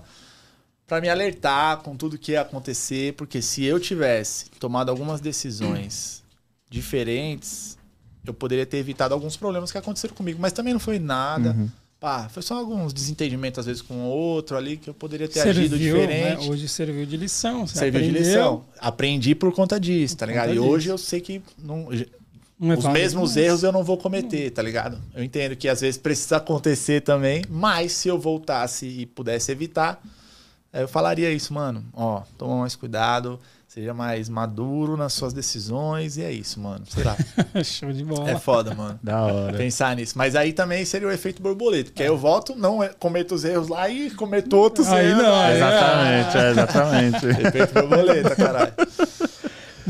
[0.85, 6.21] pra me alertar com tudo que ia acontecer, porque se eu tivesse tomado algumas decisões
[6.69, 7.75] diferentes,
[8.23, 11.53] eu poderia ter evitado alguns problemas que aconteceram comigo, mas também não foi nada.
[11.57, 11.69] Uhum.
[11.99, 15.75] Pá, foi só alguns desentendimentos, às vezes, com outro ali, que eu poderia ter agido
[15.75, 16.05] Serviu, né?
[16.07, 16.49] diferente.
[16.51, 17.65] Hoje serviu de lição.
[17.65, 18.65] Você Serviu de aprendeu, lição.
[18.79, 20.49] Aprendi por conta disso, tá Por ligado?
[20.49, 20.93] conta E hoje disso.
[20.93, 21.87] eu sei que não
[22.61, 24.97] é os mesmos mas- erros eu não vou cometer, tá ligado?
[25.15, 30.01] Eu entendo que às vezes precisa acontecer também, mas se eu voltasse e pudesse evitar,
[30.73, 31.83] eu falaria isso, mano.
[31.93, 33.39] Ó, toma mais cuidado.
[33.67, 36.83] Seja mais maduro nas suas decisões e é isso, mano.
[36.89, 37.15] Sei lá.
[37.63, 38.31] Show de bola.
[38.31, 38.99] É foda, mano.
[39.01, 39.55] Da hora.
[39.55, 40.17] Pensar nisso.
[40.17, 41.91] Mas aí também seria o efeito borboleta.
[41.91, 45.21] Porque aí eu volto, não é- cometo os erros lá e cometo outros Aí erros.
[45.21, 47.25] não, Aí- aí Exatamente, é, exatamente.
[47.47, 48.73] Efeito borboleta, caralho.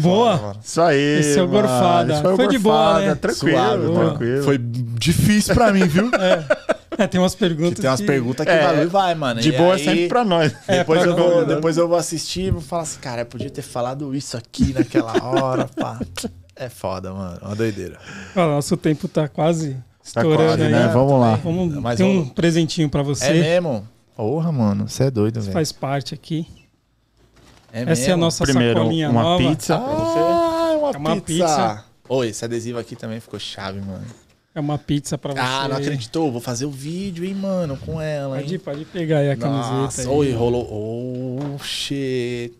[0.01, 0.55] Boa.
[0.63, 1.19] Isso aí.
[1.19, 1.61] Esse é o mano.
[1.67, 2.29] gorfada.
[2.31, 3.15] O Foi de boa, gorfada, né?
[3.15, 4.09] Tranquilo, Suave, mano.
[4.09, 4.43] tranquilo.
[4.43, 6.09] Foi difícil pra mim, viu?
[6.97, 7.79] É, tem umas perguntas.
[7.79, 9.39] Tem umas que- perguntas que É, bagulho vai, mano.
[9.39, 10.53] De E boa aí, sempre pra nós.
[10.67, 13.49] Depois, pra eu vou, depois eu vou assistir e vou falar assim, cara, eu podia
[13.49, 15.97] ter falado isso aqui naquela hora, pá.
[16.57, 17.37] É foda, mano.
[17.41, 17.97] Uma doideira.
[18.35, 19.79] Ó, nosso tempo tá quase Tá
[20.19, 20.71] estourando quase, aí.
[20.73, 20.89] né?
[20.91, 21.35] Vamos lá.
[21.41, 23.27] Vamos Mas tem um vamos- presentinho pra você.
[23.27, 23.87] É mesmo?
[24.17, 24.89] Porra, mano.
[24.89, 25.53] Você é doido, velho.
[25.53, 26.47] Faz parte aqui.
[27.71, 28.17] É Essa é a mesmo?
[28.17, 29.43] nossa Primeiro, sacolinha uma nova.
[29.49, 30.19] pizza pra você.
[30.19, 31.25] Ah, é uma, É uma pizza.
[31.45, 31.85] pizza.
[32.09, 34.05] Oi, esse adesivo aqui também ficou chave, mano.
[34.55, 35.39] É uma pizza pra você.
[35.39, 36.31] Ah, não acreditou.
[36.31, 38.59] Vou fazer o vídeo, hein, mano, com ela, Pode, hein.
[38.59, 39.71] pode pegar aí a camiseta.
[39.73, 40.07] Nossa, aí.
[40.07, 40.67] oi, rolou.
[41.55, 42.55] Oh, shit.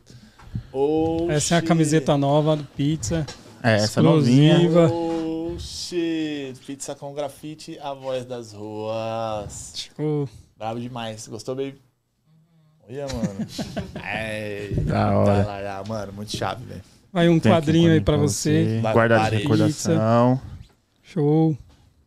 [0.72, 1.68] Oh, Essa é a shit.
[1.68, 3.26] camiseta nova do Pizza.
[3.64, 4.88] É, essa Exclusiva.
[4.88, 4.94] novinha.
[4.94, 6.54] Oh, shit.
[6.66, 9.74] Pizza com grafite, a voz das ruas.
[9.98, 10.30] Show.
[10.58, 11.28] Bravo demais.
[11.28, 11.76] Gostou, baby?
[12.90, 13.48] Olha, mano.
[14.04, 14.70] é.
[14.82, 15.44] Da hora.
[15.44, 16.82] Tá lá, mano, muito chave, velho.
[17.12, 18.80] Vai um Tem quadrinho aí pra você.
[18.82, 19.44] Vai Guarda pra de parede.
[19.44, 20.42] recordação.
[21.04, 21.58] Show.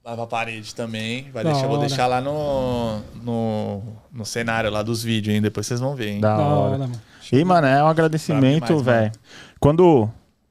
[0.04, 1.30] Vai pra parede também.
[1.32, 3.82] Vai Da deixar, vou deixar lá no, no,
[4.12, 5.42] no cenário lá dos vídeos, hein?
[5.42, 6.20] Depois vocês vão ver, hein?
[6.20, 6.70] Da, Da hora.
[6.70, 6.92] hora, mano.
[7.32, 9.12] E, mano, é um agradecimento, velho.
[9.60, 10.08] Quando,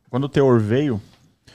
[0.10, 1.02] quando o Teor veio,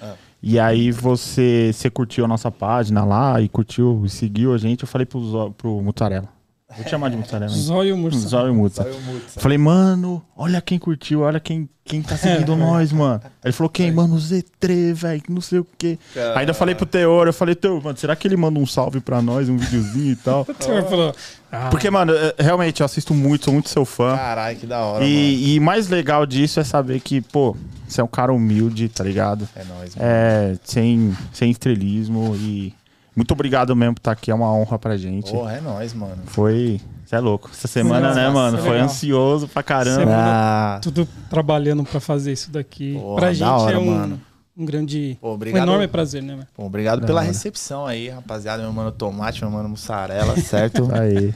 [0.01, 0.15] Ah.
[0.43, 4.83] e aí você, você curtiu a nossa página lá e curtiu e seguiu a gente,
[4.83, 6.29] eu falei pro, pro Mutarela.
[6.75, 7.53] Vou te chamar de Mutarela.
[7.53, 7.59] hein?
[7.61, 8.29] Zóio Mursa.
[8.29, 8.91] Zóio sabe?
[9.37, 13.21] Falei, mano, olha quem curtiu, olha quem, quem tá seguindo nós, mano.
[13.25, 13.93] Aí ele falou, quem?
[13.93, 15.97] Mano, o Z3, velho, não sei o quê.
[16.35, 19.23] Ainda falei pro Teor, eu falei, Teor, mano, será que ele manda um salve pra
[19.23, 20.45] nós, um videozinho e tal?
[20.59, 21.15] O senhor falou.
[21.53, 24.17] Ah, Porque, mano, realmente, eu assisto muito, sou muito seu fã.
[24.17, 25.09] Caralho, que da hora, mano.
[25.09, 27.57] E, e mais legal disso é saber que, pô,
[27.87, 29.49] você é um cara humilde, tá ligado?
[29.55, 30.09] É nóis, mano.
[30.11, 32.75] É, sem, sem estrelismo e
[33.17, 35.33] muito obrigado mesmo por estar aqui, é uma honra pra gente.
[35.33, 36.19] Porra, é nóis, mano.
[36.27, 37.51] Foi, você é louco.
[37.53, 38.85] Essa semana, né, mano, foi legal.
[38.87, 40.01] ansioso pra caramba.
[40.01, 42.95] Semana- Ah, tudo trabalhando pra fazer isso daqui.
[42.95, 44.21] Porra, pra gente hora, é um, mano.
[44.57, 45.19] um grande.
[45.21, 45.63] Pô, Um obrigado.
[45.63, 46.47] enorme prazer, né, velho?
[46.55, 47.27] Pô, obrigado Da pela hora.
[47.29, 48.63] recepção aí, rapaziada.
[48.63, 50.89] Meu mano Tomate, meu mano Mussarela, certo?
[50.95, 51.33] Aí.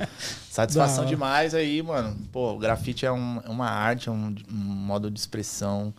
[0.51, 2.17] Satisfação demais aí, mano.
[2.33, 5.95] Pô, o grafite é, um- é uma arte, é um, um modo de expressão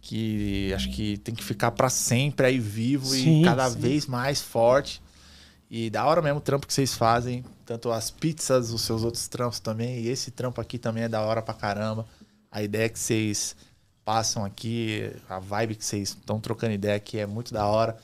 [0.00, 3.78] que acho que tem que ficar pra sempre aí vivo Sim, e cada sim.
[3.78, 5.01] vez mais forte.
[5.74, 9.26] E da hora mesmo o trampo que vocês fazem, tanto as pizzas, os seus outros
[9.26, 12.04] trampos também, e esse trampo aqui também é da hora pra caramba.
[12.50, 13.56] A ideia que vocês
[14.04, 17.96] passam aqui, a vibe que vocês estão trocando ideia aqui é muito da hora.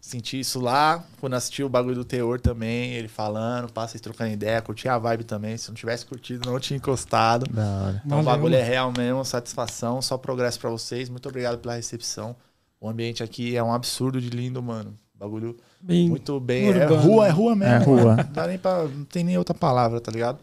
[0.00, 4.30] Senti isso lá, quando assisti o bagulho do Teor também, ele falando, passa vocês trocando
[4.30, 5.56] ideia, curti a vibe também.
[5.56, 7.44] Se não tivesse curtido, não tinha encostado.
[7.52, 8.02] Da hora.
[8.06, 11.08] Então o bagulho é real mesmo, satisfação, só progresso pra vocês.
[11.08, 12.36] Muito obrigado pela recepção.
[12.80, 14.96] O ambiente aqui é um absurdo de lindo, mano.
[15.18, 16.66] Bagulho Bem, muito bem.
[16.66, 17.00] É urbano.
[17.00, 17.74] rua, é rua mesmo.
[17.74, 18.16] É rua.
[18.16, 20.38] Não, dá nem pra, não tem nem outra palavra, tá ligado?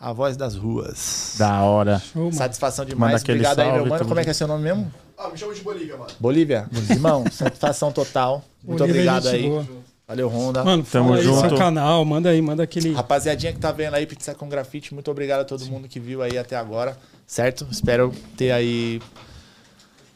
[0.00, 1.34] A voz das ruas.
[1.38, 1.98] Da hora.
[1.98, 2.32] show.
[2.32, 3.22] Satisfação demais.
[3.22, 4.04] Obrigado aí, meu salve, mano.
[4.06, 4.92] Como é que é seu nome mesmo?
[5.16, 6.10] Ah, me chama de Bolívia, mano.
[6.20, 6.68] Bolívia?
[6.90, 8.44] Irmão, satisfação total.
[8.62, 9.48] Muito Bolívia é obrigado aí.
[9.48, 9.66] boa.
[10.06, 10.64] Valeu, Honda.
[10.64, 11.48] Mano, Tamo fala aí junto.
[11.48, 12.92] seu canal, manda aí, manda aquele.
[12.94, 16.22] Rapaziadinha que tá vendo aí, Pizza com Grafite, muito obrigado a todo mundo que viu
[16.22, 16.96] aí até agora,
[17.26, 17.66] certo?
[17.70, 19.02] Espero ter aí.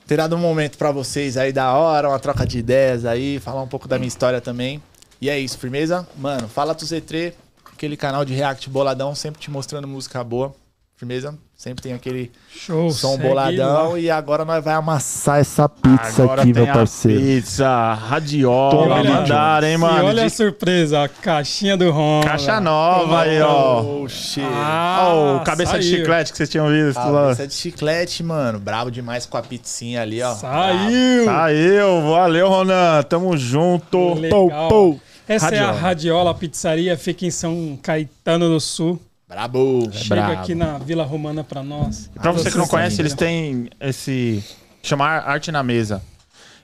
[0.06, 3.62] Ter dado um momento pra vocês aí da hora, uma troca de ideias aí, falar
[3.62, 4.82] um pouco da minha história também.
[5.20, 6.06] E é isso, firmeza?
[6.16, 7.32] Mano, fala tu Z3,
[7.72, 10.54] aquele canal de React boladão, sempre te mostrando música boa.
[10.96, 11.36] Firmeza?
[11.62, 13.98] Sempre tem aquele Show, som boladão lá.
[14.00, 17.20] e agora nós vai amassar essa pizza Agora aqui, tem meu a parceiro.
[17.20, 20.04] Pizza, radiola, olha, mandaram, hein, E mano?
[20.06, 22.22] olha a De surpresa, a caixinha do Ron.
[22.22, 23.80] Caixa nova aí, ó.
[23.80, 24.44] Oh, shit.
[24.44, 25.98] Ah, Ó, o cabeça de saiu.
[25.98, 27.22] chiclete que vocês tinham visto lá.
[27.26, 28.58] Cabeça de chiclete, mano.
[28.58, 30.34] Brabo demais com a pizzinha ali, ó.
[30.34, 31.24] Saiu!
[31.26, 33.04] Saiu, valeu, Ronan.
[33.04, 34.14] Tamo junto.
[34.14, 34.48] Legal.
[34.48, 35.00] Pou, pou.
[35.28, 35.80] Essa é a Radiola.
[35.80, 39.00] Radiola Pizzaria, fica em São Caetano do Sul.
[39.32, 39.90] Brabo.
[39.92, 40.40] Chega brabo.
[40.40, 42.10] aqui na Vila Romana pra nós.
[42.14, 44.44] E pra você que não conhece, eles têm esse.
[44.82, 46.02] chama Arte na Mesa.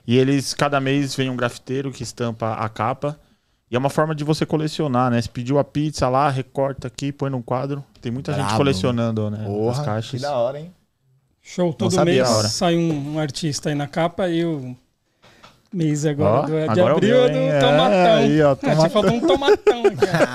[0.05, 3.19] E eles, cada mês, vem um grafiteiro que estampa a capa.
[3.71, 5.21] E é uma forma de você colecionar, né?
[5.21, 7.83] Você pediu a pizza lá, recorta aqui, põe num quadro.
[8.01, 8.57] Tem muita gente Brabo.
[8.57, 9.39] colecionando, né?
[9.41, 10.21] as Porra, que caixas.
[10.21, 10.73] da hora, hein?
[11.41, 14.75] Show, todo mês sai um, um artista aí na capa e o
[15.71, 17.37] mês agora do, de agora abril eu é do?
[17.37, 18.13] É, tomatão.
[18.15, 18.89] aí, ó, Ah, tinha tomatão.
[18.89, 19.97] faltado um tomatão aqui.
[20.05, 20.09] ó.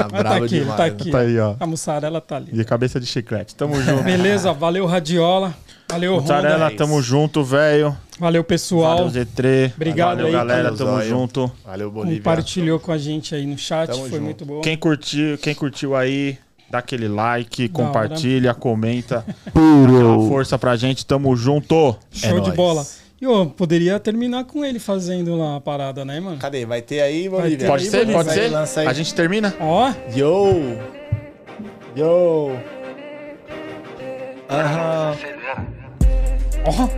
[0.00, 0.76] Ah, Mas tá aqui, demais.
[0.76, 1.10] tá aqui.
[1.10, 1.54] Tá aí, ó.
[1.60, 2.50] A mussarela tá ali.
[2.52, 3.54] E cabeça de chiclete.
[3.54, 4.02] Tamo junto.
[4.02, 5.54] Beleza, valeu Radiola.
[5.90, 6.76] Valeu, Mussarela, Honda.
[6.76, 7.96] tamo junto, velho.
[8.18, 8.98] Valeu, pessoal.
[9.08, 9.72] Valeu, Z3.
[9.74, 10.64] Obrigado Valeu, aí, galera.
[10.76, 11.08] Tamo Zóio.
[11.08, 11.52] junto.
[11.64, 12.18] Valeu, Bolívia.
[12.18, 14.22] Compartilhou com a gente aí no chat, Tamo foi junto.
[14.22, 14.60] muito bom.
[14.60, 16.36] Quem curtiu, quem curtiu aí,
[16.70, 17.86] Dá aquele like, Da hora.
[17.86, 19.24] compartilha, comenta.
[19.26, 21.06] Dá aquela força pra gente.
[21.06, 21.96] Tamo junto.
[22.10, 22.54] Show de nóis.
[22.54, 22.86] bola.
[23.20, 26.38] E eu poderia terminar com ele fazendo lá a parada, né, mano?
[26.38, 26.64] Cadê?
[26.64, 27.58] Vai ter aí, Bolívia?
[27.58, 27.96] ter Pode aí, ser?
[27.98, 28.14] Bolívia.
[28.22, 28.48] Pode ser?
[28.48, 28.86] lança aí.
[28.86, 29.54] A gente termina?
[29.60, 30.52] Ó, Yo!
[31.96, 32.56] Yo!
[34.48, 35.16] Aham.
[36.64, 36.88] Ó.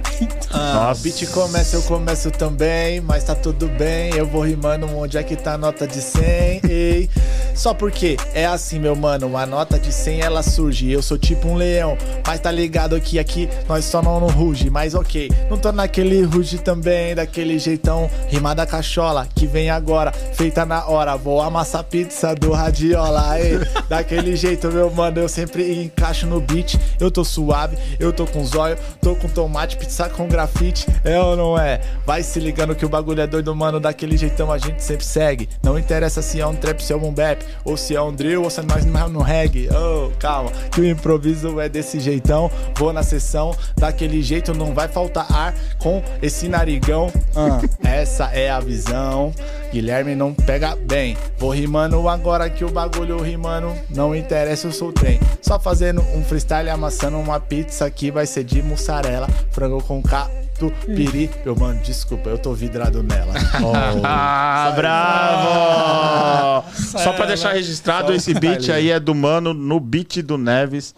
[0.53, 1.01] Ah, Nossa.
[1.01, 4.15] o beat começa, eu começo também, mas tá tudo bem.
[4.15, 7.11] Eu vou rimando onde é que tá a nota de 100, ei.
[7.55, 10.91] Só porque é assim, meu mano, a nota de 100 ela surge.
[10.91, 11.97] Eu sou tipo um leão,
[12.27, 14.71] mas tá ligado que aqui nós só não no ruge.
[14.71, 18.11] Mas ok, não tô naquele ruge também, daquele jeitão.
[18.29, 21.17] Rimada cachola que vem agora, feita na hora.
[21.17, 23.61] Vou amassar pizza do radiola, ei.
[23.89, 26.79] Daquele jeito, meu mano, eu sempre encaixo no beat.
[26.99, 30.87] Eu tô suave, eu tô com zóio, tô com tomate, pizza com grafite.
[31.05, 31.81] É ou não é?
[32.07, 33.81] Vai se ligando que o bagulho é doido, mano.
[33.81, 35.49] Daquele jeitão a gente sempre segue.
[35.63, 38.43] Não interessa se é um trap, se é um bap, ou se é um drill,
[38.43, 39.69] ou se é nós no reggae.
[39.71, 42.51] Oh, calma, que o improviso é desse jeitão.
[42.77, 47.13] Vou na sessão, daquele jeito não vai faltar ar com esse narigão.
[47.35, 49.33] Ah, essa é a visão.
[49.73, 51.17] Guilherme não pega bem.
[51.39, 53.73] Vou rimando agora que o bagulho rimando.
[53.89, 55.21] Não interessa, eu sou trem.
[55.41, 59.29] Só fazendo um freestyle amassando uma pizza que vai ser de mussarela.
[59.51, 61.31] Frango com catupiry.
[61.45, 63.35] Meu mano, desculpa, eu tô vidrado nela.
[63.63, 63.73] Oh.
[64.05, 66.65] Ah, bravo!
[66.75, 68.73] Só pra deixar registrado, Só esse beat detalhe.
[68.73, 70.95] aí é do mano no beat do Neves.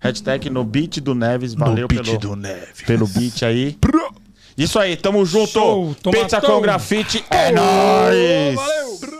[0.00, 1.54] Hashtag no beat do Neves.
[1.54, 2.04] Valeu pelo,
[2.86, 3.78] pelo beat aí.
[4.56, 5.52] Isso aí, tamo junto.
[5.52, 7.24] Show, Pizza com grafite.
[7.30, 8.54] É nóis!
[8.54, 9.14] Valeu!